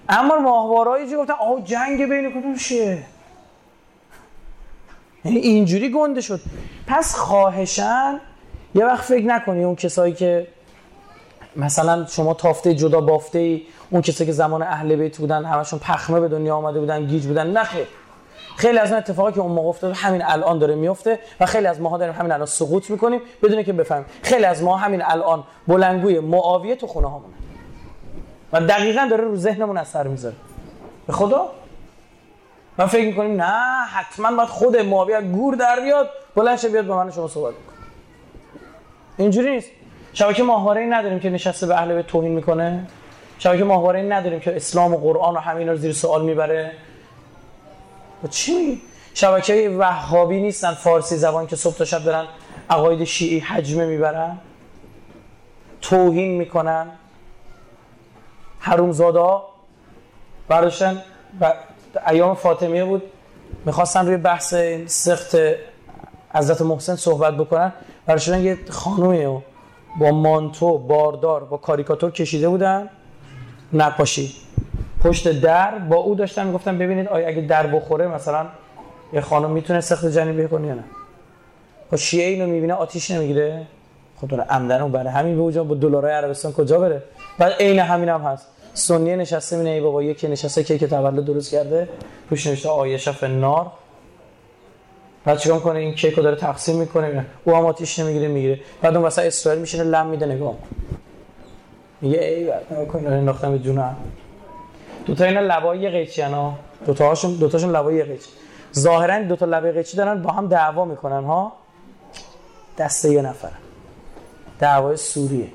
اما 0.08 0.38
ماهوارهایی 0.38 1.16
گفتن؟ 1.16 1.32
آه 1.32 1.62
جنگ 1.64 2.08
بین 2.08 2.30
کدوم 2.30 2.56
شه 2.56 2.98
یعنی 5.24 5.38
اینجوری 5.38 5.92
گنده 5.92 6.20
شد. 6.20 6.40
پس 6.86 7.14
خواهشن 7.14 8.20
یه 8.74 8.84
وقت 8.84 9.04
فکر 9.04 9.26
نکنی 9.26 9.64
اون 9.64 9.74
کسایی 9.74 10.14
که 10.14 10.46
مثلا 11.56 12.06
شما 12.06 12.34
تافته 12.34 12.74
جدا 12.74 13.00
بافته 13.00 13.38
ای 13.38 13.62
اون 13.90 14.02
کسایی 14.02 14.26
که 14.26 14.32
زمان 14.32 14.62
اهل 14.62 14.96
بیت 14.96 15.18
بودن 15.18 15.44
همشون 15.44 15.78
پخمه 15.78 16.20
به 16.20 16.28
دنیا 16.28 16.56
آمده 16.56 16.80
بودن 16.80 17.06
گیج 17.06 17.26
بودن 17.26 17.46
نخیر 17.46 17.86
خیلی 18.58 18.78
از 18.78 18.92
اتفاقی 18.92 19.32
که 19.32 19.40
اون 19.40 19.52
موقع 19.52 19.68
افتاد 19.68 19.92
همین 19.96 20.22
الان 20.24 20.58
داره 20.58 20.74
میفته 20.74 21.18
و 21.40 21.46
خیلی 21.46 21.66
از 21.66 21.80
ماها 21.80 21.98
داریم 21.98 22.14
همین 22.14 22.32
الان 22.32 22.46
سقوط 22.46 22.90
می‌کنیم. 22.90 23.20
بدون 23.42 23.62
که 23.62 23.72
بفهمیم. 23.72 24.06
خیلی 24.22 24.44
از 24.44 24.62
ما 24.62 24.76
همین 24.76 25.02
الان 25.04 25.44
بلنگوی 25.68 26.20
معاویه 26.20 26.76
تو 26.76 26.86
خونه 26.86 27.10
هامونه 27.10 27.34
و 28.52 28.60
دقیقا 28.60 29.06
داره 29.10 29.24
رو 29.24 29.36
ذهنمون 29.36 29.76
اثر 29.76 30.06
می‌ذاره. 30.06 30.34
به 31.06 31.12
خدا؟ 31.12 31.50
من 32.78 32.86
فکر 32.86 33.06
می‌کنیم 33.06 33.42
نه 33.42 33.86
حتما 33.94 34.36
باید 34.36 34.48
خود 34.48 34.76
معاویه 34.76 35.20
گور 35.20 35.54
در 35.54 35.80
بیاد 35.80 36.10
بلند 36.34 36.72
بیاد 36.72 36.86
با 36.86 37.04
من 37.04 37.10
شما 37.10 37.28
صحبت 37.28 37.54
بکنه. 37.54 37.78
اینجوری 39.16 39.50
نیست. 39.50 39.70
شبکه 40.12 40.42
ماهواره 40.42 40.86
نداریم 40.86 41.20
که 41.20 41.30
نشسته 41.30 41.66
به 41.66 41.74
اهل 41.74 42.02
توهین 42.02 42.32
می‌کنه. 42.32 42.86
شبکه 43.38 43.64
ماهواره 43.64 44.02
نداریم 44.02 44.40
که 44.40 44.56
اسلام 44.56 44.94
و 44.94 44.96
قرآن 44.96 45.34
و 45.34 45.38
همین 45.38 45.68
رو 45.68 45.76
زیر 45.76 45.92
سوال 45.92 46.24
می‌بره. 46.24 46.72
و 46.72 46.87
چی 48.30 48.54
میگی؟ 48.54 48.82
شبکه 49.14 49.76
وهابی 49.78 50.40
نیستن 50.40 50.74
فارسی 50.74 51.16
زبان 51.16 51.46
که 51.46 51.56
صبح 51.56 51.74
تا 51.74 51.84
شب 51.84 52.04
دارن 52.04 52.26
عقاید 52.70 53.04
شیعی 53.04 53.38
حجمه 53.38 53.86
می‌برن. 53.86 54.38
توهین 55.80 56.38
می‌کنن. 56.38 56.86
حرومزاده 58.58 59.18
ها 59.18 59.48
برداشتن 60.48 61.02
و 61.40 61.54
ایام 62.08 62.34
فاطمیه 62.34 62.84
بود. 62.84 63.02
می‌خواستن 63.64 64.06
روی 64.06 64.16
بحث 64.16 64.54
سخت 64.86 65.36
حضرت 66.34 66.62
محسن 66.62 66.96
صحبت 66.96 67.34
بکنن. 67.34 67.72
براشون 68.06 68.44
یه 68.44 68.58
خانومی 68.68 69.42
با 70.00 70.10
مانتو 70.10 70.78
باردار 70.78 71.44
با 71.44 71.56
کاریکاتور 71.56 72.10
کشیده 72.10 72.48
بودن. 72.48 72.90
نقاشی. 73.72 74.47
پشت 75.04 75.40
در 75.40 75.78
با 75.78 75.96
او 75.96 76.14
داشتن 76.14 76.46
می‌گفتن 76.46 76.78
ببینید 76.78 77.08
آیا 77.08 77.28
اگه 77.28 77.40
در 77.40 77.66
بخوره 77.66 78.08
مثلا 78.08 78.46
یه 79.12 79.20
خانم 79.20 79.50
می‌تونه 79.50 79.80
سخت 79.80 80.06
جنی 80.06 80.48
کنه 80.48 80.66
یا 80.66 80.74
نه؟ 80.74 80.84
خب 81.90 81.96
شیعه 81.96 82.28
اینو 82.28 82.46
می‌بینه 82.46 82.74
آتیش 82.74 83.10
نمی‌گیره. 83.10 83.66
خب 84.20 84.28
داره 84.28 84.42
عمدن 84.42 84.92
برای 84.92 85.08
همین 85.08 85.34
به 85.36 85.40
اونجا 85.40 85.64
با 85.64 85.74
دلارای 85.74 86.12
عربستان 86.12 86.52
کجا 86.52 86.78
بره؟ 86.78 87.02
بعد 87.38 87.52
عین 87.52 87.78
همین 87.78 88.08
هم 88.08 88.20
هست. 88.20 88.46
سنیه 88.74 89.16
نشسته 89.16 89.56
مینه 89.56 89.70
ای 89.70 89.80
بابا 89.80 90.02
یکی 90.02 90.28
نشسته 90.28 90.64
که 90.64 90.86
تولد 90.86 91.24
درست 91.24 91.50
کرده. 91.50 91.88
روش 92.30 92.46
نوشته 92.46 92.68
آیه 92.68 92.98
نار 93.22 93.72
بعد 95.24 95.38
چیکار 95.38 95.60
کنه 95.60 95.78
این 95.78 95.94
کیکو 95.94 96.22
داره 96.22 96.36
تقسیم 96.36 96.76
می‌کنه 96.76 97.26
او 97.44 97.56
هم 97.56 97.66
آتیش 97.66 97.98
نمی‌گیره 97.98 98.28
می‌گیره. 98.28 98.60
بعد 98.82 98.94
اون 98.94 99.02
واسه 99.02 99.22
اسرائیل 99.22 99.60
میشینه 99.60 99.84
لم 99.84 100.06
میده 100.06 100.26
نگاه 100.26 100.54
میگه 102.00 102.18
ای 102.18 102.44
بعد 102.44 102.88
کن 102.88 103.06
انداختم 103.06 103.52
به 103.52 103.58
جونم. 103.58 103.96
دو 105.08 105.14
تا 105.14 105.24
اینا 105.24 105.40
لبای 105.40 105.88
قیچی 105.88 106.22
انا 106.22 106.54
دو 106.86 106.94
تاشون 106.94 107.34
دو 107.34 107.48
تاشون 107.48 107.70
لبای 107.70 108.02
قیچی 108.02 108.30
ظاهرا 108.74 109.22
دو 109.22 109.36
تا 109.36 109.46
لبای 109.46 109.72
قیچی 109.72 109.96
دارن 109.96 110.22
با 110.22 110.32
هم 110.32 110.48
دعوا 110.48 110.84
می‌کنن 110.84 111.24
ها؟ 111.24 111.52
دسته 112.78 113.12
یه 113.12 113.22
نفر. 113.22 113.50
دعوای 114.58 114.96
سوریه. 114.96 115.48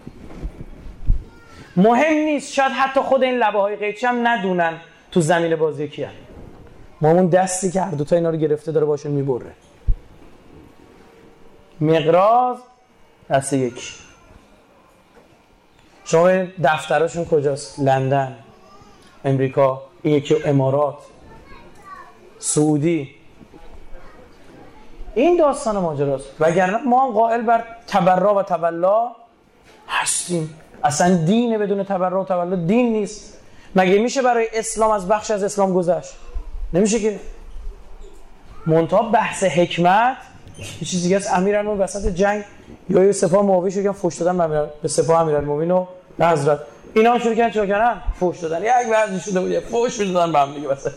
مهم 1.77 2.13
نیست 2.13 2.53
شاید 2.53 2.71
حتی 2.71 2.99
خود 2.99 3.23
این 3.23 3.37
لبه 3.37 3.59
های 3.59 3.75
قیچی 3.75 4.05
هم 4.05 4.27
ندونن 4.27 4.73
تو 5.11 5.21
زمین 5.21 5.55
بازی 5.55 5.87
کیه. 5.87 6.09
ما 7.01 7.11
اون 7.11 7.27
دستی 7.27 7.71
که 7.71 7.81
هر 7.81 7.91
دوتا 7.91 8.15
اینا 8.15 8.29
رو 8.29 8.37
گرفته 8.37 8.71
داره 8.71 8.85
باشون 8.85 9.11
می‌بره. 9.11 9.51
مقراض 11.81 12.57
دست 13.29 13.53
یک 13.53 13.93
شما 16.05 16.29
دفترشون 16.63 17.25
کجاست؟ 17.25 17.79
لندن. 17.79 18.35
امریکا 19.25 19.81
این 20.01 20.15
یکی 20.15 20.35
امارات 20.43 20.97
سعودی. 22.39 23.09
این 25.15 25.37
داستان 25.37 25.77
ماجراست. 25.77 26.25
وگرنه 26.39 26.77
ما 26.77 27.07
هم 27.07 27.13
قائل 27.13 27.41
بر 27.41 27.63
تبرا 27.87 28.35
و 28.35 28.43
تبلا 28.43 29.11
هستیم. 29.87 30.53
اصلا 30.83 31.15
دین 31.15 31.57
بدون 31.57 31.83
تبرع 31.83 32.21
و 32.21 32.23
تولد 32.23 32.67
دین 32.67 32.93
نیست. 32.93 33.39
مگه 33.75 33.99
میشه 33.99 34.21
برای 34.21 34.47
اسلام 34.53 34.91
از 34.91 35.07
بخش 35.07 35.31
از 35.31 35.43
اسلام 35.43 35.73
گذشت؟ 35.73 36.13
نمیشه 36.73 36.99
که. 36.99 37.19
منتها 38.65 39.01
بحث 39.01 39.43
حکمت 39.43 40.17
یه 40.57 40.87
چیزی 40.87 41.09
که 41.09 41.15
از 41.15 41.27
امیرالمومنین 41.27 41.83
وسط 41.83 42.07
جنگ 42.07 42.43
یا 42.89 43.03
یه 43.03 43.11
سپاه 43.11 43.45
معاویه 43.45 43.71
شروع 43.71 43.83
کردن 43.83 43.97
فوش 43.97 44.15
دادن 44.15 44.69
به 44.81 44.87
سپاه 44.87 45.21
امیرالمومنین 45.21 45.71
و 45.71 45.85
به 46.17 46.27
حضرت. 46.27 46.59
اینا 46.93 47.13
هم 47.13 47.19
شروع 47.19 47.35
کردن 47.35 47.49
چیکار 47.49 47.67
کردن؟ 47.67 48.01
فوش 48.19 48.39
دادن. 48.39 48.63
یک 48.63 48.87
وضعی 48.91 49.19
شده 49.19 49.39
بود 49.39 49.59
فوش 49.59 49.99
می‌دادن 49.99 50.31
به 50.31 50.39
هم 50.39 50.53
دیگه 50.53 50.67
وسط 50.67 50.91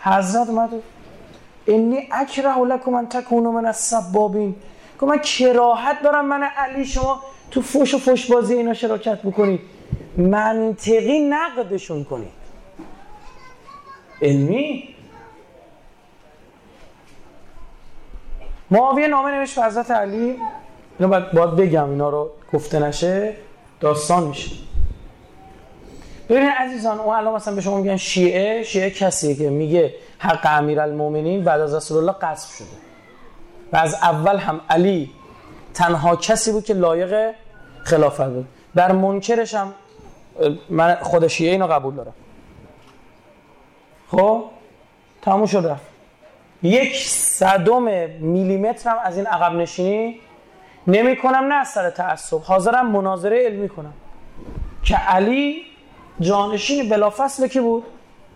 حضرت 0.00 0.48
اومد 0.48 0.70
انی 1.66 2.08
اکره 2.12 2.58
لکم 2.58 2.94
ان 2.94 3.08
تکونوا 3.08 3.52
من 3.52 3.66
السبابین. 3.66 4.54
که 5.00 5.06
من 5.06 5.18
کراهت 5.18 6.02
دارم 6.02 6.26
من 6.26 6.42
علی 6.42 6.84
شما 6.84 7.22
تو 7.50 7.62
فوش 7.62 7.94
و 7.94 7.98
فوش 7.98 8.30
بازی 8.30 8.54
اینا 8.54 8.74
شراکت 8.74 9.22
بکنید. 9.22 9.60
منطقی 10.16 11.18
نقدشون 11.18 12.04
کنید. 12.04 12.32
علمی؟ 14.22 14.94
معاویه 18.70 19.06
نامه 19.06 19.30
نوشت 19.30 19.58
حضرت 19.58 19.90
علی. 19.90 20.38
اینو 20.98 21.10
باید, 21.10 21.32
باید 21.32 21.50
بگم 21.50 21.90
اینا 21.90 22.08
رو 22.08 22.30
گفته 22.52 22.78
نشه. 22.78 23.34
داستان 23.80 24.24
میشه. 24.24 24.50
ببینید 26.28 26.50
عزیزان 26.58 27.00
اون 27.00 27.14
الان 27.14 27.34
مثلا 27.34 27.54
به 27.54 27.60
شما 27.60 27.76
میگن 27.80 27.96
شیعه 27.96 28.62
شیعه 28.62 28.90
کسیه 28.90 29.34
که 29.34 29.50
میگه 29.50 29.94
حق 30.18 30.40
امیرالمومنین 30.44 31.44
بعد 31.44 31.60
از 31.60 31.74
رسول 31.74 31.98
الله 31.98 32.12
قصب 32.12 32.54
شده. 32.56 32.66
و 33.72 33.76
از 33.76 33.94
اول 33.94 34.36
هم 34.36 34.60
علی 34.70 35.10
تنها 35.74 36.16
کسی 36.16 36.52
بود 36.52 36.64
که 36.64 36.74
لایق 36.74 37.34
خلافت 37.84 38.28
بود. 38.28 38.46
در 38.74 38.92
منکرش 38.92 39.54
هم 39.54 39.74
من 40.70 40.94
خود 40.94 41.26
شیعه 41.26 41.52
اینو 41.52 41.66
قبول 41.66 41.94
دارم. 41.94 42.14
خب؟ 44.10 44.44
تموم 45.22 45.46
شد 45.46 45.66
رفت. 45.66 45.86
یک 46.62 46.96
صدم 47.08 47.82
میلیمتر 48.20 48.90
هم 48.90 48.96
از 49.04 49.16
این 49.16 49.26
عقب 49.26 49.52
نشینی 49.52 50.20
نمی 50.86 51.16
کنم 51.16 51.44
نه 51.44 51.54
از 51.54 51.68
سر 51.68 51.90
تعصب. 51.90 52.40
حاضرم 52.42 52.90
مناظره 52.90 53.44
علمی 53.44 53.68
کنم 53.68 53.92
که 54.82 54.96
علی 54.96 55.62
جانشین 56.20 56.88
بلافصل 56.88 57.48
کی 57.48 57.60
بود؟ 57.60 57.84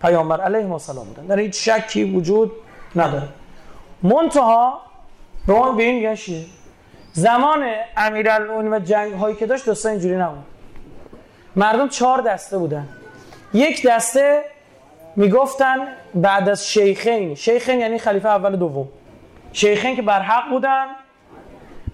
پیامبر 0.03 0.41
علیه 0.41 0.73
السلام 0.73 1.07
بودن. 1.07 1.27
در 1.27 1.39
هیچ 1.39 1.69
شکی 1.69 2.05
وجود 2.05 2.53
نداره. 2.97 3.29
منتها 4.03 4.81
به 5.47 5.53
اون 5.53 5.77
به 5.77 5.83
این 5.83 6.19
زمان 7.13 7.65
امیرالمومنین 7.97 8.75
و 8.75 8.79
جنگ 8.79 9.13
هایی 9.13 9.37
که 9.37 9.47
داشت 9.47 9.67
دوستا 9.67 9.89
اینجوری 9.89 10.17
نبود. 10.17 10.45
مردم 11.57 11.89
چهار 11.89 12.21
دسته 12.21 12.59
بودن. 12.59 12.89
یک 13.55 13.87
دسته 13.87 14.45
می‌گفتن 15.17 15.77
بعد 16.15 16.49
از 16.49 16.69
شیخین. 16.69 17.35
شیخین 17.35 17.81
یعنی 17.81 17.99
خلیفه 17.99 18.29
اول 18.29 18.57
دوم. 18.57 18.89
شیخین 19.53 19.97
که 19.97 20.03
بر 20.03 20.23
حق 20.23 20.51
بودن 20.51 20.87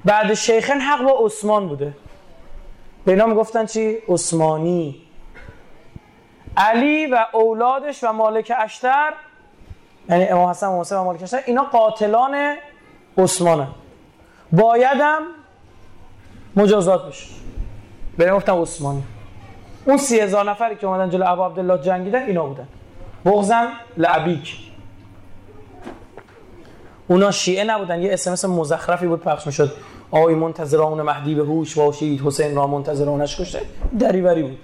بعد 0.07 0.35
شیخین 0.35 0.81
حق 0.81 1.03
با 1.03 1.27
عثمان 1.27 1.69
بوده. 1.69 1.93
به 3.05 3.13
اینا 3.13 3.27
می‌گفتن 3.27 3.67
چی؟ 3.67 3.99
عثمانی. 4.09 5.03
علی 6.57 7.07
و 7.07 7.27
اولادش 7.33 8.05
و 8.05 8.13
مالک 8.13 8.53
اشتر 8.59 9.13
یعنی 10.09 10.25
امام 10.25 10.51
حسن 10.51 10.67
و 10.67 10.81
حسین 10.81 10.99
و 10.99 11.05
مالک 11.05 11.23
اشتر 11.23 11.41
اینا 11.47 11.63
قاتلان 11.63 12.57
عثمانه 13.19 13.69
بایدم 14.53 15.23
مجازات 16.57 17.09
بشه. 17.09 17.27
به 18.19 18.33
گفتم 18.33 18.63
عثمانی. 18.63 19.03
اون 19.85 19.97
سی 19.97 20.21
هزار 20.21 20.51
نفری 20.51 20.77
که 20.77 20.87
اومدن 20.87 21.11
جلو 21.11 21.33
ابو 21.33 21.45
عبدالله 21.45 21.83
جنگیدن 21.83 22.23
اینا 22.23 22.47
بودن. 22.47 22.69
بغزن 23.25 23.69
لعبیک. 23.97 24.57
اونا 27.09 27.31
شیعه 27.31 27.65
نبودن 27.65 28.03
یه 28.03 28.13
اسمس 28.13 28.45
مزخرفی 28.45 29.07
بود 29.07 29.21
پخش 29.21 29.47
می‌شد. 29.47 29.73
آی 30.11 30.35
منتظران 30.35 31.03
مهدی 31.03 31.35
به 31.35 31.43
هوش 31.43 31.75
باشید 31.75 32.21
حسین 32.21 32.57
را 32.57 32.67
منتظرانش 32.67 33.41
کشته. 33.41 33.61
دریوری 33.99 34.43
بود. 34.43 34.59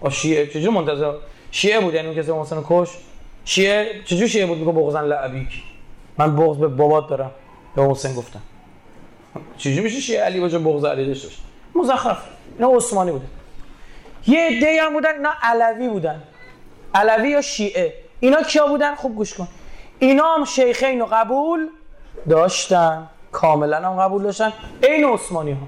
آ 0.00 0.08
شیعه 0.08 0.46
چجور 0.46 0.70
منتظر؟ 0.70 1.12
شیعه 1.50 1.80
بود 1.80 1.94
یعنی 1.94 2.14
کسی 2.14 2.32
حسین 2.32 2.58
کش؟ 2.68 2.88
شیعه 3.44 4.02
چجور 4.04 4.28
شیعه 4.28 4.46
بود؟ 4.46 4.58
میگه 4.58 4.72
بغزن 4.72 5.04
لعبیک. 5.04 5.62
من 6.18 6.36
بغض 6.36 6.56
به 6.56 6.68
بابات 6.68 7.08
دارم. 7.08 7.30
به 7.76 7.82
حسین 7.88 8.14
گفتم 8.14 8.40
چجور 9.56 9.84
میشه 9.84 10.00
شیعه 10.00 10.22
علی 10.22 10.40
باشه 10.40 10.58
بغض 10.58 10.84
علی 10.84 11.08
باشه؟ 11.08 11.28
مزخرف. 11.74 12.18
اینا 12.58 12.76
عثمانی 12.76 13.12
بوده. 13.12 13.24
یه 14.26 14.40
عده 14.40 14.82
هم 14.82 14.92
بودن 14.92 15.14
اینا 15.14 15.30
علوی 15.42 15.88
بودن. 15.88 16.22
علوی 16.94 17.30
یا 17.30 17.42
شیعه. 17.42 17.94
اینا 18.20 18.42
کیا 18.42 18.66
بودن؟ 18.66 18.94
خوب 18.94 19.16
گوش 19.16 19.34
کن. 19.34 19.48
اینا 19.98 20.34
هم 20.34 20.44
شیخین 20.44 21.00
رو 21.00 21.06
قبول 21.12 21.68
داشتن. 22.28 23.08
کاملا 23.34 23.76
هم 23.90 24.00
قبول 24.00 24.22
داشتن. 24.22 24.52
این 24.82 25.04
عثمانی 25.04 25.52
ها 25.52 25.66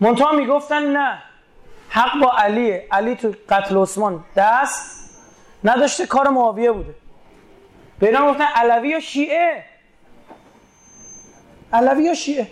منتها 0.00 0.32
می‌گفتن 0.32 0.82
نه. 0.96 1.22
حق 1.88 2.20
با 2.20 2.32
علیه. 2.38 2.86
علی 2.90 3.16
تو 3.16 3.32
قتل 3.48 3.76
عثمان 3.76 4.24
دست 4.36 5.10
نداشته 5.64 6.06
کار 6.06 6.28
معاویه 6.28 6.72
بوده. 6.72 6.94
به 7.98 8.06
اینا 8.06 8.30
گفتن 8.30 8.44
علوی 8.44 8.88
یا 8.88 9.00
شیعه. 9.00 9.64
علوی 11.72 12.04
یا 12.04 12.14
شیعه. 12.14 12.46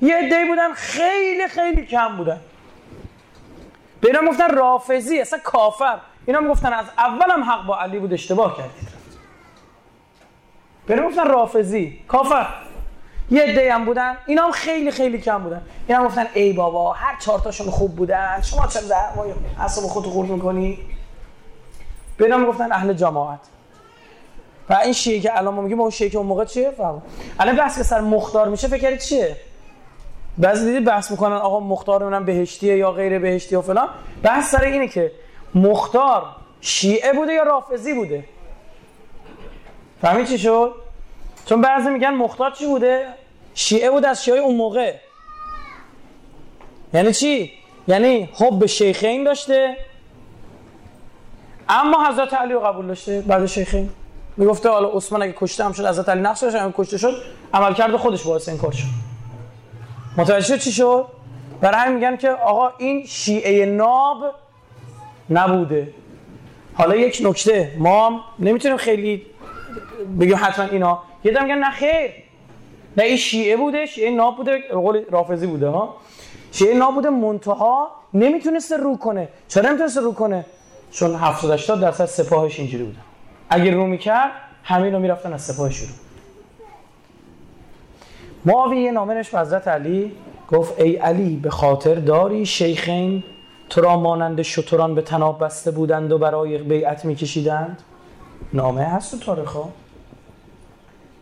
یه 0.00 0.16
عده 0.16 0.44
بودن 0.44 0.72
خیلی 0.72 1.48
خیلی 1.48 1.86
کم 1.86 2.16
بودن. 2.16 2.40
به 4.00 4.08
اینا 4.08 4.30
گفتن 4.30 4.48
رافضی 4.48 5.20
اصلا 5.20 5.38
کافر. 5.38 5.98
اینا 6.26 6.40
می‌گفتن 6.40 6.72
از 6.72 6.86
اول 6.98 7.30
هم 7.30 7.44
حق 7.44 7.66
با 7.66 7.80
علی 7.80 7.98
بود 7.98 8.12
اشتباه 8.12 8.56
کردید. 8.56 8.88
به 10.86 11.02
گفتن 11.02 11.26
رافضی 11.26 12.04
کافر. 12.08 12.46
یه 13.32 13.42
عده 13.42 13.74
هم 13.74 13.84
بودن. 13.84 14.16
اینا 14.26 14.44
هم 14.44 14.50
خیلی 14.50 14.90
خیلی 14.90 15.20
کم 15.20 15.42
بودن. 15.42 15.62
اینا 15.86 16.00
هم 16.00 16.06
گفتن 16.06 16.26
ای 16.34 16.52
بابا 16.52 16.92
هر 16.92 17.18
چهار 17.20 17.38
تاشون 17.40 17.70
خوب 17.70 17.96
بودن. 17.96 18.40
شما 18.42 18.66
چرا 18.66 18.82
اصلا 19.60 19.84
خودتو 19.84 20.10
خورد 20.10 20.28
می‌کنی؟ 20.28 20.78
به 22.16 22.24
اینا 22.24 22.36
می‌گفتن 22.36 22.72
اهل 22.72 22.92
جماعت. 22.92 23.40
و 24.70 24.74
این 24.74 24.92
شیعه 24.92 25.20
که 25.20 25.38
الان 25.38 25.54
ما 25.54 25.62
میگیم 25.62 25.80
اون 25.80 25.90
شیعه 25.90 26.10
که 26.10 26.18
اون 26.18 26.26
موقع 26.26 26.44
چیه؟ 26.44 26.70
فهم. 26.70 27.02
الان 27.40 27.56
بحث 27.56 27.78
که 27.78 27.84
سر 27.84 28.00
مختار 28.00 28.48
میشه 28.48 28.68
فکر 28.68 28.82
کردید 28.82 29.00
چیه؟ 29.00 29.36
بعضی 30.38 30.64
دیدی 30.66 30.84
بحث 30.84 31.10
می‌کنن 31.10 31.36
آقا 31.36 31.60
مختار 31.60 32.04
منم 32.04 32.24
بهشتیه 32.24 32.76
یا 32.76 32.92
غیر 32.92 33.18
بهشتی 33.18 33.56
و 33.56 33.62
فلان. 33.62 33.88
بحث 34.22 34.50
سر 34.50 34.64
اینه 34.64 34.88
که 34.88 35.12
مختار 35.54 36.22
شیعه 36.60 37.12
بوده 37.12 37.32
یا 37.32 37.42
رافضی 37.42 37.94
بوده؟ 37.94 38.24
فهمید 40.02 40.26
چی 40.26 40.38
شد؟ 40.38 40.74
چون 41.46 41.60
بعضی 41.60 41.90
میگن 41.90 42.10
مختار 42.10 42.50
چی 42.50 42.66
بوده؟ 42.66 43.06
شیعه 43.54 43.90
بود 43.90 44.04
از 44.04 44.24
شیعه 44.24 44.38
اون 44.38 44.56
موقع. 44.56 44.94
یعنی 46.94 47.12
چی؟ 47.12 47.52
یعنی 47.88 48.28
حب 48.34 48.66
شیخین 48.66 49.24
داشته. 49.24 49.76
اما 51.68 52.08
حضرت 52.08 52.34
علی 52.34 52.52
رو 52.52 52.60
قبول 52.60 52.86
داشته 52.86 53.20
بعد 53.20 53.46
شیخین 53.46 53.90
می‌گفته 54.36 54.68
حالا 54.68 54.88
عثمان 54.88 55.22
اگه 55.22 55.34
کشته 55.36 55.64
هم 55.64 55.72
شد 55.72 55.86
حضرت 55.86 56.08
علی 56.08 56.20
نقش 56.20 56.40
داشت 56.42 56.56
اگه 56.56 56.74
کشته 56.76 56.98
شد 56.98 57.14
عملکرد 57.54 57.96
خودش 57.96 58.22
باعث 58.22 58.48
این 58.48 58.58
کار 58.58 58.72
شد. 58.72 58.86
متوجه 60.16 60.46
شد 60.46 60.62
چی 60.62 60.72
شد؟ 60.72 61.06
برای 61.60 61.80
همین 61.80 61.94
میگن 61.94 62.16
که 62.16 62.30
آقا 62.30 62.72
این 62.78 63.06
شیعه 63.06 63.66
ناب 63.66 64.34
نبوده. 65.30 65.94
حالا 66.74 66.96
یک 66.96 67.18
نکته 67.24 67.74
ما 67.78 68.24
نمی‌تونیم 68.38 68.76
خیلی 68.76 69.26
بگیم 70.20 70.36
حتما 70.40 70.64
اینا. 70.64 71.02
یه 71.24 71.42
میگن 71.42 71.54
نه 71.54 71.70
خیر. 71.70 72.10
نه 72.96 73.04
این 73.04 73.16
شیعه 73.16 73.56
بوده 73.56 73.86
شیعه 73.86 74.10
ناب 74.10 74.36
بوده 74.36 74.58
قول 74.72 75.04
رافضی 75.10 75.46
بوده 75.46 75.68
ها. 75.68 75.96
شیعه 76.52 76.74
ناب 76.74 76.94
بوده 76.94 77.10
منتها 77.10 77.90
نمی‌تونسته 78.14 78.76
رو 78.76 78.96
کنه. 78.96 79.28
چرا 79.48 79.68
نمی‌تونسته 79.68 80.00
رو 80.00 80.12
کنه؟ 80.12 80.44
چون 80.90 81.14
70 81.14 81.50
80 81.50 81.80
درصد 81.80 82.04
سپاهش 82.04 82.58
اینجوری 82.58 82.84
بودن 82.84 83.00
اگه 83.50 83.70
رو 83.70 83.86
می‌کرد 83.86 84.30
همه 84.64 84.90
رو 84.90 84.98
می‌رفتن 84.98 85.32
از 85.32 85.42
سپاه 85.42 85.70
شروع 85.70 85.96
معاویه 88.44 88.92
نامه 88.92 89.14
به 89.32 89.38
حضرت 89.38 89.68
علی 89.68 90.12
گفت 90.50 90.80
ای 90.80 90.96
علی 90.96 91.36
به 91.36 91.50
خاطر 91.50 91.94
داری 91.94 92.46
شیخین؟ 92.46 93.24
تو 93.70 93.80
را 93.80 93.96
مانند 93.96 94.42
شتران 94.42 94.94
به 94.94 95.02
تناب 95.02 95.44
بسته 95.44 95.70
بودند 95.70 96.12
و 96.12 96.18
برای 96.18 96.58
بیعت 96.58 97.04
میکشیدند؟ 97.04 97.82
نامه 98.52 98.84
هست 98.84 99.10
تو 99.10 99.24
تاریخ 99.24 99.52
ها. 99.52 99.68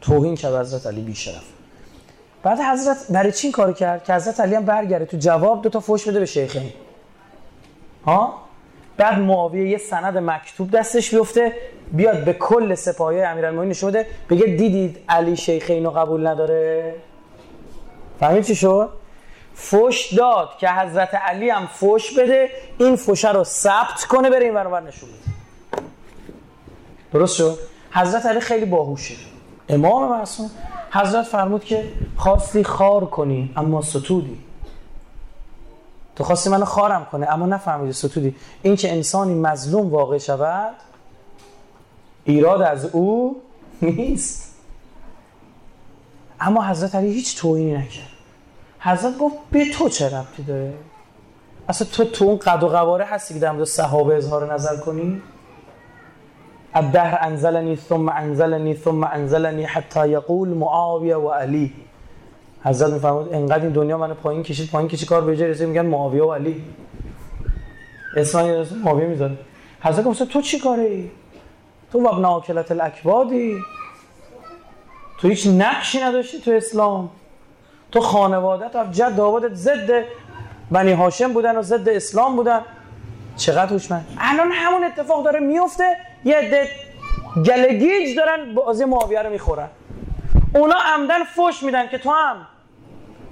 توهین 0.00 0.34
کرد 0.34 0.54
حضرت 0.54 0.86
علی 0.86 1.00
بیشرف. 1.00 1.44
بعد 2.42 2.60
حضرت 2.60 2.96
برای 3.10 3.32
چی 3.32 3.50
کار 3.50 3.72
کرد؟ 3.72 4.04
که 4.04 4.14
حضرت 4.14 4.40
علی 4.40 4.54
هم 4.54 4.64
برگره 4.64 5.06
تو 5.06 5.16
جواب 5.16 5.62
دو 5.62 5.68
تا 5.68 5.80
فوش 5.80 6.08
بده 6.08 6.20
به 6.20 6.26
شیخین 6.26 6.72
ها؟ 8.06 8.34
بعد 8.96 9.18
معاویه 9.18 9.68
یه 9.68 9.78
سند 9.78 10.18
مکتوب 10.18 10.70
دستش 10.70 11.14
بیفته 11.14 11.52
بیاد 11.92 12.24
به 12.24 12.32
کل 12.32 12.74
سپاهی 12.74 13.22
امیرالمومنین 13.22 13.70
نشون 13.70 13.90
بده 13.90 14.06
بگه 14.30 14.46
دیدید 14.46 14.98
علی 15.08 15.36
شیخین 15.36 15.84
رو 15.84 15.90
قبول 15.90 16.26
نداره؟ 16.26 16.94
فهمید 18.20 18.44
چی 18.44 18.54
شد؟ 18.54 18.88
فوش 19.54 20.14
داد 20.14 20.48
که 20.58 20.68
حضرت 20.68 21.14
علی 21.14 21.50
هم 21.50 21.66
فوش 21.66 22.18
بده 22.18 22.50
این 22.78 22.96
فوشه 22.96 23.32
رو 23.32 23.44
ثبت 23.44 24.04
کنه 24.08 24.30
بره 24.30 24.44
این 24.44 24.54
برابر 24.54 24.80
نشون 24.80 25.08
بده. 25.08 25.82
درست 27.12 27.36
شد؟ 27.36 27.58
حضرت 27.92 28.26
علی 28.26 28.40
خیلی 28.40 28.64
باهوشه. 28.64 29.14
امام 29.68 30.10
معصوم 30.10 30.50
حضرت 30.90 31.24
فرمود 31.24 31.64
که 31.64 31.92
خواستی 32.16 32.64
خار 32.64 33.04
کنی 33.04 33.52
اما 33.56 33.82
ستودی. 33.82 34.38
تو 36.16 36.24
خواستی 36.24 36.50
منو 36.50 36.64
خارم 36.64 37.06
کنه 37.12 37.30
اما 37.30 37.46
نفهمیدی 37.46 37.92
ستودی. 37.92 38.36
این 38.62 38.76
که 38.76 38.92
انسانی 38.92 39.34
مظلوم 39.34 39.90
واقع 39.90 40.18
شود 40.18 40.74
ایراد 42.24 42.62
از 42.62 42.84
او 42.84 43.42
نیست. 43.82 44.54
اما 46.40 46.66
حضرت 46.66 46.94
علی 46.94 47.12
هیچ 47.12 47.38
توهینی 47.38 47.72
نکرد. 47.72 48.08
حضرت 48.80 49.18
گفت 49.18 49.36
به 49.50 49.70
تو 49.72 49.88
چه 49.88 50.18
ربطی 50.18 50.42
داره؟ 50.42 50.74
اصلا 51.68 51.88
تو 51.92 52.04
تو 52.04 52.24
اون 52.24 52.38
قد 52.38 52.62
و 52.62 52.68
قواره 52.68 53.04
هستی 53.04 53.34
که 53.34 53.40
در 53.40 53.52
مورد 53.52 53.64
صحابه 53.64 54.16
اظهار 54.16 54.54
نظر 54.54 54.76
کنی؟ 54.76 55.22
الدهر 56.74 57.18
انزلنی 57.20 57.76
ثم 57.76 58.08
انزلنی 58.08 58.74
ثم 58.74 59.04
انزلنی 59.04 59.64
حتی 59.64 60.08
یقول 60.08 60.48
معاویه 60.48 61.16
و 61.16 61.30
علی. 61.30 61.72
حضرت 62.64 62.92
میفرمود 62.92 63.34
انقدر 63.34 63.62
این 63.62 63.72
دنیا 63.72 63.98
من 63.98 64.14
پایین 64.14 64.42
کشید 64.42 64.70
پایین 64.70 64.88
کشید 64.88 65.08
کار 65.08 65.20
به 65.20 65.36
جای 65.36 65.50
رسید؟ 65.50 65.68
میگن 65.68 65.86
معاویه 65.86 66.22
و 66.22 66.32
علی. 66.32 66.64
اسم 68.16 68.64
معاویه 68.84 69.06
می‌ذاره. 69.06 69.38
حضرت 69.82 70.04
گفت 70.04 70.22
تو 70.22 70.40
چی 70.40 70.58
کاری 70.58 71.10
تو 71.92 72.02
وابن 72.02 72.24
آکلت 72.24 72.70
الاکبادی 72.70 73.58
تو 75.18 75.28
هیچ 75.28 75.46
نقشی 75.46 76.00
نداشتی 76.00 76.40
تو 76.40 76.50
اسلام. 76.50 77.10
تو 77.92 78.00
خانوادت 78.00 78.76
و 78.76 78.84
جد 78.92 79.16
داوودت 79.16 79.54
ضد 79.54 80.04
بنی 80.70 80.92
هاشم 80.92 81.32
بودن 81.32 81.56
و 81.56 81.62
ضد 81.62 81.88
اسلام 81.88 82.36
بودن. 82.36 82.60
چقدر 83.40 83.72
هوشمند 83.72 84.06
الان 84.18 84.52
همون 84.52 84.84
اتفاق 84.84 85.24
داره 85.24 85.40
میفته. 85.40 85.96
یه 86.24 86.36
عده 86.36 86.68
گلگیج 87.46 88.16
دارن 88.16 88.54
بازی 88.54 88.84
معاویه 88.84 89.22
رو 89.22 89.30
می‌خورن. 89.30 89.68
اونا 90.54 90.76
عمدن 90.94 91.24
فوش 91.24 91.62
میدن 91.62 91.88
که 91.88 91.98
تو 91.98 92.10
هم 92.10 92.46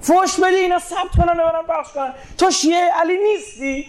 فوش 0.01 0.39
بدی 0.39 0.55
اینا 0.55 0.79
ثبت 0.79 1.11
کنن 1.17 1.39
و 1.39 1.43
برن 1.43 1.65
بخش 1.69 1.93
کنن. 1.93 2.13
تو 2.37 2.51
شیعه 2.51 2.91
علی 3.01 3.17
نیستی؟ 3.17 3.85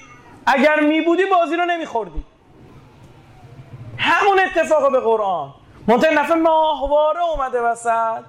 اگر 0.47 0.81
میبودی 0.81 1.23
بازی 1.25 1.57
رو 1.57 1.65
نمیخوردی. 1.65 2.25
همون 3.99 4.41
اتفاق 4.41 4.93
به 4.93 5.01
قرآن. 5.01 5.55
منطقه 5.87 6.15
نفع 6.15 6.35
ماهواره 6.35 7.21
اومده 7.21 7.61
وسط. 7.61 8.25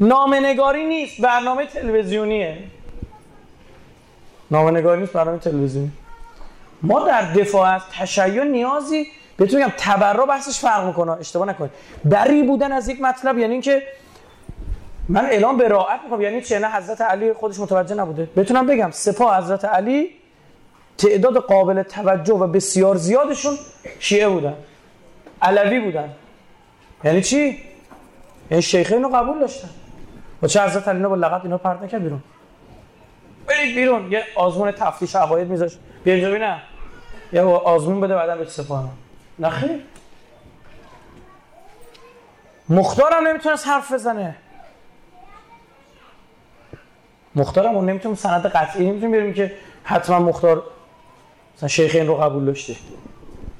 نامنگاری 0.00 0.86
نیست 0.86 1.20
برنامه 1.20 1.66
تلویزیونیه. 1.66 2.58
نامنگاری 4.50 5.00
نیست 5.00 5.12
برنامه 5.12 5.38
تلویزیونی. 5.38 5.92
ما 6.82 7.06
در 7.06 7.32
دفاع 7.32 7.74
از 7.74 7.82
تشیع 7.92 8.44
نیازی 8.44 9.06
بهتون 9.36 9.60
میگم 9.60 9.72
تبرع 9.78 10.26
بحثش 10.26 10.58
فرق 10.60 10.86
می‌کنه. 10.86 11.12
اشتباه 11.12 11.48
نکنید. 11.48 11.70
بری 12.04 12.42
بودن 12.42 12.72
از 12.72 12.88
یک 12.88 13.00
مطلب 13.00 13.38
یعنی 13.38 13.52
اینکه 13.52 13.82
من 15.08 15.24
اعلام 15.24 15.56
به 15.56 15.68
راحت 15.68 16.00
می‌کنم. 16.04 16.20
یعنی 16.20 16.40
چه؟ 16.40 16.58
نه 16.58 16.70
حضرت 16.70 17.00
علی 17.00 17.32
خودش 17.32 17.60
متوجه 17.60 17.94
نبوده. 17.94 18.28
بتونم 18.36 18.66
بگم 18.66 18.90
سپاه 18.90 19.38
حضرت 19.38 19.64
علی 19.64 20.10
تعداد 20.98 21.36
قابل 21.36 21.82
توجه 21.82 22.34
و 22.34 22.46
بسیار 22.46 22.96
زیادشون 22.96 23.54
شیعه 23.98 24.28
بودن. 24.28 24.54
علوی 25.42 25.80
بودن. 25.80 26.10
یعنی 27.04 27.22
چی؟ 27.22 27.58
یعنی 28.50 28.62
شیخین 28.62 29.02
رو 29.02 29.08
قبول 29.08 29.38
داشتن. 29.38 29.68
و 30.42 30.46
چه 30.46 30.62
حضرت 30.62 30.88
علی 30.88 31.02
با 31.02 31.14
لقب 31.14 31.40
اینا 31.44 31.58
پرت 31.58 31.82
نکرد 31.82 32.02
بیرون. 32.02 32.22
برید 33.48 33.74
بیرون. 33.76 34.12
یه 34.12 34.24
آزمون 34.36 34.70
تفتیش 34.70 35.16
عقاید 35.16 35.48
میذاش 35.48 35.76
بیا 36.04 36.14
اینجا 36.14 36.30
ببینم 36.30 36.60
یه 37.32 37.42
آزمون 37.42 38.00
بده 38.00 38.14
بعدا 38.14 38.36
به 38.36 38.44
سپاه 38.44 38.90
نخیر 39.38 39.80
مختارم 42.68 43.26
نمی‌تونست 43.26 43.66
حرف 43.66 43.92
بزنه. 43.92 44.36
مختارم 47.34 47.74
اون 47.74 47.90
نمی‌تونه 47.90 48.14
سند 48.14 48.46
قطعی 48.46 48.90
نمی‌تونه 48.90 49.18
بریم 49.18 49.34
که 49.34 49.52
حتما 49.84 50.18
مختار 50.18 50.62
مثلا 51.56 51.68
شیخ 51.68 51.94
این 51.94 52.06
رو 52.06 52.14
قبول 52.16 52.44
داشته. 52.44 52.76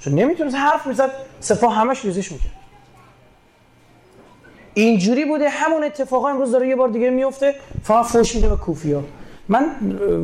چون 0.01 0.15
نمی‌تونه 0.15 0.51
حرف 0.59 0.87
می‌زد 0.87 1.11
سپاه 1.41 1.75
همش 1.75 2.05
ریزش 2.05 2.33
می‌کرد. 2.33 2.53
اینجوری 4.75 5.25
بوده 5.25 5.49
همون 5.49 5.85
اتفاقا 5.85 6.29
امروز 6.29 6.53
داره 6.53 6.69
یه 6.69 6.77
بار 6.77 6.89
دیگه 6.89 7.11
میفته 7.11 7.55
فقط 7.83 8.05
فوش 8.05 8.35
میده 8.35 8.49
به 8.49 8.57
کوفیا 8.57 9.05
من 9.49 9.65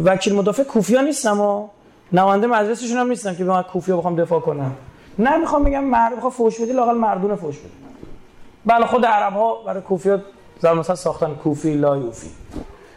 وکیل 0.04 0.34
مدافع 0.34 0.62
کوفیا 0.62 1.00
نیستم 1.00 1.40
و 1.40 1.68
نماینده 2.12 2.46
مجلسشون 2.46 2.96
هم 2.98 3.08
نیستم 3.08 3.34
که 3.34 3.44
به 3.44 3.50
من 3.50 3.62
کوفیا 3.62 3.96
بخوام 3.96 4.16
دفاع 4.16 4.40
کنم. 4.40 4.72
نه 5.18 5.36
می‌خوام 5.36 5.64
بگم 5.64 5.84
مرد 5.84 6.16
بخوام 6.16 6.32
فوش 6.32 6.60
بدی 6.60 6.72
لاقل 6.72 6.94
مردونه 6.94 7.34
فوش 7.34 7.58
بده 7.58 7.68
بله 8.66 8.86
خود 8.86 9.06
عرب 9.06 9.32
ها 9.32 9.62
برای 9.66 9.82
کوفیا 9.82 10.20
زمان 10.60 10.78
مثلا 10.78 10.96
ساختن 10.96 11.34
کوفی 11.34 11.74
لا 11.74 11.96
یوفی. 11.96 12.30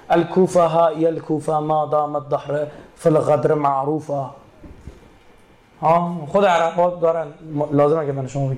الكوفه 0.09 0.61
ها 0.61 0.87
الكوفه 0.87 1.59
ما 1.59 1.85
دام 1.85 2.15
الظهر 2.15 2.67
في 2.95 3.09
الغدر 3.09 3.53
معروفه 3.53 4.25
ها 5.81 6.17
خود 6.27 6.45
عرب 6.45 6.73
ها 6.73 6.89
دارن 6.89 7.27
لازمه 7.71 8.05
که 8.05 8.11
من 8.11 8.27
شما 8.27 8.47
بگم 8.47 8.57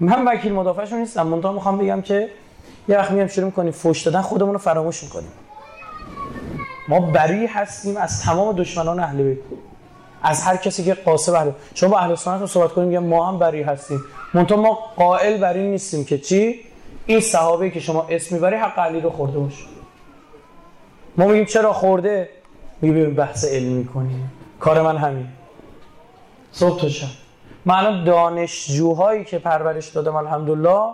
من 0.00 0.24
وکیل 0.28 0.52
مدافعشون 0.52 0.98
نیستم. 0.98 1.26
منتها 1.26 1.52
می‌خوام 1.52 1.78
بگم 1.78 2.02
که 2.02 2.28
یه 2.88 2.98
وقت 2.98 3.10
میام 3.10 3.26
شروع 3.26 3.46
می‌کنیم 3.46 3.72
فوش 3.72 4.02
دادن 4.02 4.20
خودمون 4.20 4.52
رو 4.52 4.58
فراموش 4.58 5.02
می‌کنیم. 5.04 5.32
ما 6.88 7.00
بری 7.00 7.46
هستیم 7.46 7.96
از 7.96 8.22
تمام 8.22 8.56
دشمنان 8.56 9.00
اهل 9.00 9.22
بیت. 9.22 9.38
از 10.22 10.42
هر 10.42 10.56
کسی 10.56 10.84
که 10.84 10.94
قاسب 10.94 11.34
اهل 11.34 11.50
شما 11.74 11.90
با 11.90 11.98
اهل 11.98 12.14
سنت 12.14 12.46
صحبت 12.46 12.72
کنیم 12.72 12.88
میگم 12.88 13.04
ما 13.04 13.26
هم 13.26 13.38
بری 13.38 13.62
هستیم. 13.62 14.00
منتها 14.34 14.62
ما 14.62 14.78
قائل 14.96 15.40
بر 15.40 15.52
این 15.52 15.70
نیستیم 15.70 16.04
که 16.04 16.18
چی؟ 16.18 16.60
این 17.06 17.20
صحابه 17.20 17.70
که 17.70 17.80
شما 17.80 18.06
اسم 18.10 18.34
می‌بری 18.34 18.56
حق 18.56 18.78
علی 18.78 19.00
رو 19.00 19.10
خورده 19.10 19.38
باشه. 19.38 19.64
ما 21.16 21.26
میگیم 21.26 21.44
چرا 21.44 21.72
خورده؟ 21.72 22.28
میگیم 22.82 23.14
بحث 23.14 23.44
علمی 23.44 23.86
کنیم 23.86 24.32
کار 24.60 24.82
من 24.82 24.96
همین. 24.96 25.26
صبح 26.52 26.80
تو 26.80 26.88
شب. 26.88 27.06
من 27.64 28.04
دانشجوهایی 28.04 29.24
که 29.24 29.38
پرورش 29.38 29.88
دادم 29.88 30.16
الحمدلله 30.16 30.90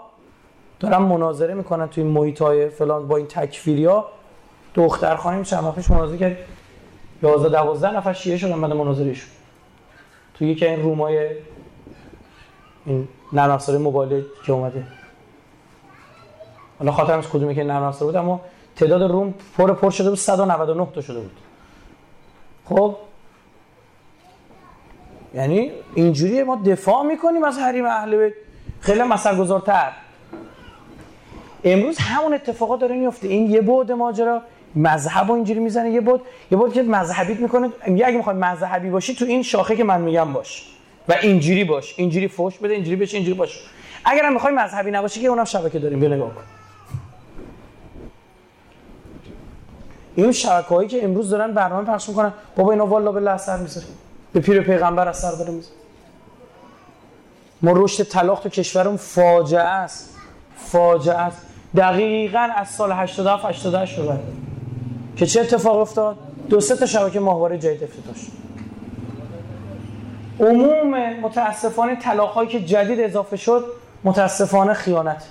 دارم 0.81 1.03
مناظره 1.03 1.55
می‌کنن 1.55 1.89
توی 1.89 2.05
محیط 2.05 2.43
های 2.43 2.69
فلان 2.69 3.09
با 3.09 3.17
این 3.17 3.27
تکفیری 3.27 3.85
ها 3.85 4.09
دختر 4.75 5.17
خانم 5.17 5.43
چند 5.43 5.65
وقتش 5.65 5.91
مناظره 5.91 6.19
کرد 6.19 6.37
11 7.23 7.49
12 7.49 7.91
نفر 7.91 8.13
شیعه 8.13 8.37
شدن 8.37 8.61
بعد 8.61 8.73
مناظرهشون 8.73 9.31
توی 10.35 10.49
یکی 10.49 10.67
این 10.67 10.83
رومای 10.83 11.31
این 12.87 13.09
نرم 13.33 13.59
موبایل 13.69 14.25
که 14.47 14.53
اومده. 14.53 14.85
حالا 16.79 16.93
خاطرمش 16.93 17.29
کدومی 17.29 17.55
که 17.55 17.65
نرم 17.65 17.91
بود 18.01 18.17
اما 18.17 18.41
تعداد 18.77 19.03
روم 19.03 19.35
پر 19.57 19.73
پر 19.73 19.91
شده 19.91 20.11
بود. 20.11 20.19
199 20.19 20.87
تا 20.95 21.01
شده 21.01 21.21
بود. 21.21 21.37
خب؟ 22.65 22.97
یعنی 25.35 25.71
اینجوری 25.95 26.43
ما 26.43 26.57
دفاع 26.67 27.03
می‌کنیم 27.03 27.45
از 27.45 27.59
حریم 27.59 27.87
اهل 27.87 28.17
بیت. 28.17 28.33
خیلی 28.81 29.03
مثل 29.03 29.37
گذارتر 29.37 29.93
امروز 31.65 31.99
همون 31.99 32.35
اتفاقات 32.35 32.81
داره 32.81 32.97
میفته 32.97 33.29
این 33.29 33.51
یه 33.51 33.61
بعد 33.61 33.93
ماجرا. 33.93 34.43
مذهب 34.77 35.31
اینجوری 35.31 35.61
می‌زنه. 35.61 35.91
یه 35.91 36.01
بود 36.01 36.21
یه 36.51 36.59
بود 36.59 36.73
که 36.73 36.83
مذهبیت 36.83 37.41
می‌کنه 37.41 37.71
میگه 37.87 38.07
اگه 38.07 38.17
می‌خوای 38.17 38.37
مذهبی 38.37 38.91
باشی 38.91 39.15
تو 39.15 39.25
این 39.25 39.43
شاخه 39.43 39.77
که 39.77 39.85
من 39.85 40.01
میگم 40.01 40.33
باش 40.33 40.69
و 41.09 41.15
اینجوری 41.23 41.65
باش 41.65 41.95
اینجوری 41.97 42.29
فوش 42.29 42.59
بده 42.59 42.75
اینجوری 42.75 42.97
بشه 42.97 43.17
اینجوری 43.17 43.39
باش. 43.39 43.61
اگرم 44.05 44.33
می‌خوای 44.33 44.55
مذهبی 44.55 44.91
نباشی 44.91 45.21
که 45.21 45.27
اونم 45.27 45.45
شبکه 45.45 45.79
داریم 45.79 46.01
بیا 46.01 46.09
نگاه 46.09 46.35
کن. 46.35 46.43
این 50.15 50.33
شبکه 50.33 50.69
هایی 50.69 50.89
که 50.89 51.05
امروز 51.05 51.31
دارن 51.31 51.53
برنامه 51.53 51.93
پخش 51.93 52.09
می‌کنن 52.09 52.33
بابا 52.57 52.73
اینا 52.73 52.87
والا 52.87 53.13
به 53.13 53.31
اثر 53.31 53.57
می‌ذاره 53.57 53.87
به 54.33 54.41
پیر 54.41 54.61
پیغمبر 54.61 55.09
اثر 55.09 55.31
داره 55.31 55.51
می‌ذاره 55.51 55.77
ما 57.63 57.73
رشد 57.77 58.05
طلاق 58.05 58.41
تو 58.41 58.49
کشورمون 58.49 58.97
فاجعه 58.97 59.61
است. 59.61 60.17
فاجعه 60.57 61.15
است. 61.15 61.47
دقیقا 61.77 62.49
از 62.57 62.69
سال 62.69 62.93
87 62.93 63.45
88 63.45 63.99
رو 63.99 64.13
که 65.17 65.27
چه 65.27 65.41
اتفاق 65.41 65.77
افتاد؟ 65.77 66.17
دو 66.49 66.61
سه 66.61 66.77
تا 66.77 66.87
شبکه 66.87 67.21
ماهواره 67.21 67.59
جدید 67.59 67.83
افتتاح 67.83 68.15
عموم 70.41 71.21
متاسفانه 71.21 71.97
طلاق 71.97 72.49
که 72.49 72.61
جدید 72.61 73.01
اضافه 73.01 73.37
شد 73.37 73.65
متاسفانه 74.05 74.73
خیانت. 74.75 75.25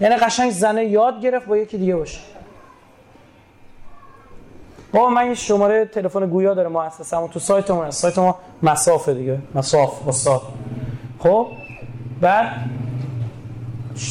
یعنی 0.00 0.16
قشنگ 0.16 0.50
زنه 0.50 0.84
یاد 0.84 1.20
گرفت 1.20 1.46
با 1.46 1.56
یکی 1.56 1.78
دیگه 1.78 1.96
باشه. 1.96 2.20
بابا 4.92 5.08
من 5.08 5.22
این 5.22 5.34
شماره 5.34 5.84
تلفن 5.84 6.26
گویا 6.26 6.54
داره 6.54 6.68
مؤسسه 6.68 7.28
تو 7.28 7.38
سایتمون 7.38 7.86
هست. 7.86 8.02
سایت 8.02 8.18
ما 8.18 8.38
مسافه 8.62 9.14
دیگه. 9.14 9.38
مساف 9.54 10.08
استاد. 10.08 10.42
خب؟ 11.18 11.46
بعد 12.20 12.46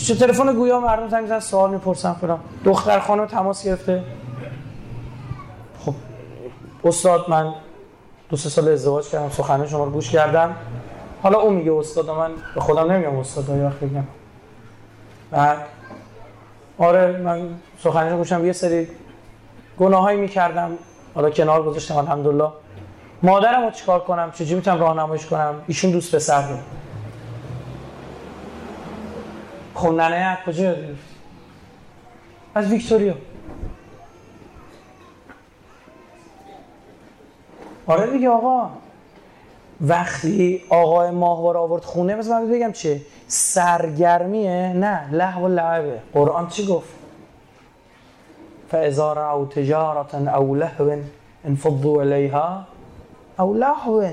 چه 0.07 0.15
تلفن 0.15 0.53
گویا؟ 0.53 0.79
مردم 0.79 1.09
زنگ 1.09 1.39
سوال 1.39 1.71
می‌پرسن 1.71 2.13
فلان. 2.13 2.39
دختر 2.65 2.99
خانم 2.99 3.25
تماس 3.25 3.65
گرفته. 3.65 4.03
استاد 6.83 7.29
من 7.29 7.53
دو 8.29 8.37
سه 8.37 8.49
سال 8.49 8.67
ازدواج 8.67 9.09
کردم 9.09 9.29
سخنه 9.29 9.67
شما 9.67 9.83
رو 9.83 9.91
گوش 9.91 10.09
کردم. 10.09 10.55
حالا 11.23 11.39
اون 11.39 11.53
میگه 11.53 11.73
استاد 11.73 12.09
من 12.09 12.31
به 12.55 12.61
خودم 12.61 12.91
نمیگم 12.91 13.17
استاد 13.17 13.49
یه 13.49 13.65
وقت 13.65 13.79
بگم 13.79 14.03
بعد 15.31 15.57
آره 16.77 17.17
من 17.17 17.41
سخنه 17.83 18.17
گوشم 18.17 18.45
یه 18.45 18.53
سری 18.53 18.87
گناهایی 19.79 20.19
می‌کردم. 20.19 20.71
حالا 21.15 21.29
کنار 21.29 21.63
گذاشتم 21.63 21.97
الحمدلله. 21.97 22.49
مادرم 23.23 23.63
رو 23.63 23.71
چیکار 23.71 23.99
کنم؟ 23.99 24.31
چجوری 24.31 24.55
می‌تونم 24.55 24.79
راهنماییش 24.79 25.25
کنم؟ 25.25 25.55
ایشون 25.67 25.91
دوست 25.91 26.15
پسر 26.15 26.49
رو 26.49 26.57
خب 29.75 29.91
ننه 29.91 30.37
کجا 30.45 30.63
یاد 30.63 30.77
از 32.55 32.71
ویکتوریا. 32.71 33.13
آره 37.89 38.11
دیگه 38.11 38.29
آقا. 38.29 38.69
وقتی 39.81 40.61
آقای 40.69 41.11
ماهوار 41.11 41.57
آورد 41.57 41.83
خونه 41.83 42.15
مثل 42.15 42.31
من 42.31 42.51
بگم 42.51 42.71
چه 42.71 43.01
سرگرمیه؟ 43.27 44.73
نه 44.73 45.09
لحو 45.11 45.45
و 45.45 45.47
لعبه 45.47 45.99
قرآن 46.13 46.47
چی 46.47 46.65
گفت؟ 46.65 46.89
فاذا 48.71 49.13
رأوا 49.13 49.45
تجارة 49.45 50.35
او 50.35 50.55
لهو 50.55 50.97
انفضوا 51.45 52.01
علیها 52.01 52.65
او 53.39 53.53
لهو. 53.53 54.09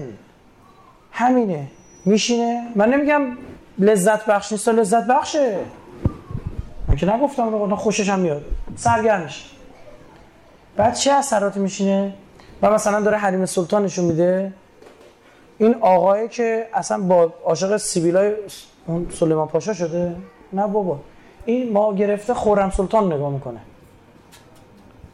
همینه. 1.12 1.66
میشینه. 2.04 2.62
من 2.74 2.90
نمیگم 2.90 3.36
لذت 3.78 4.26
بخش 4.26 4.52
نیست 4.52 4.68
لذت 4.68 5.06
بخشه. 5.06 5.58
من 6.88 6.96
که 6.96 7.14
نگفتم 7.14 7.74
خوشش 7.74 8.08
هم 8.08 8.18
میاد. 8.18 8.44
سرگرمش. 8.76 9.50
بعد 10.76 10.94
چه 10.94 11.12
اثراتی 11.12 11.60
میشینه؟ 11.60 12.12
و 12.62 12.70
مثلا 12.70 13.00
داره 13.00 13.16
حریم 13.16 13.46
سلطان 13.46 13.84
نشون 13.84 14.04
میده. 14.04 14.52
این 15.58 15.74
آقایی 15.80 16.28
که 16.28 16.66
اصلا 16.74 16.98
با 16.98 17.32
عاشق 17.44 17.76
سیبیلای 17.76 18.32
سلیمان 19.10 19.48
پاشا 19.48 19.74
شده؟ 19.74 20.16
نه 20.52 20.66
بابا. 20.66 20.98
این 21.44 21.72
ما 21.72 21.94
گرفته 21.94 22.34
خورم 22.34 22.70
سلطان 22.70 23.12
نگاه 23.12 23.30
می‌کنه. 23.30 23.60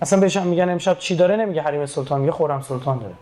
اصلا 0.03 0.20
بهش 0.20 0.36
میگن 0.36 0.68
امشب 0.68 0.99
چی 0.99 1.16
داره؟ 1.16 1.36
نمیگه 1.36 1.62
حریم 1.62 1.86
سلطان 1.86 2.20
میگه 2.20 2.32
خورم 2.32 2.62
سلطان 2.62 2.99
داره. 2.99 3.14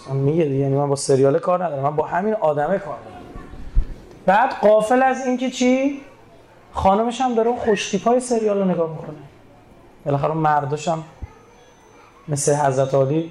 اصلا 0.00 0.14
میگه 0.14 0.46
یعنی 0.46 0.74
من 0.74 0.88
با 0.88 0.96
سریال 0.96 1.38
کار 1.38 1.64
ندارم 1.64 1.82
من 1.82 1.96
با 1.96 2.06
همین 2.06 2.34
آدمه 2.34 2.78
کار 2.78 2.96
دارم. 3.04 3.22
بعد 4.26 4.50
قافل 4.62 5.02
از 5.02 5.26
اینکه 5.26 5.50
چی؟ 5.50 6.00
خانمش 6.72 7.20
هم 7.20 7.34
داره 7.34 7.56
خوشتیپ 7.56 8.18
سریال 8.18 8.58
رو 8.58 8.64
نگاه 8.64 8.90
می‌کنه. 8.90 9.16
بالاخره 10.04 10.32
مرداش 10.32 10.88
هم 10.88 11.04
مثل 12.28 12.54
حضرت 12.54 12.94
علی 12.94 13.30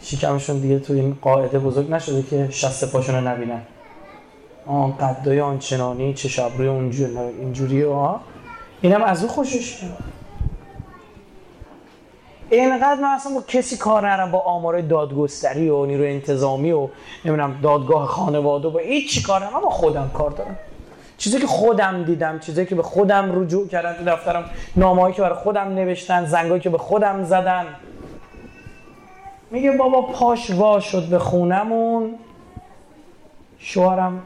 شکمشون 0.00 0.58
دیگه 0.58 0.78
تو 0.78 0.92
این 0.92 1.18
قاعده 1.22 1.58
بزرگ 1.58 1.90
نشده 1.90 2.22
که 2.22 2.48
شست 2.50 2.92
پاشون 2.92 3.14
رو 3.14 3.20
نبینن. 3.20 3.62
آن 4.66 4.96
قدای 4.96 5.40
آنچنانی 5.40 6.14
چه 6.14 6.42
ابروی 6.42 6.68
اینجوری 6.68 7.82
ها 7.82 8.20
اینم 8.80 9.02
از 9.02 9.22
او 9.22 9.28
خوشش 9.28 9.78
اینقدر 12.50 13.00
من 13.00 13.08
اصلا 13.08 13.34
با 13.34 13.42
کسی 13.48 13.76
کار 13.76 14.08
ندارم 14.08 14.30
با 14.30 14.38
آمار 14.38 14.80
دادگستری 14.80 15.68
و 15.68 15.86
نیرو 15.86 16.04
انتظامی 16.04 16.72
و 16.72 16.88
نمی‌دونم 17.24 17.60
دادگاه 17.62 18.06
خانواده 18.06 18.68
با 18.68 18.78
هیچ 18.78 19.26
کار 19.26 19.44
ندارم. 19.44 19.60
با 19.60 19.70
خودم 19.70 20.10
کار 20.14 20.30
دارم. 20.30 20.56
چیزی 21.18 21.38
که 21.38 21.46
خودم 21.46 22.04
دیدم 22.04 22.38
چیزی 22.38 22.66
که 22.66 22.74
به 22.74 22.82
خودم 22.82 23.40
رجوع 23.42 23.68
کردن 23.68 23.92
تو 23.92 24.04
دفترم 24.04 24.50
نامه‌ای 24.76 25.12
که 25.12 25.22
برای 25.22 25.34
خودم 25.34 25.68
نوشتن 25.68 26.26
زنگایی 26.26 26.60
که 26.60 26.70
به 26.70 26.78
خودم 26.78 27.24
زدن. 27.24 27.66
میگه 29.50 29.72
بابا 29.72 30.02
پاش 30.02 30.50
وا 30.50 30.80
شد 30.80 31.08
به 31.08 31.18
خونمون. 31.18 32.14
شوهرم 33.58 34.22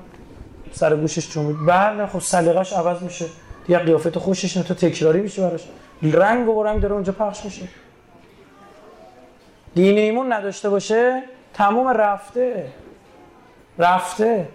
سر 0.73 0.97
گوشش 0.97 1.31
چون 1.31 1.67
بله 1.67 2.07
خب 2.07 2.19
سلیقش 2.19 2.73
عوض 2.73 3.03
میشه. 3.03 3.27
دیگه 3.67 3.79
قیافت 3.79 4.19
خوشش 4.19 4.57
نه 4.57 4.63
تو 4.63 4.75
تکراری 4.75 5.21
میشه 5.21 5.43
براش. 5.43 5.69
رنگ 6.03 6.49
و 6.49 6.63
رنگ 6.63 6.81
داره 6.81 6.95
اونجا 6.95 7.13
پخش 7.13 7.45
میشه. 7.45 7.69
دین 9.75 9.99
ایمون 9.99 10.33
نداشته 10.33 10.69
باشه 10.69 11.23
تموم 11.55 11.89
رفته. 11.89 12.67
رفته. 13.79 14.49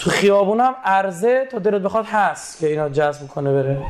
تو 0.00 0.10
خیابونم 0.10 0.74
عرضه 0.84 1.46
تا 1.50 1.58
دلت 1.58 1.82
بخواد 1.82 2.04
هست 2.04 2.58
که 2.58 2.66
اینا 2.66 2.88
جذب 2.88 3.28
کنه 3.28 3.52
بره. 3.52 3.82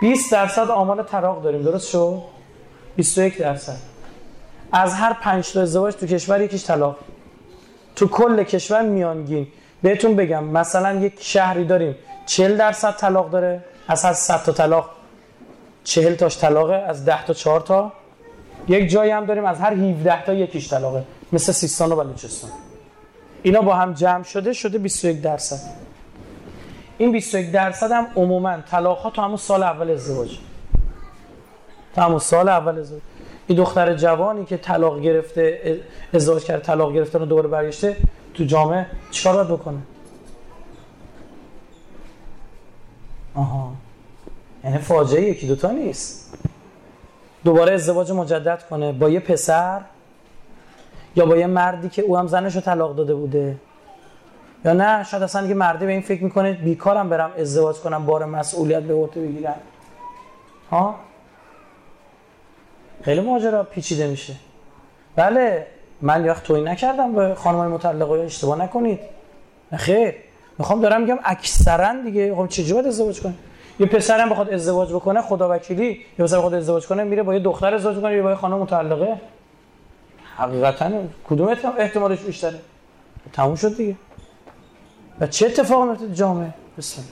20 0.00 0.32
درصد 0.32 0.70
آمار 0.70 1.02
طلاق 1.02 1.42
داریم. 1.42 1.62
درست 1.62 1.88
شد 1.88 2.22
21 2.96 3.38
درصد. 3.38 3.76
از 4.72 4.94
هر 4.94 5.12
5 5.12 5.52
تا 5.52 5.62
ازدواج 5.62 5.94
تو 5.94 6.06
کشور 6.06 6.40
یکیش 6.40 6.64
طلاق. 6.64 6.96
تو 7.96 8.08
کل 8.08 8.42
کشور 8.42 8.82
میانگین. 8.82 9.46
بهتون 9.82 10.16
بگم 10.16 10.44
مثلا 10.44 11.00
یک 11.00 11.14
شهری 11.20 11.64
داریم 11.64 11.96
40 12.26 12.56
درصد 12.56 12.96
طلاق 12.96 13.30
داره. 13.30 13.64
از 13.88 14.04
هر 14.04 14.12
100 14.12 14.42
تا 14.42 14.52
طلاق 14.52 14.90
40 15.84 16.14
تاش 16.14 16.38
طلاقه 16.38 16.74
از 16.74 17.04
10 17.04 17.24
تا 17.24 17.32
4 17.32 17.60
تا. 17.60 17.92
یک 18.68 18.90
جایی 18.90 19.10
هم 19.10 19.26
داریم 19.26 19.44
از 19.44 19.60
هر 19.60 19.72
17 19.72 20.24
تا 20.24 20.32
یکیش 20.32 20.70
طلاقه. 20.70 21.04
مثل 21.32 21.52
سیستان 21.52 21.92
و 21.92 21.96
بلوچستان. 21.96 22.50
اینا 23.42 23.60
با 23.60 23.74
هم 23.74 23.92
جمع 23.92 24.22
شده 24.22 24.52
شده 24.52 24.78
21 24.78 25.20
درصد. 25.22 25.60
این 26.98 27.12
21 27.12 27.52
درصد 27.52 27.92
هم 27.92 28.06
عموما 28.16 28.60
طلاق 28.60 28.98
ها 28.98 29.10
تو 29.10 29.22
همون 29.22 29.36
سال 29.36 29.62
اول 29.62 29.90
ازدواج. 29.90 30.38
تو 31.94 32.00
همون 32.00 32.18
سال 32.18 32.48
اول 32.48 32.78
ازدواج. 32.78 33.02
این 33.46 33.58
دختر 33.58 33.94
جوانی 33.94 34.44
که 34.44 34.56
طلاق 34.56 35.00
گرفته 35.00 35.80
ازدواج 36.14 36.44
کرده 36.44 36.62
طلاق 36.62 36.94
گرفته 36.94 37.18
رو 37.18 37.24
دوباره 37.24 37.48
برگشته 37.48 37.96
تو 38.34 38.44
جامعه 38.44 38.86
چیکار 39.10 39.34
باید 39.34 39.48
بکنه؟ 39.48 39.78
آها. 43.34 43.72
یعنی 44.64 44.78
فاجعه 44.78 45.22
یکی 45.22 45.46
دوتا 45.46 45.70
نیست. 45.70 46.34
دوباره 47.44 47.74
ازدواج 47.74 48.12
مجدد 48.12 48.62
کنه. 48.70 48.92
با 48.92 49.08
یه 49.08 49.20
پسر 49.20 49.80
یا 51.16 51.26
با 51.26 51.36
یه 51.36 51.46
مردی 51.46 51.88
که 51.88 52.02
او 52.02 52.16
هم 52.16 52.26
زنش 52.26 52.54
رو 52.54 52.60
طلاق 52.60 52.96
داده 52.96 53.14
بوده. 53.14 53.56
یا 54.64 54.72
نه 54.72 55.04
شاید 55.04 55.22
اصلا 55.22 55.46
یه 55.46 55.54
مردی 55.54 55.86
به 55.86 55.92
این 55.92 56.00
فکر 56.00 56.24
می‌کنه 56.24 56.52
بیکارم 56.52 57.08
برم 57.08 57.30
ازدواج 57.38 57.76
کنم 57.76 58.06
بار 58.06 58.24
مسئولیت 58.24 58.82
به 58.82 58.94
عهده 58.94 59.20
بگیرم. 59.20 59.54
ها؟ 60.70 60.94
خیلی 63.02 63.20
ماجرا 63.20 63.62
پیچیده 63.62 64.06
میشه. 64.06 64.34
بله 65.16 65.66
من 66.02 66.24
یا 66.24 66.34
توی 66.34 66.60
نکردم 66.60 67.12
به 67.12 67.34
خانم 67.34 67.70
مطلقه 67.70 68.12
اشتباه 68.12 68.62
نکنید. 68.62 69.00
نه 69.72 69.78
خیر. 69.78 70.14
می‌خوام 70.58 70.80
دارم 70.80 71.00
میگم 71.00 71.18
اکثرا 71.24 72.02
دیگه 72.04 72.34
خب 72.34 72.46
چجوری 72.46 72.72
باید 72.72 72.86
ازدواج 72.86 73.20
کنه 73.20 73.34
یه 73.80 73.86
پسرم 73.86 74.28
بخواد 74.28 74.50
ازدواج 74.50 74.92
بکنه 74.92 75.22
خدا 75.22 75.50
وکیلی 75.50 75.88
یه 76.18 76.24
پسر 76.24 76.36
بخواد 76.36 76.54
ازدواج 76.54 76.86
کنه 76.86 77.04
میره 77.04 77.22
با 77.22 77.34
یه 77.34 77.40
دختر 77.40 77.74
ازدواج 77.74 77.96
کنه 77.96 78.16
یا 78.16 78.22
با 78.22 78.30
یه 78.30 78.36
خانم 78.36 78.58
مطلقه 78.58 79.20
حقیقتا 80.38 80.90
کدوم 81.28 81.48
احتمالش 81.78 82.20
بیشتره؟ 82.20 82.60
تموم 83.32 83.54
شد 83.54 83.76
دیگه. 83.76 83.96
و 85.20 85.26
چه 85.26 85.46
اتفاقی 85.46 85.88
میفته 85.88 86.14
جامعه؟ 86.14 86.54
بسم 86.78 87.02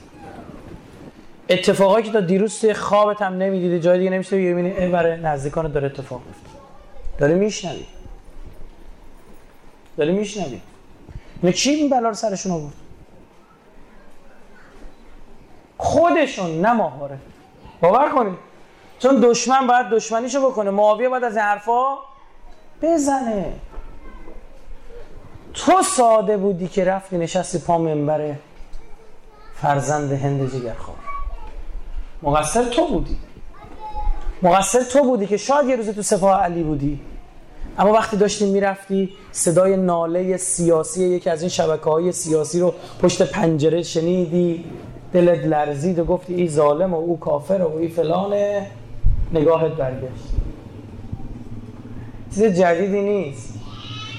اتفاقایی 1.49 2.05
که 2.05 2.11
تا 2.11 2.19
دیروز 2.19 2.59
توی 2.59 2.73
خوابت 2.73 3.21
هم 3.21 3.33
نمی‌دیدی 3.33 3.79
جای 3.79 3.97
دیگه 3.97 4.09
نمیشه 4.09 4.35
ببینی 4.35 4.71
این 4.71 4.91
برای 4.91 5.21
نزدیکان 5.21 5.71
داره 5.71 5.85
اتفاق 5.85 6.21
میفته 6.25 6.49
داره 7.17 7.35
میشنوی. 7.35 7.85
داره 9.97 10.11
میشنوی. 10.11 10.61
نه 11.43 11.53
چی 11.53 11.69
این 11.69 11.89
بلا 11.89 12.09
رو 12.09 12.15
سرشون 12.15 12.51
آورد؟ 12.51 12.73
خودشون 15.77 16.61
نه 16.61 16.73
ماهواره. 16.73 17.17
باور 17.81 18.09
کنید 18.09 18.37
چون 18.99 19.19
دشمن 19.21 19.67
باید 19.67 19.89
دشمنیشو 19.89 20.51
بکنه. 20.51 20.69
معاویه 20.69 21.09
باید 21.09 21.23
از 21.23 21.37
این 21.37 21.45
حرفا 21.45 21.97
بزنه. 22.81 23.53
تو 25.53 25.81
ساده 25.81 26.37
بودی 26.37 26.67
که 26.67 26.85
رفتی 26.85 27.17
نشستی 27.17 27.57
پا 27.57 27.77
منبره 27.77 28.39
فرزند 29.55 30.11
هند 30.11 30.51
جگرخوار. 30.51 30.97
مقصر 32.23 32.63
تو 32.63 32.87
بودی. 32.87 33.17
مقصر 34.43 34.83
تو 34.83 35.03
بودی 35.03 35.27
که 35.27 35.37
شاید 35.37 35.69
یه 35.69 35.75
روز 35.75 35.89
تو 35.89 36.01
سپاه 36.01 36.41
علی 36.41 36.63
بودی. 36.63 36.99
اما 37.79 37.93
وقتی 37.93 38.17
داشتی 38.17 38.51
می‌رفتی 38.51 39.09
صدای 39.31 39.77
ناله 39.77 40.37
سیاسی 40.37 41.03
یکی 41.03 41.29
از 41.29 41.41
این 41.41 41.49
شبکه 41.49 41.89
های 41.89 42.11
سیاسی 42.11 42.59
رو 42.59 42.73
پشت 43.01 43.31
پنجره 43.31 43.83
شنیدی. 43.83 44.65
دلت 45.13 45.45
لرزید 45.45 45.99
و 45.99 46.05
گفتی 46.05 46.33
ای 46.33 46.49
ظالم 46.49 46.93
و 46.93 46.97
او 46.97 47.19
کافر 47.19 47.53
و 47.53 47.77
ای 47.77 47.87
فلانه. 47.87 48.67
نگاهت 49.33 49.71
برگشت. 49.71 50.36
چیز 52.37 52.59
جدیدی 52.59 53.01
نیست. 53.01 53.53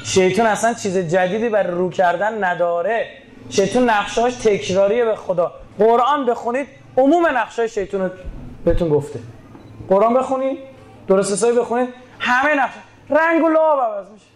شیطان 0.04 0.46
اصلا 0.46 0.74
چیز 0.74 0.98
جدیدی 0.98 1.48
برای 1.48 1.72
رو 1.72 1.90
کردن 1.90 2.44
نداره. 2.44 3.08
شیطان 3.50 3.90
نقشهاش 3.90 4.34
تکراریه 4.34 5.04
به 5.04 5.16
خدا. 5.16 5.52
قرآن 5.78 6.26
بخونید 6.26 6.66
عموم 6.96 7.26
نقشه 7.26 7.66
شیطان 7.66 8.00
رو 8.00 8.10
بهتون 8.64 8.88
گفته. 8.88 9.20
قرآن 9.88 10.14
بخونید 10.14 10.58
درست 11.08 11.32
حسابی 11.32 11.58
بخونید 11.58 11.88
همه 12.18 12.54
نقش 12.54 12.72
رنگ 13.10 13.44
و 13.44 13.48
لعاب 13.48 13.80
عوض 13.80 14.06
میشه. 14.10 14.26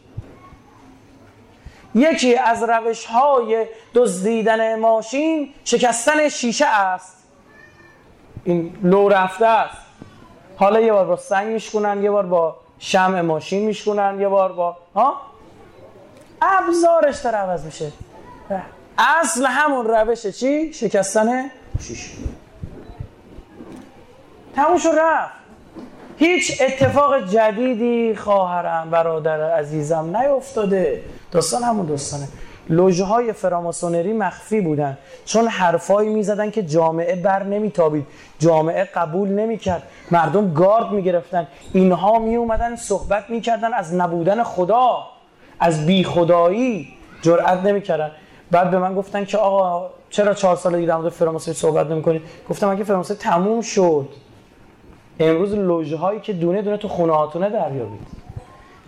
یکی 1.95 2.37
از 2.37 2.63
روش 2.63 3.05
های 3.05 3.67
دزدیدن 3.95 4.79
ماشین 4.79 5.55
شکستن 5.65 6.29
شیشه 6.29 6.67
است. 6.67 7.29
این 8.45 8.79
لو 8.83 9.09
رفته 9.09 9.47
است. 9.47 9.77
حالا 10.57 10.81
یه 10.81 10.93
بار 10.93 11.07
با 11.07 11.17
سنگ 11.17 11.47
میشکنن 11.47 12.03
یه 12.03 12.11
بار 12.11 12.27
با 12.27 12.62
شمع 12.85 13.21
ماشین 13.21 13.65
میشکنن 13.65 14.21
یه 14.21 14.29
بار 14.29 14.53
با 14.53 14.77
ها؟ 14.95 15.21
ابزارش 16.43 17.19
داره 17.19 17.37
عوض 17.37 17.65
میشه. 17.65 17.93
اصل 18.99 19.47
همون 19.47 19.87
روش 19.87 20.27
چی؟ 20.27 20.73
شکستن 20.73 21.51
شیشه 21.81 22.11
تموم 24.57 24.79
شد 24.79 24.89
رفت. 24.99 25.33
هیچ 26.19 26.63
اتفاق 26.63 27.29
جدیدی 27.29 28.17
خواهرم 28.17 28.91
برادر 28.91 29.51
عزیزم 29.51 30.17
نیفتاده. 30.17 31.05
داستان 31.33 31.63
همون 31.63 31.87
داستانه. 31.87 32.29
لوژه 32.69 33.05
های 33.05 33.33
فراماسونری 33.33 34.13
مخفی 34.13 34.61
بودن. 34.61 34.99
چون 35.25 35.47
حرفایی 35.47 36.09
می‌زدن 36.09 36.51
که 36.51 36.63
جامعه 36.63 37.17
بر 37.17 37.43
نمیتابید 37.43 38.07
جامعه 38.39 38.85
قبول 38.85 39.29
نمی‌کرد. 39.29 39.83
مردم 40.11 40.53
گارد 40.53 40.91
می‌گرفتن. 40.91 41.47
اینها 41.73 42.19
می 42.19 42.37
اومدن 42.37 42.77
صحبت 42.77 43.31
می‌کردن 43.31 43.75
از 43.75 43.95
نبودن 43.95 44.43
خدا 44.43 44.99
از 45.61 45.87
بی 45.87 46.05
خدایی 46.05 46.89
جرأت 47.23 47.59
نمی‌کردن. 47.65 48.11
بعد 48.51 48.71
به 48.71 48.79
من 48.79 48.95
گفتن 48.95 49.25
که 49.25 49.39
آقا 49.39 49.91
چرا 50.11 50.35
چهار 50.35 50.57
سال 50.57 50.77
دیگه 50.77 50.87
در 50.87 51.09
فراماسونری 51.09 51.61
صحبت 51.61 51.87
نمی‌کنید؟ 51.87 52.23
گفتم 52.49 52.69
اگه 52.69 52.85
فراماسونری 52.85 53.23
تموم 53.23 53.61
شد. 53.61 54.09
امروز 55.21 55.55
لوژه 55.55 55.97
هایی 55.97 56.21
که 56.21 56.33
دونه 56.33 56.63
دونه 56.63 56.77
تو 56.77 56.89
خونه 56.89 57.13
هاتونه 57.13 57.51
دریابید 57.51 58.22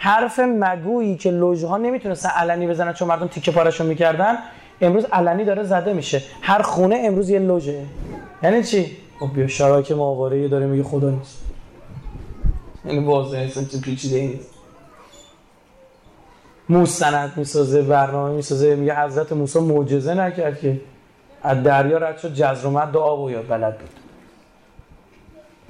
حرف 0.04 0.38
مگویی 0.38 1.16
که 1.16 1.30
لوژه 1.30 1.66
ها 1.66 1.76
نمی‌تونستن 1.76 2.28
علنی 2.28 2.66
بزنن 2.66 2.92
چون 2.92 3.08
مردم 3.08 3.26
تیکه 3.26 3.52
پارشون 3.52 3.86
می‌کردن 3.86 4.38
امروز 4.80 5.04
علنی 5.04 5.44
داره 5.44 5.62
زده 5.62 5.92
میشه. 5.92 6.22
هر 6.42 6.62
خونه 6.62 7.02
امروز 7.04 7.30
یه 7.30 7.38
لوژه. 7.38 7.86
یعنی 8.42 8.64
چی؟ 8.64 8.96
خب 9.20 9.34
بیا 9.34 9.46
شراک 9.46 9.92
ماهواره 9.92 10.48
داره 10.48 10.66
میگه 10.66 10.82
خدا 10.82 11.10
نیست. 11.10 11.38
یعنی 12.84 13.04
واضحه 13.04 13.46
اصلا 13.46 13.64
چه 13.64 13.80
پیچیده 13.80 14.20
نیست. 14.20 14.50
مستند 16.68 17.32
می‌سازه 17.36 17.82
برنامه 17.82 18.34
می‌سازه 18.34 18.76
میگه 18.76 19.00
حضرت 19.00 19.32
موسی 19.32 19.58
معجزه 19.58 20.14
نکرد 20.14 20.60
که 20.60 20.80
از 21.42 21.62
دریا 21.62 21.98
رد 21.98 22.18
شد 22.18 22.34
جزر 22.34 22.84
دو 22.84 23.00
آب 23.00 23.20
و 23.20 23.30
یاد 23.30 23.48
بلد 23.48 23.78
بود. 23.78 23.90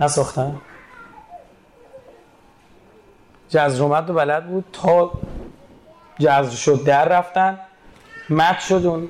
نساختن؟ 0.01 0.57
جزر 3.55 3.82
و 3.82 3.88
مد 3.88 4.11
و 4.11 4.14
بلد 4.14 4.46
بود. 4.46 4.64
تا 4.72 5.11
جزر 6.18 6.57
شد 6.57 6.84
در 6.84 7.09
رفتن 7.09 7.59
مد 8.30 8.59
شد 8.59 8.86
اون 8.86 9.09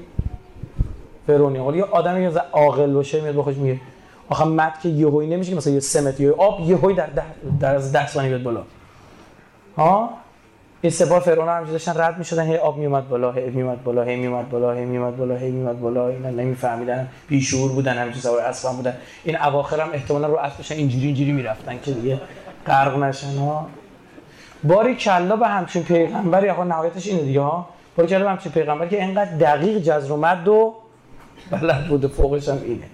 فرونی. 1.26 1.59
حالا 1.59 1.76
یه 1.76 1.84
آدمی 1.84 2.32
که 2.32 2.38
عاقل 2.53 2.92
باشه 2.92 3.20
میاد 3.20 3.34
بخوش 3.36 3.57
میگه 3.57 3.80
آخه 4.28 4.45
مد 4.45 4.72
که 4.82 4.88
یهویی 4.88 5.28
نمیشه 5.28 5.51
که 5.51 5.57
مثلا 5.57 5.72
یه 5.72 5.80
سمت 5.80 6.20
یا 6.20 6.34
آب 6.36 6.61
یهویی 6.61 6.97
در 6.97 7.07
ده 7.07 7.22
در 7.61 7.74
از 7.74 7.92
10 7.92 8.07
ثانیه 8.07 8.28
بیاد 8.28 8.42
بالا. 8.42 8.62
ها؟ 9.76 10.11
این 10.80 10.90
سپاه 10.90 11.20
فرعون 11.20 11.49
هم 11.49 11.64
داشتن 11.64 12.01
رد 12.01 12.18
می‌شدن 12.18 12.47
هی 12.47 12.57
آب 12.57 12.76
میومد 12.76 13.09
بالا 13.09 13.32
هی 13.32 13.51
میومد 13.51 13.84
بالا 13.84 14.03
هی 14.03 14.16
میومد 14.16 14.51
بالا 14.51 14.72
هی 14.72 14.84
میومد 14.84 15.16
بالا 15.16 15.36
هی 15.36 15.51
میومد 15.51 15.80
بالا. 15.80 16.09
اینا 16.09 16.30
نمیفهمیدن 16.30 17.09
بیشعور 17.28 17.72
بودن 17.72 17.99
همین 17.99 18.14
سوار 18.14 18.40
اسب 18.40 18.68
بودن. 18.68 18.97
این 19.24 19.36
اواخر 19.36 19.80
هم 19.80 19.88
احتمالاً 19.92 20.26
رو 20.26 20.36
اسبشن 20.36 20.74
اینجوری 20.74 21.07
اینجوری 21.07 21.32
می‌رفتن 21.32 21.78
که 21.82 21.92
دیگه 21.92 22.20
غرق 22.66 22.99
نشن 22.99 23.38
ها. 23.38 23.66
باری 24.64 24.94
کلا 24.94 25.36
به 25.36 25.48
همچین 25.48 25.82
پیغمبری 25.82 26.50
آقا 26.50 26.64
نهایتش 26.64 27.06
اینه 27.06 27.22
دیگه 27.22 27.40
ها. 27.40 27.68
باری 27.96 28.08
کلا 28.08 28.24
به 28.24 28.30
همچین 28.30 28.52
پیغمبری 28.52 28.88
که 28.88 29.04
اینقدر 29.04 29.36
دقیق 29.36 29.78
جزر 29.78 30.12
و 30.12 30.16
مد 30.16 30.48
و 30.48 30.74
بلد 31.50 31.88
بوده 31.88 32.08
فوقش 32.08 32.48
هم 32.48 32.58
اینه. 32.64 32.86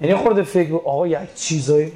یعنی 0.00 0.14
خورده 0.14 0.42
فکر 0.42 0.74
آقا 0.74 1.06
یک 1.06 1.34
چیزایی 1.34 1.92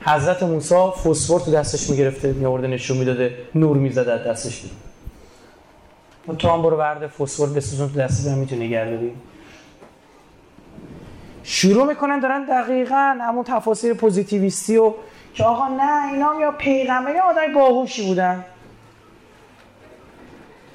حضرت 0.00 0.42
موسی 0.42 0.74
فسفر 1.04 1.38
تو 1.38 1.50
دستش 1.52 1.90
می‌گرفته 1.90 2.32
میآورده 2.32 2.66
نشون 2.66 2.96
می‌داده 2.96 3.34
نور 3.54 3.76
می‌زده 3.76 4.12
از 4.12 4.24
دستش 4.24 4.62
بیرون 4.62 6.38
تو 6.38 6.48
هم 6.48 6.62
برو 6.62 6.76
ورده 6.76 7.06
فسفر 7.06 7.46
بسوزون 7.46 7.88
تو 7.88 7.94
دستت 7.94 8.32
هم 8.32 8.38
می‌تونی 8.38 8.66
نگه 8.66 9.10
شروع 11.42 11.86
می‌کنن 11.86 12.20
دارن 12.20 12.44
دقیقا 12.44 13.18
همون 13.20 13.44
تفاصیل 13.44 13.94
پوزیتیویستی 13.94 14.76
و 14.76 14.92
که 15.34 15.44
آقا 15.44 15.68
نه 15.68 16.12
اینا 16.12 16.40
یا 16.40 16.50
پیغمبر 16.50 17.14
یا 17.14 17.22
آدم 17.22 17.54
باهوشی 17.54 18.06
بودن. 18.06 18.44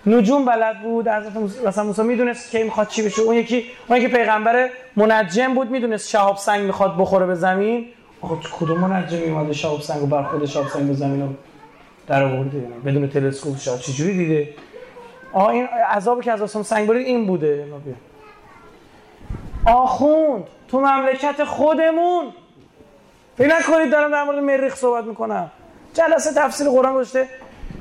نجوم 0.05 0.45
بلد 0.45 0.81
بود 0.81 1.07
حضرت 1.07 1.37
مثلا 1.67 1.83
موسی 1.83 2.03
می‌دونست 2.03 2.51
که 2.51 2.63
می‌خواد 2.63 2.87
چی 2.87 3.01
بشه. 3.05 3.21
اون 3.21 3.35
یکی 3.35 3.63
اون 3.87 3.97
یکی 3.97 4.07
پیغمبر 4.07 4.69
منجم 4.95 5.53
بود 5.53 5.71
می‌دونست 5.71 6.09
شهاب 6.09 6.37
سنگ 6.37 6.61
می‌خواد 6.61 6.97
بخوره 6.97 7.25
به 7.25 7.35
زمین. 7.35 7.85
آقا 8.21 8.39
کدوم 8.59 8.79
منجمی 8.79 9.23
اومده 9.23 9.53
شهاب 9.53 9.81
سنگ 9.81 10.03
و 10.03 10.05
برخورد 10.05 10.45
شهاب 10.45 10.67
سنگ 10.67 10.87
به 10.87 10.93
زمین 10.93 11.21
رو 11.21 11.27
در 12.07 12.23
آورده؟ 12.23 12.57
بدون 12.85 13.09
تلسکوپ 13.09 13.57
شهاب 13.57 13.79
چجوری 13.79 14.17
دیده؟ 14.17 14.53
آ 15.33 15.49
این 15.49 15.67
عذابی 15.67 16.21
که 16.21 16.31
از 16.31 16.41
آسمان 16.41 16.63
سنگ 16.63 16.87
برید 16.87 17.07
این 17.07 17.27
بوده. 17.27 17.65
آخوند 19.65 20.43
تو 20.67 20.79
مملکت 20.79 21.43
خودمون 21.43 22.25
فکر 23.37 23.47
نکنید 23.47 23.91
دارم 23.91 24.11
در 24.11 24.23
مورد 24.23 24.39
مریخ 24.39 24.75
صحبت 24.75 25.03
می‌کنم. 25.03 25.51
جلسه 25.93 26.33
تفسیر 26.33 26.69
قرآن 26.69 26.93
گذاشته. 26.93 27.27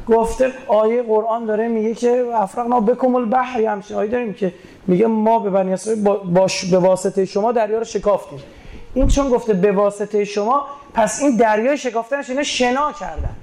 گفته 0.09 0.52
آیه 0.66 1.02
قرآن 1.02 1.44
داره 1.44 1.68
میگه 1.68 1.94
که 1.94 2.24
افرقنا 2.34 2.80
بکم 2.80 3.14
البحر. 3.14 3.61
همچین 3.61 3.96
آیه 3.96 4.11
داریم 4.11 4.34
که 4.34 4.52
میگه 4.86 5.07
ما 5.07 5.38
به 5.38 5.50
بنی 5.50 5.72
اسرائیل 5.72 6.02
با 6.05 6.46
به 6.70 6.78
واسطه 6.78 7.24
شما 7.24 7.52
دریا 7.52 7.78
رو 7.78 7.84
شکافتیم. 7.84 8.42
این 8.94 9.09
چون 9.09 9.28
گفته 9.28 9.52
به 9.55 9.72
واسطه 9.72 10.24
شما 10.24 10.66
پس 10.94 11.22
این 11.22 11.36
دریای 11.36 11.78
شکافتنش 11.78 12.30
اینا 12.30 12.42
شنا 12.42 12.92
کردن. 12.92 13.36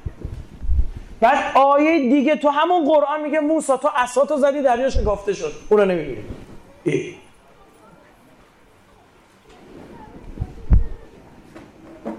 بعد 1.22 1.38
آیه 1.56 2.00
دیگه 2.10 2.36
تو 2.36 2.50
همون 2.50 2.86
قرآن 2.86 3.22
میگه 3.22 3.40
موسی 3.40 3.74
تو 3.82 3.90
اساتو 3.96 4.38
زدی 4.38 4.62
دریا 4.62 4.90
شکافته 4.90 5.34
شد. 5.34 5.52
اون 5.70 5.80
رو 5.80 5.86
نمی‌بینی 5.86 6.24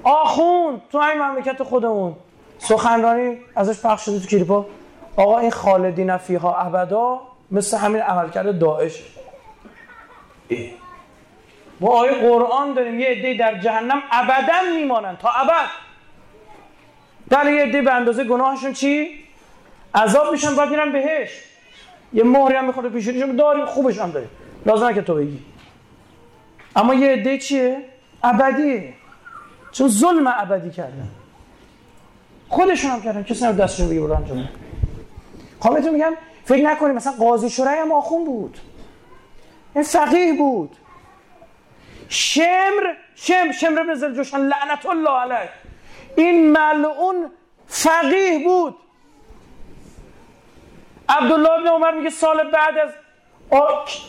آخون 0.05 0.81
تو 0.93 0.99
این 0.99 1.23
مملکت 1.23 1.63
خودمون. 1.63 2.17
سخنرانی 2.59 3.37
ازش 3.57 3.87
پخش 3.87 4.05
شده 4.05 4.21
تو 4.21 4.27
کلیپا. 4.27 4.67
آقا 5.17 5.39
این 5.39 5.51
خالدین 5.51 6.17
فیها 6.17 6.57
ابدا 6.57 7.21
مثل 7.51 7.77
همین 7.77 8.03
عملکرد 8.03 8.59
داعش. 8.59 9.03
ما 11.81 11.89
آیه 11.89 12.13
قرآن 12.13 12.73
داریم 12.73 13.01
یه 13.01 13.09
عده 13.09 13.35
در 13.35 13.59
جهنم 13.59 14.03
ابدا 14.13 14.77
میمانن 14.77 15.17
تا 15.17 15.29
ابد. 15.31 15.69
در 17.31 17.53
یه 17.53 17.63
عده 17.63 17.83
به 17.83 17.93
اندازه 17.93 18.25
گناهشون 18.25 18.73
چی؟ 18.73 19.09
عذاب 19.95 20.33
میشن 20.33 20.57
بعد 20.57 20.69
میرن 20.69 20.93
بهش. 20.93 21.31
یه 22.13 22.25
مهری 22.25 22.55
هم 22.55 22.65
می‌خوره 22.65 22.89
پیشونیشون 22.89 23.37
داریم 23.37 23.65
خوبش 23.65 23.99
هم 23.99 24.11
داریم. 24.11 24.31
لازم 24.67 24.93
که 24.93 25.03
تو 25.03 25.15
بگی. 25.15 25.39
اما 26.77 26.95
یه 26.95 27.13
عده 27.13 27.39
چیه؟ 27.39 27.79
ابدیه. 28.25 28.95
چون 29.73 29.89
ظلم 29.89 30.27
ابدی 30.27 30.71
کردن. 30.71 31.09
خودشون 32.49 32.91
هم 32.91 33.03
کردن 33.03 33.23
کسی 33.23 33.45
نمیاد 33.45 33.57
دستشون 33.57 33.89
بگیر 33.89 34.03
برو 34.03 34.13
انجام. 34.13 34.49
خب 35.61 35.89
میگم 35.91 36.13
فکر 36.45 36.63
نکنید 36.67 36.97
مثلا 36.97 37.13
قاضی 37.13 37.51
شورای 37.51 37.79
هم 37.79 37.93
آخون 37.93 38.25
بود. 38.25 38.59
این 39.75 39.85
فقیه 39.85 40.33
بود. 40.33 40.77
شمر 42.09 42.95
شمر 43.15 43.53
شمر 43.53 43.81
ابن 43.81 43.95
زلجوشن 43.95 44.39
لعنت 44.39 44.87
الله 44.87 45.11
علیه. 45.11 45.49
این 46.17 46.51
ملعون 46.51 47.31
فقیه 47.67 48.45
بود. 48.45 48.77
عبدالله 51.09 51.51
ابن 51.51 51.67
عمر 51.67 51.91
میگه 51.91 52.11
سال 52.11 52.51
بعد 52.51 52.79
از 52.79 52.91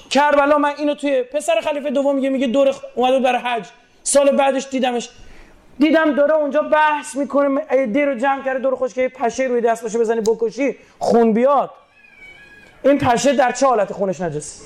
کربلا 0.09 0.57
من 0.57 0.74
اینو 0.78 0.93
توی 0.93 1.24
پسر 1.24 1.61
خلیفه 1.61 1.89
دوم 1.89 2.16
میگه 2.16 2.30
میگه 2.30 2.47
دور 2.47 2.76
اومده 2.95 3.20
برای 3.20 3.41
حج. 3.41 3.66
سال 4.03 4.32
بعدش 4.32 4.68
دیدمش 4.72 5.09
دیدم 5.80 6.13
داره 6.13 6.34
اونجا 6.34 6.61
بحث 6.61 7.15
می‌کنه 7.15 7.61
ایده 7.71 8.05
رو 8.05 8.15
جمع 8.15 8.43
کرده 8.43 8.59
دور 8.59 8.76
خوش 8.76 8.93
که 8.93 9.09
پشه 9.09 9.43
روی 9.43 9.61
دست 9.61 9.84
باشه 9.84 9.99
بزنی 9.99 10.21
بکشی 10.21 10.76
خون 10.99 11.34
بیاد. 11.34 11.71
این 12.84 12.97
پشه 12.97 13.34
در 13.34 13.51
چه 13.51 13.67
حالت 13.67 13.93
خونش 13.93 14.21
نجس 14.21 14.61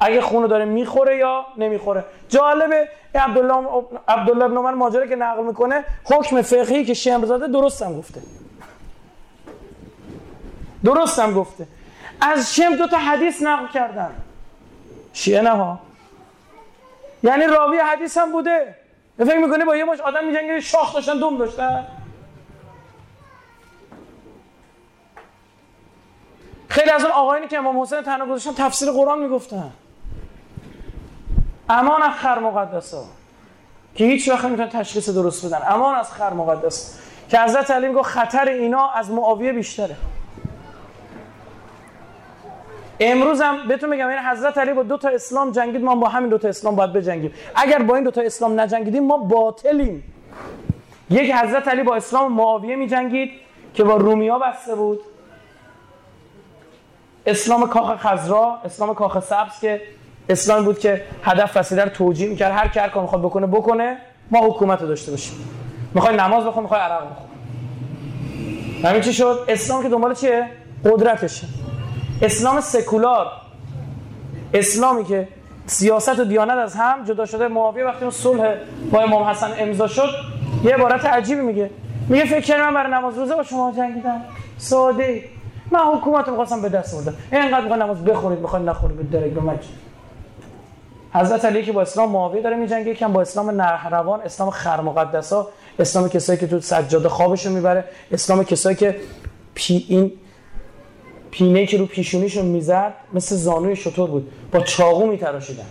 اگه 0.00 0.20
خونو 0.20 0.46
داره 0.46 0.64
می‌خوره 0.64 1.16
یا 1.16 1.46
نمی‌خوره؟ 1.56 2.04
جالبه 2.28 2.88
عبدالله 3.14 3.84
عبدالله 4.08 4.48
بن 4.48 4.56
عمر 4.56 4.70
ماجرا 4.70 5.06
که 5.06 5.16
نقل 5.16 5.44
می‌کنه 5.44 5.84
حکم 6.04 6.42
فقهی 6.42 6.84
که 6.84 6.94
شمر 6.94 7.26
زاده 7.26 7.48
درستم 7.48 7.98
گفته. 7.98 8.20
درستم 10.84 11.34
گفته. 11.34 11.66
از 12.20 12.54
شم 12.54 12.76
دو 12.76 12.86
تا 12.86 12.96
حدیث 12.96 13.42
نقل 13.42 13.66
کردن. 13.74 14.10
شیعه 15.12 15.40
نه 15.40 15.50
ها. 15.50 15.78
یعنی 17.22 17.46
راوی 17.46 17.78
حدیث 17.78 18.18
هم 18.18 18.32
بوده. 18.32 18.74
فکر 19.24 19.38
می‌کنه 19.38 19.64
با 19.64 19.76
یه 19.76 19.84
مش 19.84 20.00
آدم 20.00 20.26
میجنگه 20.26 20.60
شاخ 20.60 20.94
داشتن 20.94 21.18
دوم 21.18 21.38
داشتن؟ 21.38 21.86
خیلی 26.68 26.90
از 26.90 27.02
اون 27.02 27.12
آقایانی 27.12 27.48
که 27.48 27.58
امام 27.58 27.80
حسین 27.80 28.02
تنها 28.02 28.26
گذاشتن 28.26 28.64
تفسیر 28.64 28.90
قرآن 28.90 29.18
می‌گفتن. 29.18 29.72
امان 31.68 32.02
از 32.02 32.14
خر 32.14 32.38
مقدس 32.38 32.94
ها 32.94 33.04
که 33.94 34.04
هیچ 34.04 34.28
وقت 34.28 34.44
نمی‌تونن 34.44 34.68
تشخیص 34.68 35.08
درست 35.08 35.46
بدن. 35.46 35.60
امان 35.68 35.94
از 35.94 36.12
خر 36.12 36.32
مقدس 36.32 36.98
که 37.28 37.40
حضرت 37.40 37.70
علی 37.70 37.88
میگه 37.88 38.02
خطر 38.02 38.48
اینا 38.48 38.90
از 38.90 39.10
معاویه 39.10 39.52
بیشتره. 39.52 39.96
امروز 43.00 43.40
هم 43.40 43.68
بهتون 43.68 43.90
میگم 43.90 44.10
یعنی 44.10 44.28
حضرت 44.28 44.58
علی 44.58 44.72
با 44.72 44.82
دو 44.82 44.96
تا 44.96 45.08
اسلام 45.08 45.50
جنگید 45.52 45.82
ما 45.82 45.94
با 45.94 46.08
همین 46.08 46.30
دو 46.30 46.38
تا 46.38 46.48
اسلام 46.48 46.76
باید 46.76 46.92
بجنگیم. 46.92 47.32
اگر 47.54 47.78
با 47.82 47.94
این 47.94 48.04
دو 48.04 48.10
تا 48.10 48.20
اسلام 48.20 48.60
نجنگیدیم 48.60 49.06
ما 49.06 49.16
باطلیم. 49.18 50.04
یک 51.10 51.32
حضرت 51.34 51.68
علی 51.68 51.82
با 51.82 51.96
اسلام 51.96 52.32
معاویه 52.32 52.76
میجنگید 52.76 53.30
که 53.74 53.84
با 53.84 53.96
رومیا 53.96 54.38
بسته 54.38 54.74
بود. 54.74 55.00
اسلام 57.26 57.68
کاخ 57.68 57.96
خزرا 57.96 58.58
اسلام 58.64 58.94
کاخ 58.94 59.20
سبز 59.20 59.60
که 59.60 59.82
اسلام 60.28 60.64
بود 60.64 60.78
که 60.78 61.04
هدف 61.22 61.56
وسیله 61.56 61.84
رو 61.84 61.90
توجیه 61.90 62.28
می‌کرد 62.28 62.52
هر 62.52 62.68
کی 62.68 62.78
هر 62.78 62.88
کار 62.88 63.02
می‌خواد 63.02 63.22
بکنه 63.22 63.46
بکنه. 63.46 63.96
ما 64.30 64.40
حکومت 64.46 64.82
رو 64.82 64.88
داشته 64.88 65.10
باشیم. 65.10 65.34
می‌خوای 65.94 66.16
نماز 66.16 66.44
بخون 66.44 66.62
می‌خوای 66.62 66.80
عرق 66.80 67.02
بخون. 67.10 67.26
همین 68.84 69.00
چی 69.00 69.12
شد؟ 69.12 69.44
اسلام 69.48 69.82
که 69.82 69.88
دنبال 69.88 70.14
چیه؟ 70.14 70.46
قدرتشه. 70.84 71.46
اسلام 72.22 72.60
سکولار. 72.60 73.26
اسلامی 74.54 75.04
که 75.04 75.28
سیاست 75.66 76.18
و 76.18 76.24
دیانت 76.24 76.58
از 76.58 76.74
هم 76.74 77.04
جدا 77.04 77.26
شده. 77.26 77.48
معاویه 77.48 77.84
وقتی 77.84 78.02
اون 78.02 78.10
صلح 78.10 78.54
با 78.92 79.00
امام 79.00 79.22
حسن 79.22 79.50
امضا 79.58 79.86
شد 79.86 80.08
یه 80.64 80.74
عبارت 80.74 81.04
عجیبی 81.04 81.40
میگه. 81.40 81.70
میگه 82.08 82.24
فکر 82.24 82.70
من 82.70 82.74
برای 82.74 82.92
نماز 82.92 83.18
روزه 83.18 83.34
با 83.34 83.42
شما 83.42 83.72
جنگیدم. 83.76 84.20
ساده. 84.58 85.24
من 85.70 85.80
حکومت 85.80 86.24
رو 86.24 86.30
می‌خواستم 86.30 86.62
به 86.62 86.68
دست 86.68 86.94
بردم 86.94 87.18
اینقدر 87.32 87.60
می‌خواد 87.60 87.82
نماز 87.82 88.04
بخورید 88.04 88.38
می‌خواد 88.38 88.68
نخورید 88.68 88.96
به 88.96 89.18
درک 89.18 89.30
به 89.32 89.58
حضرت 91.14 91.44
علی 91.44 91.62
که 91.62 91.72
با 91.72 91.82
اسلام 91.82 92.10
معاویه 92.10 92.42
داره 92.42 92.56
میجنگه 92.56 92.90
یکم 92.90 93.12
با 93.12 93.20
اسلام 93.20 93.50
نهروان 93.50 94.20
اسلام 94.20 94.50
خر 94.50 94.80
مقدسا 94.80 95.48
اسلام 95.78 96.08
کسایی 96.08 96.38
که 96.38 96.46
تو 96.46 96.60
سجاده 96.60 97.08
خوابشون 97.08 97.52
می‌بره 97.52 97.84
اسلام 98.12 98.44
کسایی 98.44 98.76
که 98.76 98.96
پی 99.54 99.86
این 99.88 100.12
پینه 101.30 101.66
که 101.66 101.78
رو 101.78 101.86
پیشونیشون 101.86 102.44
می‌زد 102.44 102.94
مثل 103.12 103.36
زانوی 103.36 103.76
شطور 103.76 104.10
بود. 104.10 104.32
با 104.52 104.60
چاقو 104.60 105.06
میتراشیدن. 105.06 105.66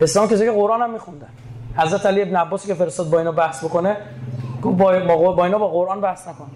اسلام 0.00 0.28
کسی 0.28 0.44
که 0.44 0.52
قرآن 0.52 0.82
هم 0.82 0.92
میخوندن. 0.92 1.28
حضرت 1.76 2.06
علی 2.06 2.22
ابن 2.22 2.36
عباسی 2.36 2.68
که 2.68 2.74
فرستاد 2.74 3.10
با 3.10 3.18
اینا 3.18 3.32
بحث 3.32 3.64
بکنه 3.64 3.96
گفت 4.62 4.76
با, 4.76 5.32
با 5.32 5.44
اینا 5.44 5.58
با 5.58 5.68
قرآن 5.68 6.00
بحث 6.00 6.28
نکن. 6.28 6.50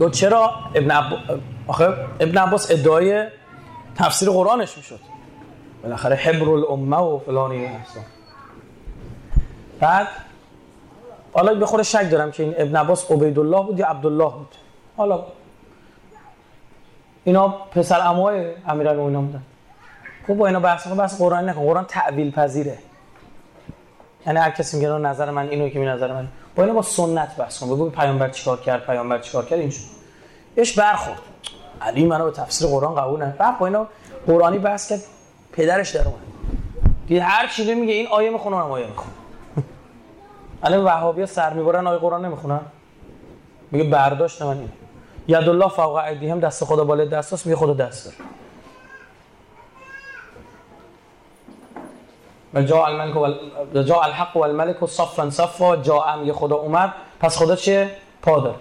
گفت 0.00 0.12
چرا 0.12 0.50
ابن, 0.74 0.90
عب... 0.90 1.04
آخه 1.66 1.84
ابن 2.20 2.38
عباس 2.38 2.70
ادعای 2.70 3.24
تفسیر 3.96 4.30
قرآنش 4.30 4.76
می‌شد؟ 4.76 5.00
بالاخره 5.82 6.16
حبر 6.16 6.50
الامه 6.50 6.96
و 6.96 7.18
فلانی 7.18 7.68
بعد 9.80 10.06
حالا 11.32 11.54
به 11.54 11.66
خود 11.66 11.82
شک 11.82 12.10
دارم 12.10 12.30
که 12.30 12.42
این 12.42 12.54
ابن 12.58 12.76
عباس 12.76 13.10
عبیدالله 13.10 13.62
بود 13.62 13.78
یا 13.78 13.86
عبدالله 13.86 14.30
بود. 14.30 14.54
حالا 14.96 15.24
اینا 17.24 17.48
پسر 17.48 18.08
اموای 18.08 18.54
امیرالمومنین 18.68 19.26
بودن. 19.26 19.42
خب 20.26 20.34
با 20.34 20.46
اینا 20.46 20.60
بحث 20.60 20.86
بحث 20.86 21.18
قرآن 21.18 21.48
نکن. 21.48 21.60
قرآن 21.60 21.84
تعویل 21.84 22.30
پذیره. 22.30 22.78
یعنی 24.26 24.38
هر 24.38 24.50
کسی 24.50 24.76
میگه 24.76 24.88
نظر 24.88 25.30
من 25.30 25.48
اینو 25.48 25.68
که 25.68 25.78
می 25.78 25.86
نظر 25.86 26.12
من. 26.12 26.28
با 26.56 26.62
اینا 26.62 26.74
با 26.74 26.82
سنت 26.82 27.36
بحث 27.36 27.60
کن. 27.60 27.66
بگو 27.66 27.90
پیامبر 27.90 28.28
چیکار 28.28 28.60
کرد 28.60 28.86
پیامبر 28.86 29.18
چیکار 29.18 29.44
کرد 29.44 29.58
اینجوری. 29.58 29.84
اش 30.56 30.78
برخورد. 30.78 31.18
علی 31.82 32.04
منو 32.04 32.24
به 32.24 32.30
تفسیر 32.30 32.68
قرآن 32.68 32.94
قبول 32.94 33.20
نه 33.20 33.34
بعد 33.38 33.58
با 33.58 33.66
اینا 33.66 33.86
قرآنی 34.26 34.58
بحث 34.58 34.88
کرد 34.88 35.00
پدرش 35.52 35.90
در 35.90 36.00
اومد. 36.00 36.20
دید 37.06 37.22
هر 37.22 37.48
چیزی 37.48 37.74
میگه 37.74 37.92
این 37.92 38.06
آیه 38.06 38.30
می‌خونه 38.30 38.56
اون 38.56 38.72
آیه 38.72 38.86
می‌خونه. 38.86 39.12
الان 40.62 40.84
وهابیا 40.84 41.26
سر 41.26 41.52
می‌برن 41.52 41.86
آیه 41.86 41.98
قرآن 41.98 42.24
نمی‌خونن؟ 42.24 42.60
میگه 43.70 43.90
برداشت 43.90 44.42
من 44.42 44.58
اینه. 44.58 44.72
ید 45.28 45.48
الله 45.48 45.68
فوق 45.68 45.94
ایدیهم 45.94 46.40
دست 46.40 46.64
خدا 46.64 46.84
بالای 46.84 47.08
دستاست 47.08 47.46
میگه 47.46 47.56
خدا 47.56 47.74
دست 47.74 48.04
داره. 48.04 48.16
و 52.54 52.62
جا 52.62 52.86
الملک 52.86 53.16
و 53.74 53.82
جا 53.82 54.00
الحق 54.00 54.36
و 54.36 54.40
الملک 54.40 54.82
و 54.82 54.86
صفا 54.86 55.30
صفا 55.30 55.76
جا 55.76 56.02
ام 56.02 56.32
خدا 56.32 56.56
اومد. 56.56 56.94
پس 57.20 57.38
خدا 57.38 57.56
چه 57.56 57.90
پا 58.22 58.40
داره. 58.40 58.56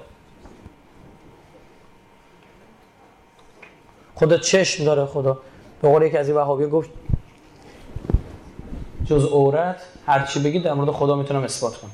خدا 4.16 4.38
چشم 4.38 4.84
داره 4.86 5.06
خدا. 5.06 5.38
به 5.82 5.90
قول 5.90 6.02
یکی 6.02 6.18
از 6.18 6.28
این 6.28 6.38
وهابی 6.38 6.66
گفت 6.66 6.90
جز 9.10 9.26
عورت 9.26 9.82
هر 10.06 10.26
چی 10.26 10.44
بگید 10.44 10.64
در 10.64 10.74
مورد 10.74 10.92
خدا 10.92 11.16
می‌تونم 11.16 11.44
اثبات 11.44 11.78
کنم. 11.78 11.92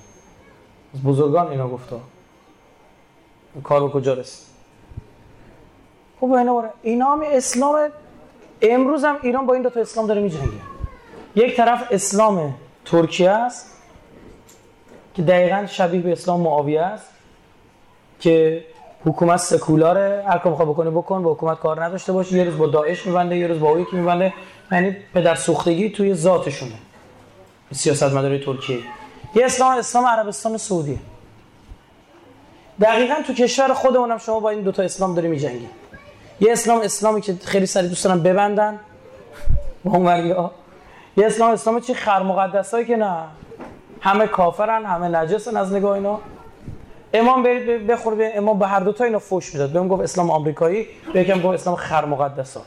از 0.94 1.04
بزرگان 1.04 1.48
اینا 1.48 1.68
گفته 1.68 1.96
کار 3.64 3.88
به 3.88 3.90
کجا 3.90 4.14
رسید؟ 4.14 4.46
خب 6.20 6.32
اینا 6.32 6.64
اینا 6.84 7.20
اسلام 7.24 7.90
امروز 8.62 9.04
هم 9.04 9.16
ایران 9.22 9.46
با 9.46 9.54
این 9.54 9.64
دو 9.64 9.70
تا 9.70 9.80
اسلام 9.80 10.08
داره 10.08 10.22
میجنگه. 10.22 10.62
یک 11.36 11.58
طرف 11.58 11.88
اسلام 11.92 12.54
ترکیه 12.86 13.30
است 13.30 13.72
که 15.14 15.22
دقیقا 15.22 15.66
شبیه 15.66 16.02
به 16.02 16.12
اسلام 16.12 16.42
معاویه 16.42 16.82
است 16.82 17.10
که 18.20 18.66
حکومت 19.06 19.38
سکولاره 19.38 20.24
هر 20.28 20.38
کار 20.38 20.52
بخواد 20.52 20.68
بکنه 20.68 20.90
بکن 20.90 21.24
با 21.24 21.34
حکومت 21.34 21.60
کار 21.60 21.84
نداشته 21.84 22.14
باشه 22.14 22.38
یه 22.38 22.44
روز 22.44 22.58
با 22.58 22.68
داعش 22.68 23.06
میبنده 23.06 23.38
یه 23.38 23.48
روز 23.48 23.60
با 23.60 23.70
اوی 23.70 23.86
که 23.86 23.98
میبنده 23.98 24.34
یعنی 24.72 24.96
پدر 25.14 25.36
سوختگی 25.36 25.90
توی 25.90 26.14
ذاتشونه. 26.14 26.76
سیاست 27.72 28.04
مداری 28.04 28.46
ترکیه. 28.46 28.80
یه 29.36 29.46
اسلام 29.46 29.78
اسلام 29.78 30.06
عربستان 30.06 30.58
سعودی. 30.58 31.00
دقیقا 32.82 33.16
تو 33.28 33.34
کشور 33.34 33.74
خودمونم 33.74 34.18
شما 34.18 34.40
با 34.40 34.50
این 34.50 34.62
دوتا 34.62 34.84
اسلام 34.84 35.16
داری 35.16 35.28
میجنگی 35.28 35.70
یه 36.40 36.52
اسلام 36.52 36.82
اسلامی 36.82 37.22
که 37.22 37.36
خیلی 37.46 37.66
سری 37.66 37.88
دوست 37.88 38.04
دارن 38.04 38.24
ببندن. 38.24 38.80
با 39.84 39.92
اون 39.92 40.26
یه 41.18 41.26
اسلام 41.26 41.52
اسلامی 41.52 41.82
چی؟ 41.82 41.94
خر 41.94 42.24
مقدسایی 42.24 42.86
که 42.86 42.96
نه. 42.96 43.24
همه 44.02 44.28
کافرن 44.28 44.86
همه 44.86 45.08
نجسن 45.08 45.58
از 45.58 45.74
نگاه 45.74 45.92
اینا. 45.92 46.20
امام 47.14 47.44
برید 47.44 47.88
بخور 47.88 48.16
به 48.16 48.38
امام 48.38 48.60
به 48.60 48.68
هر 48.68 48.80
دو 48.80 48.92
تا 48.92 49.04
اینا 49.04 49.20
فوش 49.20 49.54
می‌داد. 49.54 49.70
بهم 49.70 49.88
گفت 49.88 50.04
اسلام 50.04 50.32
آمریکایی 50.32 50.88
به 51.14 51.22
یکم 51.22 51.42
گفت 51.42 51.54
اسلام 51.54 51.76
خر 51.76 52.06
مقدسا. 52.06 52.62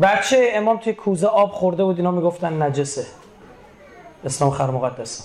بچه 0.00 0.50
امام 0.54 0.76
توی 0.76 0.92
کوزه 0.92 1.26
آب 1.26 1.50
خورده 1.50 1.84
بود 1.84 1.96
اینا 1.96 2.10
می‌گفتن 2.10 2.62
نجسه. 2.62 3.06
اسلام 4.24 4.50
خر 4.50 4.70
مقدسا 4.70 5.24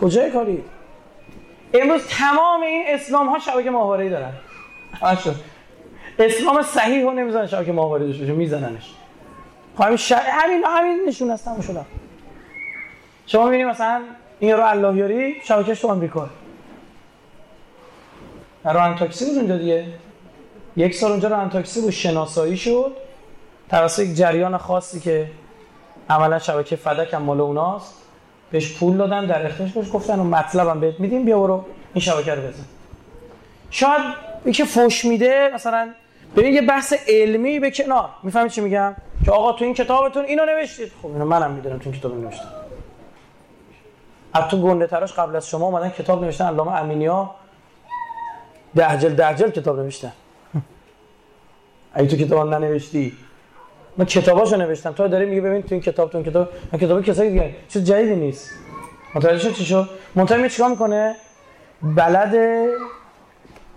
کجای 0.00 0.30
کاری؟ 0.30 0.64
امروز 1.74 2.06
تمام 2.06 2.62
این 2.62 2.84
اسلام 2.86 3.28
ها 3.28 3.38
شبکه 3.38 3.70
ماهواره 3.70 4.08
دارن. 4.08 4.32
اسلام 6.18 6.62
صحیح 6.62 7.02
رو 7.02 7.12
نمی‌زنن 7.12 7.46
شبکه 7.46 7.72
ماهواره 7.72 8.06
داشته 8.06 8.24
میزننش. 8.24 8.94
خب 9.76 9.84
همین 9.84 9.96
ش... 9.96 10.12
همین 10.12 10.64
همین 10.64 11.04
نشون 11.08 11.30
است 11.30 11.44
تموم 11.44 11.60
شدن 11.60 11.86
شما 13.26 13.44
می‌بینید 13.44 13.66
مثلا 13.66 14.02
این 14.40 14.52
رو 14.52 14.66
اللهیاری 14.66 15.36
شبکهش 15.44 15.80
تو 15.80 15.88
آمریکا. 15.88 16.28
ران 18.64 18.96
تاکسی 18.96 19.24
بود 19.24 19.34
اونجا 19.34 19.56
دیگه. 19.56 19.86
یک 20.76 20.94
سال 20.94 21.10
اونجا 21.10 21.28
ران 21.28 21.50
تاکسی 21.50 21.80
بود 21.80 21.90
شناسایی 21.90 22.56
شد. 22.56 22.92
توسط 23.70 24.02
یک 24.02 24.16
جریان 24.16 24.56
خاصی 24.56 25.00
که 25.00 25.30
عملا 26.10 26.38
شبکه 26.38 26.76
فدک 26.76 27.14
هم 27.14 27.22
مال 27.22 27.40
اوناست 27.40 27.94
بهش 28.50 28.78
پول 28.78 28.96
دادن 28.96 29.26
در 29.26 29.46
اختیارش 29.46 29.92
گفتن 29.92 30.18
و 30.18 30.24
مطلبم 30.24 30.80
بهت 30.80 31.00
میدیم 31.00 31.24
بیا 31.24 31.38
برو 31.38 31.64
این 31.94 32.02
شبکه 32.02 32.34
رو 32.34 32.42
بزن. 32.42 32.64
شاید 33.70 34.02
یکی 34.46 34.64
فوش 34.64 35.04
میده 35.04 35.50
مثلا 35.54 35.90
ببین 36.36 36.54
یه 36.54 36.62
بحث 36.62 36.94
علمی 37.08 37.60
به 37.60 37.70
کنار. 37.70 38.08
می‌فهمی 38.22 38.50
چی 38.50 38.60
میگم؟ 38.60 38.96
که 39.24 39.30
آقا 39.30 39.52
تو 39.52 39.64
این 39.64 39.74
کتابتون 39.74 40.24
اینو 40.24 40.44
نوشتید. 40.44 40.92
خب 41.02 41.08
اینو 41.08 41.24
منم 41.24 41.50
می‌دونم 41.50 41.78
تو 41.78 41.90
این 41.90 41.98
کتاب 41.98 42.14
نوشتم 42.14 42.48
تو 44.50 44.62
گنده 44.62 44.86
تراش 44.86 45.12
قبل 45.12 45.36
از 45.36 45.48
شما 45.48 45.66
اومدن 45.66 45.90
کتاب 45.90 46.24
نوشتن 46.24 46.46
علامه 46.46 46.72
امینیا. 46.72 47.30
دهجل 48.76 49.14
دهجل 49.14 49.50
کتاب 49.50 49.80
نوشتن. 49.80 50.12
اگه 51.94 52.08
تو 52.08 52.16
کتاب 52.16 52.54
ننوشتی؟ 52.54 53.12
من 53.96 54.04
کتاباشو 54.04 54.56
نوشتم. 54.56 54.92
تو 54.92 55.08
داری 55.08 55.26
میگه 55.26 55.40
ببین 55.40 55.62
تو 55.62 55.68
این 55.70 55.80
کتاب 55.80 56.10
تو 56.10 56.18
این 56.18 56.26
کتاب. 56.26 56.48
من 56.72 56.78
کتاب 56.78 57.02
کسایی 57.02 57.30
دیگه 57.30 57.54
چیز 57.68 57.84
جدیدی 57.84 58.16
نیست. 58.16 58.50
متوجه 59.14 59.38
شد 59.38 59.54
چی 59.54 59.64
شد؟ 59.64 59.88
منتهی 60.14 60.50
چیکار 60.50 60.70
می‌کنه؟ 60.70 61.16
بلد 61.82 62.66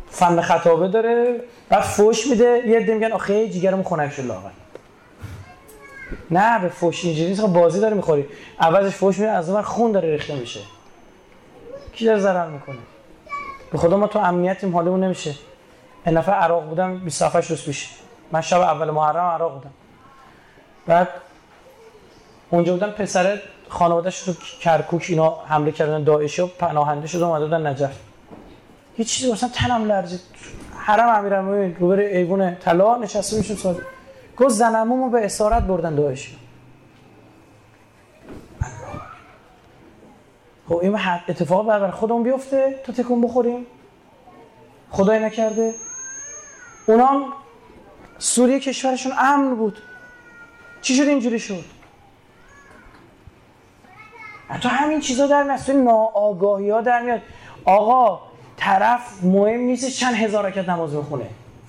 فن 0.10 0.42
خطابه 0.42 0.88
داره 0.88 1.42
بعد 1.70 1.82
فوش 1.82 2.28
میده. 2.28 2.64
یه 2.68 2.80
عده 2.80 2.94
میگن 2.94 3.12
آخه 3.12 3.50
جیگرمون 3.50 3.84
خنک 3.84 4.12
شد 4.12 4.26
لاغر 4.26 4.50
نه 6.32 6.60
به 6.60 6.68
فوش 6.68 7.06
اینجوری 7.06 7.30
نیست. 7.30 7.42
خب 7.42 7.48
بازی 7.48 7.80
داره 7.80 7.94
می‌خوری. 7.94 8.26
عوضش 8.60 8.96
فوش 8.96 9.20
میده 9.20 9.32
از 9.32 9.50
اون 9.50 9.62
خون 9.62 9.92
داره 9.92 10.12
ریخته 10.12 10.36
میشه. 10.36 10.60
کی 11.94 12.06
داره 12.06 12.20
ضرر 12.20 12.50
می‌کنه؟ 12.50 12.78
به 13.72 13.78
خدا 13.78 13.98
ما 13.98 14.08
تو 14.08 14.20
امنیتیم 14.20 14.76
حالمون 14.76 15.04
نمیشه. 15.04 15.36
این 16.06 16.18
نفر 16.18 16.32
عراق 16.32 16.64
بودم 16.64 17.00
27 17.00 17.50
روز 17.50 17.66
پیش. 17.66 17.90
من 18.36 18.42
شب 18.42 18.62
اول 18.62 18.90
محرم 18.92 19.26
عراق 19.26 19.54
بودم. 19.54 19.72
بعد 20.88 21.08
اونجا 22.50 22.74
بودم 22.74 22.90
پسر 22.90 23.40
خانوادهش 23.70 24.28
رو 24.28 24.34
کرکوک 24.62 25.06
اینا 25.10 25.30
حمله 25.46 25.72
کردن 25.72 26.04
داعشی 26.04 26.42
و 26.42 26.48
پناهنده 26.48 27.08
شد 27.08 27.22
اومده 27.22 27.46
بودن 27.46 27.68
نجف. 27.68 28.00
یه 28.98 29.06
چیزی 29.06 29.32
مثلا 29.32 29.50
تنم 29.50 29.86
لرزید. 29.86 30.22
حرم 30.78 31.10
امیرالمومنین 31.10 31.76
روبر 31.76 32.00
ایوون 32.00 32.56
طلا 32.56 32.98
نشسته 32.98 33.38
می‌شد 33.38 33.56
سال 33.56 33.82
گفت 34.38 34.50
زنمو 34.50 35.10
به 35.10 35.26
اسارت 35.26 35.64
بردن 35.64 35.96
داعشی. 35.96 36.38
خب 40.70 40.80
این 40.82 41.00
اتفاق 41.30 41.68
بر 41.68 41.92
خودمون 41.92 42.24
بیفته 42.24 42.80
تا 42.86 42.94
تکون 42.94 43.22
بخوریم. 43.22 43.66
خدای 44.92 45.20
نکرده. 45.20 45.74
اونام 46.88 47.34
سوریه 48.18 48.60
کشورشون 48.60 49.12
امن 49.20 49.56
بود. 49.56 49.78
چی 50.82 50.96
شد 50.96 51.04
اینجوری 51.04 51.40
شد؟ 51.40 51.64
تو 54.62 54.70
همین 54.70 55.00
چیزا 55.00 55.28
در 55.28 55.44
میاد 55.44 55.70
ناآگاهی 55.70 56.70
ها 56.70 56.82
در 56.82 57.02
میاد. 57.02 57.22
آقا 57.66 58.22
طرف 58.58 59.24
مهم 59.24 59.60
نیست 59.60 59.90
چند 59.90 60.16
هزار 60.16 60.46
رکعت 60.46 60.70
نماز 60.70 60.94
می‌خونه. 60.94 61.26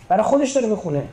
برای 0.09 0.23
خودش 0.23 0.53
داره 0.53 0.67
می‌خونه. 0.67 1.09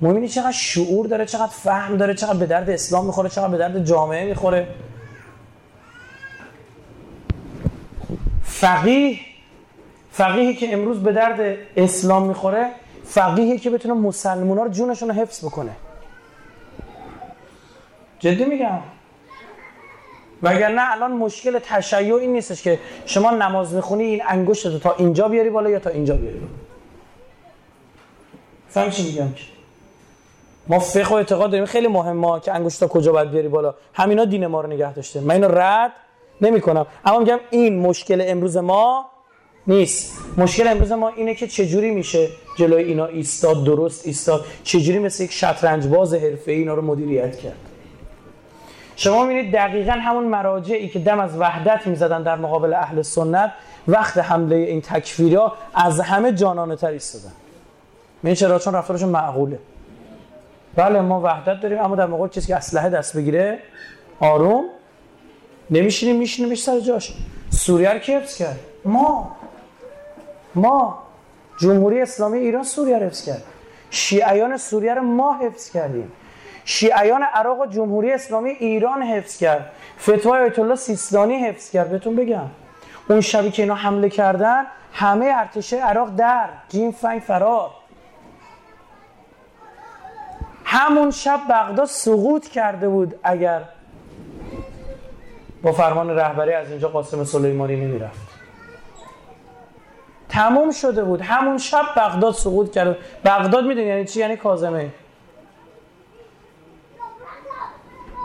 مهم 0.00 0.26
چقدر 0.28 0.52
شعور 0.52 1.06
داره 1.06 1.26
چقدر 1.26 1.52
فهم 1.52 1.96
داره 1.96 2.14
چقدر 2.14 2.38
به 2.38 2.46
درد 2.46 2.70
اسلام 2.70 3.06
می‌خوره 3.06 3.28
چقدر 3.28 3.48
به 3.48 3.58
درد 3.58 3.84
جامعه 3.84 4.24
می‌خوره. 4.24 4.68
فقیه 8.42 9.18
فقیهی 10.12 10.54
که 10.54 10.72
امروز 10.72 11.02
به 11.02 11.12
درد 11.12 11.58
اسلام 11.76 12.26
می‌خوره 12.26 12.70
فقیهی 13.08 13.58
که 13.58 13.70
بتونه 13.70 13.94
مسلمان 13.94 14.58
رو 14.58 14.68
جونشون 14.68 15.08
رو 15.08 15.14
حفظ 15.14 15.44
بکنه. 15.44 15.72
جدی 18.18 18.44
میگم؟ 18.44 18.78
نه 20.42 20.92
الان 20.92 21.12
مشکل 21.12 21.58
تشیع 21.58 22.14
این 22.14 22.32
نیستش 22.32 22.62
که 22.62 22.78
شما 23.06 23.30
نماز 23.30 23.74
می‌خونی 23.74 24.04
این 24.04 24.22
انگشت 24.28 24.80
تا 24.80 24.94
اینجا 24.98 25.28
بیاری 25.28 25.50
بالا 25.50 25.70
یا 25.70 25.78
تا 25.78 25.90
اینجا 25.90 26.14
بیاری 26.14 26.40
فهم 28.68 28.90
چی 28.90 29.02
میگم؟ 29.02 29.28
ما 30.68 30.78
فقه 30.78 31.08
و 31.08 31.14
اعتقاد 31.14 31.50
داریم. 31.50 31.66
خیلی 31.66 31.88
مهمه 31.88 32.40
که 32.40 32.54
انگشتا 32.54 32.88
کجا 32.88 33.12
باید 33.12 33.30
بیاری 33.30 33.48
بالا. 33.48 33.74
همینا 33.94 34.24
دین 34.24 34.46
ما 34.46 34.60
رو 34.60 34.68
نگه 34.68 34.92
داشته. 34.92 35.20
من 35.20 35.34
اینو 35.34 35.48
رد 35.48 35.92
نمی 36.40 36.60
کنم 36.60 36.86
اما 37.04 37.18
میگم 37.18 37.40
این 37.50 37.78
مشکل 37.78 38.24
امروز 38.26 38.56
ما 38.56 39.10
نیست. 39.68 40.18
مشکل 40.36 40.68
امروز 40.68 40.92
ما 40.92 41.08
اینه 41.08 41.34
که 41.34 41.46
چجوری 41.46 41.90
میشه 41.90 42.28
جلوی 42.56 42.82
اینا 42.82 43.06
ایستاد 43.06 43.64
درست 43.64 44.06
ایستاد؟ 44.06 44.44
چجوری 44.64 44.98
مثل 44.98 45.24
یک 45.24 45.32
شطرنج 45.32 45.86
باز 45.86 46.14
حرفه 46.14 46.52
اینا 46.52 46.74
رو 46.74 46.82
مدیریت 46.82 47.38
کرد؟ 47.38 47.56
شما 48.96 49.24
می‌بینید 49.24 49.52
دقیقا 49.52 49.92
همون 49.92 50.24
مراجعی 50.24 50.88
که 50.88 50.98
دم 50.98 51.20
از 51.20 51.36
وحدت 51.38 51.86
می‌زدن 51.86 52.22
در 52.22 52.36
مقابل 52.36 52.74
اهل 52.74 53.02
سنت 53.02 53.52
وقت 53.88 54.18
حمله 54.18 54.56
این 54.56 54.80
تکفیریا 54.80 55.52
از 55.74 56.00
همه 56.00 56.32
جانانه 56.32 56.76
تر 56.76 56.90
ایستادن. 56.90 57.34
این 58.24 58.34
چرا؟ 58.34 58.58
چون 58.58 58.74
رفتارشون 58.74 59.08
معقوله. 59.08 59.58
بله 60.76 61.00
ما 61.00 61.20
وحدت 61.20 61.60
داریم 61.60 61.78
اما 61.78 61.96
در 61.96 62.06
موقع 62.06 62.28
چیزی 62.28 62.46
که 62.46 62.56
اسلحه 62.56 62.88
دست 62.88 63.16
بگیره 63.16 63.58
آروم 64.20 64.64
نمیشینیم 65.70 66.16
میشینیم 66.16 66.54
سر 66.54 66.80
جاش. 66.80 67.14
سوریه 67.50 67.92
رو 67.92 67.98
کرد؟ 67.98 68.28
ما. 68.84 69.37
ما 70.58 70.98
جمهوری 71.60 72.02
اسلامی 72.02 72.38
ایران 72.38 72.62
سوریه 72.62 72.98
رو 72.98 73.06
حفظ 73.06 73.24
کرد 73.24 73.42
شیعیان 73.90 74.56
سوریه 74.56 74.94
رو 74.94 75.02
ما 75.02 75.38
حفظ 75.38 75.70
کردیم. 75.70 76.12
شیعیان 76.64 77.22
عراق 77.22 77.60
و 77.60 77.66
جمهوری 77.66 78.12
اسلامی 78.12 78.50
ایران 78.50 79.02
حفظ 79.02 79.38
کرد. 79.38 79.70
فتوای 80.00 80.40
آیت 80.40 80.58
الله 80.58 80.74
سیستانی 80.74 81.34
حفظ 81.34 81.70
کرد. 81.70 81.90
بهتون 81.90 82.16
بگم. 82.16 82.46
اون 83.08 83.20
شبی 83.20 83.50
که 83.50 83.62
اینا 83.62 83.74
حمله 83.74 84.08
کردن 84.08 84.64
همه 84.92 85.32
ارتش 85.34 85.72
عراق 85.72 86.16
در. 86.16 86.48
جیم 86.68 86.90
فنگ 86.90 87.20
فرار. 87.20 87.70
همون 90.64 91.10
شب 91.10 91.40
بغداد 91.50 91.86
سقوط 91.86 92.48
کرده 92.48 92.88
بود 92.88 93.18
اگر 93.22 93.62
با 95.62 95.72
فرمان 95.72 96.10
رهبری 96.10 96.52
از 96.52 96.70
اینجا 96.70 96.88
قاسم 96.88 97.24
سلیمانی 97.24 97.76
نمی‌رفت. 97.76 98.27
تموم 100.28 100.70
شده 100.70 101.04
بود. 101.04 101.20
همون 101.20 101.58
شب 101.58 101.84
بغداد 101.96 102.34
سقوط 102.34 102.72
کرد. 102.72 102.96
بغداد 103.24 103.64
می‌دونی 103.64 103.86
یعنی 103.86 104.04
چی؟ 104.04 104.20
یعنی 104.20 104.36
کاظمه 104.36 104.90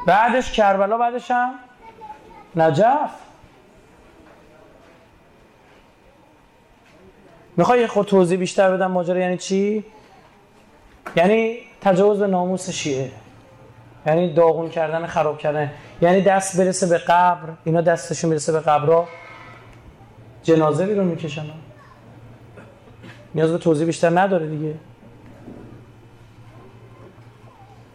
بعدش 0.07 0.51
کربلا 0.51 0.97
بعدش 0.97 1.31
هم 1.31 1.53
نجف. 2.55 3.11
می‌خوای 7.57 7.87
خود 7.87 8.05
توضیح 8.05 8.39
بیشتر 8.39 8.71
بدم 8.71 8.91
ماجرا 8.91 9.19
یعنی 9.19 9.37
چی؟ 9.37 9.85
یعنی 11.15 11.57
تجاوز 11.81 12.19
به 12.19 12.27
ناموس 12.27 12.69
شیعه. 12.69 13.11
یعنی 14.05 14.33
داغون 14.33 14.69
کردن 14.69 15.07
خراب 15.07 15.37
کردن. 15.37 15.71
یعنی 16.01 16.21
دست 16.21 16.57
برسه 16.57 16.87
به 16.87 16.97
قبر. 16.97 17.49
اینا 17.63 17.81
دستشون 17.81 18.29
برسه 18.29 18.51
به 18.51 18.59
قبرها. 18.59 19.07
جنازه 20.43 20.85
بیرون 20.85 21.05
می‌کشن. 21.05 21.45
نیاز 23.35 23.51
به 23.51 23.57
توضیح 23.57 23.85
بیشتر 23.85 24.19
نداره 24.19 24.47
دیگه. 24.47 24.75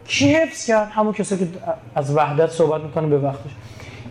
کی 0.05 0.33
حفظ 0.33 0.65
کرد؟ 0.65 0.89
همون 0.91 1.13
کسی 1.13 1.37
که 1.37 1.47
از 1.95 2.15
وحدت 2.15 2.49
صحبت 2.49 2.81
می‌کنه 2.81 3.07
به 3.07 3.19
وقتش. 3.19 3.51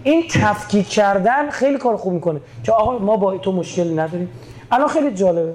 این 0.03 0.29
تفکیک 0.31 0.89
کردن 0.89 1.51
خیلی 1.51 1.79
کار 1.79 1.97
خوب 1.97 2.12
می‌کنه. 2.12 2.41
که 2.64 2.72
آقا 2.72 2.99
ما 2.99 3.16
با 3.16 3.39
تو 3.39 3.53
مشکلی 3.53 3.95
نداریم. 3.95 4.31
الان 4.70 4.89
خیلی 4.89 5.14
جالبه. 5.14 5.55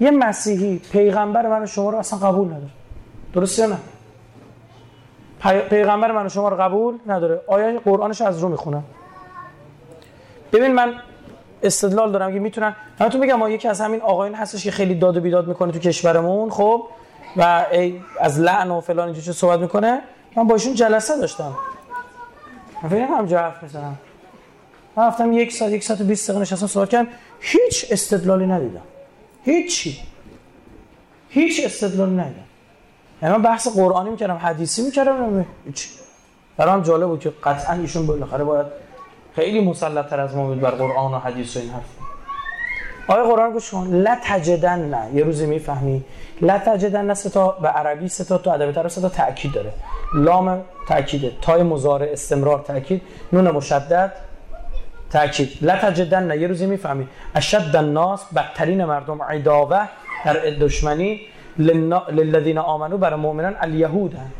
یه 0.00 0.10
مسیحی 0.10 0.78
پیغمبر 0.92 1.48
من 1.48 1.66
شما 1.66 1.90
رو 1.90 1.98
اصلا 1.98 2.18
قبول 2.18 2.46
نداره. 2.46 2.70
درست 3.32 3.58
یا 3.58 3.66
نه؟ 3.66 3.76
پیغمبر 5.68 6.12
من 6.12 6.28
شما 6.28 6.48
رو 6.48 6.56
قبول 6.56 6.98
نداره. 7.06 7.40
آیا 7.46 7.80
قرآنش 7.80 8.20
از 8.20 8.42
رو 8.42 8.48
می‌خونم. 8.48 8.84
ببین 10.52 10.72
من 10.72 10.94
استدلال 11.62 12.12
دارم 12.12 12.32
که 12.32 12.38
می‌تونن 12.38 12.76
تو 12.98 13.18
میگم 13.18 13.34
ما 13.34 13.50
یکی 13.50 13.68
از 13.68 13.80
همین 13.80 14.00
آقایون 14.00 14.34
هستش 14.34 14.64
که 14.64 14.70
خیلی 14.70 14.94
داد 14.94 15.16
و 15.16 15.20
بیداد 15.20 15.48
می‌کنه 15.48 15.72
تو 15.72 15.78
کشورمون 15.78 16.50
خب؟ 16.50 16.88
و 17.36 17.66
ای 17.72 18.00
از 18.20 18.40
لعن 18.40 18.70
و 18.70 18.80
فلان 18.80 19.08
اینجوری 19.08 19.32
صحبت 19.32 19.60
می‌کنه؟ 19.60 20.00
من 20.36 20.46
با 20.46 20.54
ایشون 20.54 20.74
جلسه 20.74 21.16
داشتم. 21.16 21.54
من 22.82 22.88
فکر 22.88 23.00
هم 23.00 23.26
حرف 23.26 23.62
می‌زنم. 23.62 23.98
من 24.96 25.06
رفتم 25.06 25.32
یک 25.32 25.52
ساعت 25.52 25.72
یک 25.72 25.84
ساعت 25.84 26.00
و 26.00 26.04
20 26.04 26.28
دقیقه 26.28 26.42
نشستم 26.42 26.66
صحبت 26.66 26.88
کردم. 26.88 27.08
هیچ 27.40 27.86
استدلالی 27.90 28.46
ندیدم. 28.46 28.82
هیچی. 29.44 29.98
هیچ 31.28 31.64
استدلالی 31.64 32.16
ندیدم. 32.16 32.44
یعنی 33.22 33.34
من 33.34 33.42
بحث 33.42 33.68
قرآنی 33.68 34.10
می‌کردم 34.10 34.36
حدیثی 34.36 34.82
می‌کردم 34.82 35.46
هیچ 35.66 35.88
برام 36.56 36.82
جالب 36.82 37.06
بود 37.06 37.20
که 37.20 37.32
قطعا 37.44 37.74
ایشون 37.74 38.06
بالاخره 38.06 38.44
باید 38.44 38.66
خیلی 39.36 39.60
مسلط 39.60 40.06
تر 40.10 40.20
از 40.20 40.36
ما 40.36 40.46
بود 40.46 40.60
بر 40.60 40.70
قرآن 40.70 41.14
و 41.14 41.18
حدیث 41.18 41.56
و 41.56 41.60
این 41.60 41.70
حرف. 41.70 41.84
آیا 43.08 43.24
قرآن 43.24 43.52
گوش 43.52 43.70
کن. 43.70 43.86
لا 43.86 44.16
تجدن 44.24 44.78
نه. 44.78 45.14
یه 45.14 45.24
روزی 45.24 45.46
می‌فهمی. 45.46 46.04
لا 46.40 46.58
تجدن 46.58 47.14
ستا 47.14 47.48
به 47.62 47.68
عربی 47.68 48.08
ستا 48.08 48.38
تو 48.38 48.50
ادبیات 48.50 48.78
عربی 48.78 48.88
ستا 48.88 49.08
تاکید 49.08 49.52
داره. 49.52 49.72
لام 50.14 50.60
تاکیده 50.88 51.32
تای 51.42 51.62
مضارع 51.62 52.08
استمرار 52.12 52.58
تاکید 52.58 53.02
نون 53.32 53.50
مشدد 53.50 54.12
تاکید 55.12 55.48
لا 55.62 55.76
تجدن 55.76 56.22
نه. 56.22 56.38
یه 56.38 56.46
روزی 56.46 56.66
می‌فهمی. 56.66 57.08
اشد 57.34 57.76
الناس 57.76 58.24
بدترین 58.36 58.84
مردم 58.84 59.22
عداوه 59.22 59.88
در 60.24 60.34
دشمنی 60.34 61.20
للذین 61.58 62.58
آمنو 62.58 62.98
برای 62.98 63.20
مؤمنان 63.20 63.56
الیهود 63.60 64.14
هن 64.14 64.30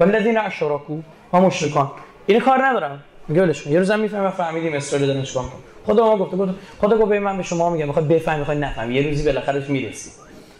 والذین 0.00 0.38
اشرکو 0.38 0.98
و 1.32 1.40
مشرکان. 1.40 1.90
این 2.26 2.40
کار 2.40 2.66
ندارم. 2.66 3.02
میگه 3.28 3.42
ولش 3.42 3.66
یه 3.66 3.78
روزم 3.78 4.00
می‌فهمم 4.00 4.30
فهمیدیم 4.30 4.74
اسرائیل 4.74 5.06
دارن 5.06 5.22
چیکار 5.22 5.44
خدا 5.86 6.06
ما 6.06 6.16
گفته 6.16 6.36
بود 6.36 6.58
خدا 6.80 6.98
گفت 6.98 7.12
من 7.12 7.36
به 7.36 7.42
شما 7.42 7.70
میگم 7.70 7.86
می‌خواد 7.86 8.08
بفهمی 8.08 8.38
می‌خواد 8.38 8.56
نفهمی. 8.56 8.94
یه 8.94 9.08
روزی 9.08 9.24
بالاخره 9.24 9.68
می‌رسی. 9.68 10.10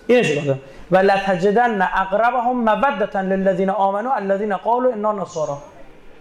این 0.06 0.22
چیکار 0.22 0.58
و 0.90 0.96
لا 0.96 1.16
تجدن 1.16 1.82
اقربهم 1.82 2.56
موده 2.56 3.22
للذین 3.22 3.70
آمنوا 3.70 4.14
الذين 4.14 4.56
قالوا 4.56 4.92
انا 4.92 5.12
نصارى 5.12 5.52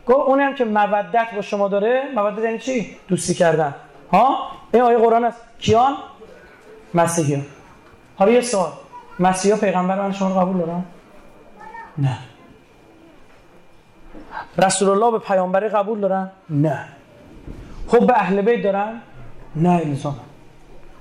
گفت 0.08 0.20
اونی 0.28 0.44
هم 0.44 0.56
که 0.56 0.66
مودت 0.66 1.28
با 1.36 1.42
شما 1.42 1.68
داره 1.68 2.04
مودت 2.16 2.44
یعنی 2.44 2.60
چی؟ 2.60 2.98
دوستی 3.08 3.34
کردن. 3.34 3.76
ها؟ 4.12 4.38
این 4.74 4.84
آیه 4.84 4.98
قرآن 4.98 5.26
است. 5.26 5.42
کیان؟ 5.60 5.94
مسیحیان. 6.94 7.46
حالا 8.16 8.32
یه 8.32 8.42
سوال. 8.42 8.72
مسیحا 9.20 9.58
پیغمبر 9.58 10.02
من 10.02 10.12
شما 10.12 10.42
قبول 10.42 10.58
دارن؟ 10.58 10.84
نه. 11.98 12.18
رسول 14.58 14.90
الله 14.90 15.12
به 15.12 15.20
پیامبری 15.20 15.70
قبول 15.70 16.00
دارن؟ 16.00 16.32
نه. 16.50 16.86
خب 17.88 18.08
به 18.08 18.14
اهل 18.14 18.42
بیت 18.42 18.64
دارن؟ 18.64 19.02
نه 19.56 19.82
الزام 19.86 20.20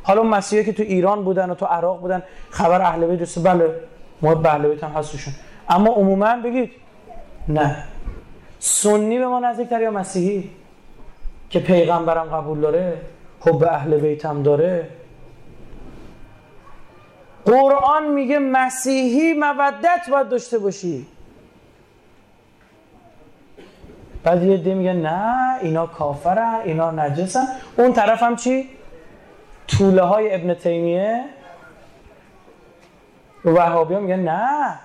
حالا 0.03 0.23
مسیحی 0.23 0.65
که 0.65 0.73
تو 0.73 0.83
ایران 0.83 1.25
بودن 1.25 1.51
و 1.51 1.55
تو 1.55 1.67
عراق 1.67 2.01
بودن 2.01 2.23
خبر 2.51 2.83
اهل 2.83 3.07
بیت 3.07 3.23
رسید 3.23 3.43
بله. 3.43 3.75
ما 4.23 4.35
به 4.35 4.55
اهل 4.55 4.69
بیت 4.69 4.85
هم 4.85 4.91
هستشون. 4.91 5.35
اما 5.69 5.91
عموما 5.91 6.37
بگید 6.45 6.71
نه. 7.49 7.85
سنی 8.59 9.19
به 9.19 9.27
ما 9.27 9.41
نزدیکتر 9.41 9.81
یا 9.81 9.91
مسیحی؟ 9.91 10.51
که 11.51 11.61
پیغمبرم 11.61 12.25
قبول 12.25 12.61
داره؟ 12.61 13.01
خب 13.41 13.59
به 13.59 13.73
اهل 13.73 14.17
هم 14.25 14.43
داره. 14.43 14.89
قرآن 17.45 18.09
میگه 18.09 18.39
مسیحی 18.39 19.33
مودت 19.33 20.11
باید 20.11 20.29
داشته 20.29 20.59
باشی. 20.59 21.07
بعد 24.25 24.43
یه 24.43 24.57
دی 24.57 24.75
میگه 24.75 24.93
نه 24.93 25.59
اینا 25.61 25.87
کافرن 25.87 26.61
اینا 26.65 26.91
نجسن. 26.91 27.45
اون 27.77 27.93
طرف 27.93 28.23
هم 28.23 28.37
چی؟ 28.37 28.69
طوله 29.69 30.03
های 30.03 30.35
ابن 30.35 30.55
تیمیه. 30.55 31.25
وهابی 33.45 33.95
ها 33.95 34.01
میگن 34.01 34.21
نه. 34.21 34.79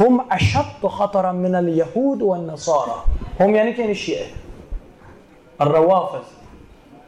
هم 0.00 0.24
اشد 0.30 0.88
خطرا 0.88 1.32
من 1.32 1.54
الیهود 1.54 2.22
و 2.22 2.30
النصارا. 2.30 3.04
هم 3.40 3.54
یعنی 3.54 3.74
که 3.74 3.82
این 3.82 3.94
شیعه. 3.94 4.26
الروافض. 5.60 6.24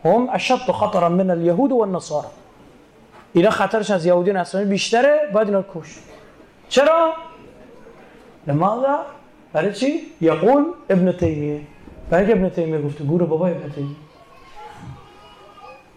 هم 0.04 0.28
اشد 0.32 0.56
خطرا 0.56 1.08
من 1.08 1.30
الیهود 1.30 1.72
و 1.72 1.80
النصارا. 1.82 2.30
اینا 3.32 3.50
خطرش 3.50 3.90
از 3.90 4.06
یهودی 4.06 4.30
و 4.30 4.64
بیشتره 4.64 5.20
باید 5.32 5.48
اینا 5.48 5.62
کش. 5.62 5.98
چرا؟ 6.68 7.12
لماذا؟ 8.46 8.98
برای 9.54 9.72
چی؟ 9.72 10.00
یقول 10.20 10.64
ابن 10.90 11.12
تیمیه. 11.12 11.60
برای 12.10 12.32
ابن 12.32 12.48
تیمیه 12.48 12.82
گفته 12.82 13.04
گور 13.04 13.24
بابا 13.24 13.46
ابن 13.46 13.70
تیمیه. 13.70 13.96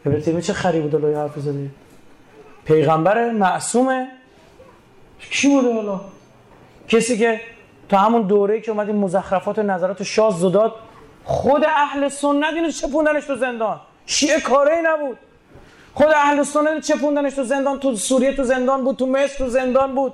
ابن 0.06 0.22
تیمیه 0.22 0.42
چه 0.42 0.54
خری 0.54 0.80
بوده 0.80 0.98
لای 0.98 1.14
حرف 1.14 1.40
زده 1.40 1.70
پیغمبر 2.66 3.32
معصومه. 3.32 4.08
کی 5.20 5.48
بوده 5.48 5.74
حالا؟ 5.74 6.02
کسی 6.88 7.18
که 7.18 7.42
تا 7.90 7.98
همون 7.98 8.22
دوره 8.22 8.62
که 8.62 8.72
اومد 8.72 8.90
مزخرفات 8.92 9.60
و 9.60 9.64
نظرات 9.64 10.04
شاز 10.04 10.40
زداد 10.40 10.76
خود 11.24 11.66
اهل 11.66 12.10
سنت 12.10 12.54
اینو 12.54 12.72
چپوندنش 12.72 13.26
تو 13.26 13.36
زندان. 13.36 13.80
شیعه 14.06 14.40
کاره 14.40 14.82
نبود. 14.86 15.18
خود 15.94 16.08
اهل 16.08 16.44
سنت 16.44 16.84
چپوندنش 16.84 17.34
تو 17.34 17.44
زندان. 17.44 17.80
تو 17.80 17.96
سوریه 17.96 18.34
تو 18.34 18.44
زندان 18.44 18.84
بود 18.84 18.96
تو 18.96 19.06
مصر 19.06 19.38
تو 19.38 19.48
زندان 19.50 19.96
بود. 19.96 20.14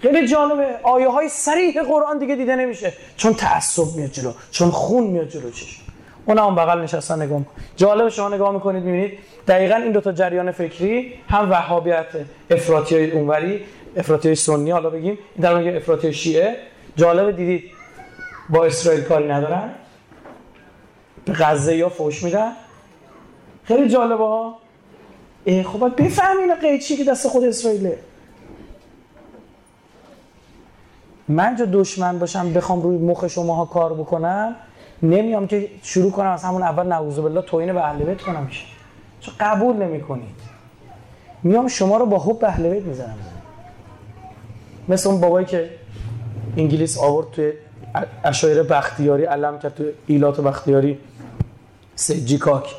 خیلی 0.00 0.28
جالبه 0.28 0.66
آیه 0.82 1.08
های 1.08 1.28
سریح 1.28 1.82
قرآن 1.82 2.18
دیگه 2.18 2.36
دیده 2.36 2.56
نمیشه. 2.56 2.92
چون 3.16 3.34
تعصب 3.34 3.96
میاد 3.96 4.10
جلو 4.10 4.32
چون 4.50 4.70
خون 4.70 5.04
میاد 5.04 5.28
جلو 5.28 5.50
چشم. 5.50 5.82
اون 6.26 6.38
هم 6.38 6.54
بغل 6.54 6.80
نشستن 6.80 7.22
نگاه 7.22 7.40
جالب 7.76 8.08
شما 8.08 8.28
نگاه 8.28 8.52
می‌کنید 8.52 8.84
می‌بینید 8.84 9.18
دقیقا 9.48 9.74
این 9.74 9.92
دوتا 9.92 10.12
جریان 10.12 10.52
فکری 10.52 11.14
هم 11.28 11.50
وهابیت 11.50 12.06
افراطی 12.50 12.94
های 12.94 13.10
اونوری 13.10 13.64
افراطی 13.96 14.34
سنی 14.34 14.70
حالا 14.70 14.90
بگیم 14.90 15.18
این 15.34 15.42
در 15.42 15.54
مورد 15.54 15.76
افراطی 15.76 16.12
شیعه. 16.12 16.56
جالب 16.96 17.36
دیدید 17.36 17.70
با 18.50 18.64
اسرائیل 18.64 19.00
کاری 19.00 19.28
ندارن. 19.28 19.70
به 21.24 21.32
غزه 21.32 21.76
یا 21.76 21.88
فوش 21.88 22.22
میدن. 22.22 22.52
خیلی 23.64 23.88
جالبه 23.88 24.24
ها. 24.24 24.58
خب 25.46 26.02
بفهمین 26.02 26.54
قیچی 26.54 26.96
که 26.96 27.04
دست 27.04 27.28
خود 27.28 27.44
اسرائیله. 27.44 27.98
من 31.30 31.56
جو 31.56 31.66
دشمن 31.72 32.18
باشم 32.18 32.52
بخوام 32.52 32.82
روی 32.82 32.98
مخ 32.98 33.28
شماها 33.28 33.64
کار 33.64 33.94
بکنم 33.94 34.56
نمیام 35.02 35.46
که 35.46 35.68
شروع 35.82 36.10
کنم 36.10 36.30
از 36.30 36.44
همون 36.44 36.62
اول 36.62 36.86
نعوذ 36.86 37.18
بالله 37.18 37.42
توهین 37.42 37.72
به 37.72 37.84
اهل 37.84 38.04
بیت 38.04 38.22
کنم. 38.22 38.48
چون 39.20 39.34
قبول 39.40 39.76
نمی‌کنید 39.76 40.36
میام 41.42 41.68
شما 41.68 41.96
رو 41.96 42.06
با 42.06 42.18
حب 42.18 42.44
اهل 42.44 42.70
بیت 42.70 42.82
می‌زنم. 42.82 43.16
مثل 44.88 45.08
اون 45.08 45.20
بابایی 45.20 45.46
که 45.46 45.70
انگلیس 46.56 46.98
آورد 46.98 47.30
توی 47.30 47.52
اشایر 48.24 48.62
بختیاری 48.62 49.24
علم 49.24 49.58
کرد 49.58 49.74
توی 49.74 49.92
ایلات 50.06 50.40
بختیاری 50.40 50.98
سجی 51.94 52.38
کاک. 52.38 52.74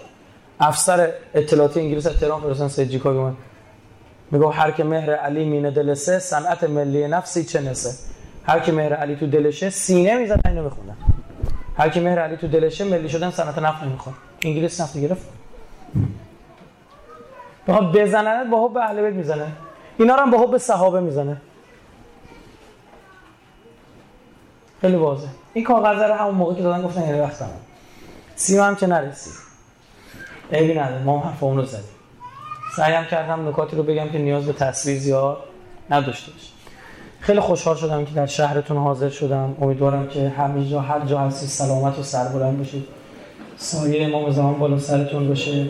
افسر 0.59 1.11
اطلاعاتی 1.33 1.79
انگلیس 1.79 2.07
از 2.07 2.13
تهران 2.13 2.41
فرستن 2.41 2.67
سجی 2.67 2.99
کاک 2.99 3.33
میگه 4.31 4.49
هر 4.49 4.71
که 4.71 4.83
مهر 4.83 5.11
علی 5.15 5.45
مینه 5.45 5.71
دلسه 5.71 6.19
صنعت 6.19 6.63
ملی 6.63 7.07
نفسی 7.07 7.43
چه 7.43 7.61
نسه. 7.61 8.10
هر 8.43 8.59
که 8.59 8.71
مهر 8.71 8.93
علی 8.93 9.15
تو 9.15 9.27
دلشه 9.27 9.69
سینه 9.69 10.17
می‌زد 10.17 10.41
اینو 10.45 10.69
بخونن 10.69 10.95
هر 11.77 11.89
کی 11.89 11.99
مهر 11.99 12.19
علی 12.19 12.37
تو 12.37 12.47
دلشه 12.47 12.83
ملی 12.83 13.09
شدن 13.09 13.31
صنعت 13.31 13.57
نفت 13.57 13.83
نمی‌خواد. 13.83 14.15
انگلیس 14.41 14.81
نفت 14.81 14.97
گرفت. 14.97 15.29
بخواد 17.67 17.97
بزنن 17.97 18.49
با 18.49 18.67
حب 18.67 18.77
اهل 18.77 19.01
بیت 19.01 19.13
می‌زنه 19.13 19.47
اینا 19.99 20.15
رو 20.15 20.21
هم 20.21 20.31
با 20.31 20.37
حب 20.37 20.57
صحابه 20.57 20.99
می‌زنه 20.99 21.37
خیلی 24.81 24.95
واضحه 24.95 25.29
این 25.53 25.63
کاغذ 25.63 26.01
رو 26.01 26.13
همون 26.13 26.35
موقع 26.35 26.55
که 26.55 26.61
دادن 26.61 26.81
گفتن 26.81 27.15
یه 27.15 27.21
وقت 27.21 27.39
تمام. 27.39 27.59
سیم 28.35 28.61
هم 28.61 28.75
که 28.75 28.87
نرسید. 28.87 29.33
عیبی 30.51 30.79
نداره. 30.79 31.03
ما 31.03 31.19
هم 31.19 31.29
حرفمون 31.29 31.57
رو 31.57 31.65
زدیم. 31.65 31.95
سعیم 32.75 33.03
کردم 33.03 33.47
نکاتی 33.47 33.75
رو 33.75 33.83
بگم 33.83 34.09
که 34.09 34.17
نیاز 34.17 34.45
به 34.45 34.53
تصویر 34.53 34.99
زیاد 34.99 35.37
نداشته 35.89 36.31
باشه 36.31 36.50
خیلی 37.21 37.39
خوشحال 37.39 37.75
شدم 37.75 38.05
که 38.05 38.11
در 38.13 38.25
شهرتون 38.25 38.77
حاضر 38.77 39.09
شدم. 39.09 39.55
امیدوارم 39.61 40.07
که 40.07 40.29
همه 40.29 40.69
جا 40.69 40.81
هر 40.81 40.99
جا 40.99 41.19
هستی 41.19 41.47
سلامت 41.47 41.99
و 41.99 42.03
سربلند 42.03 42.57
باشید. 42.57 42.87
سایه 43.57 44.07
امام 44.07 44.31
زمان 44.31 44.53
بالا 44.53 44.79
سرتون 44.79 45.27
باشه. 45.27 45.67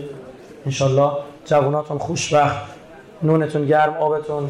انشالله 0.65 1.11
جواناتون 1.45 1.97
خوشبخت 1.97 2.65
نونتون 3.23 3.65
گرم 3.65 3.93
آبتون 3.93 4.49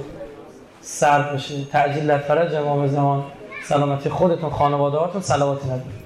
سرد 0.82 1.34
بشه 1.34 1.66
تعجیل 1.72 2.18
فرج 2.18 2.56
امام 2.56 2.88
زمان. 2.88 3.24
سلامتی 3.64 4.10
خودتون 4.10 4.50
خانواده 4.50 4.98
هاتون 4.98 5.22
سلامتی 5.22 5.70
ندید 5.70 6.02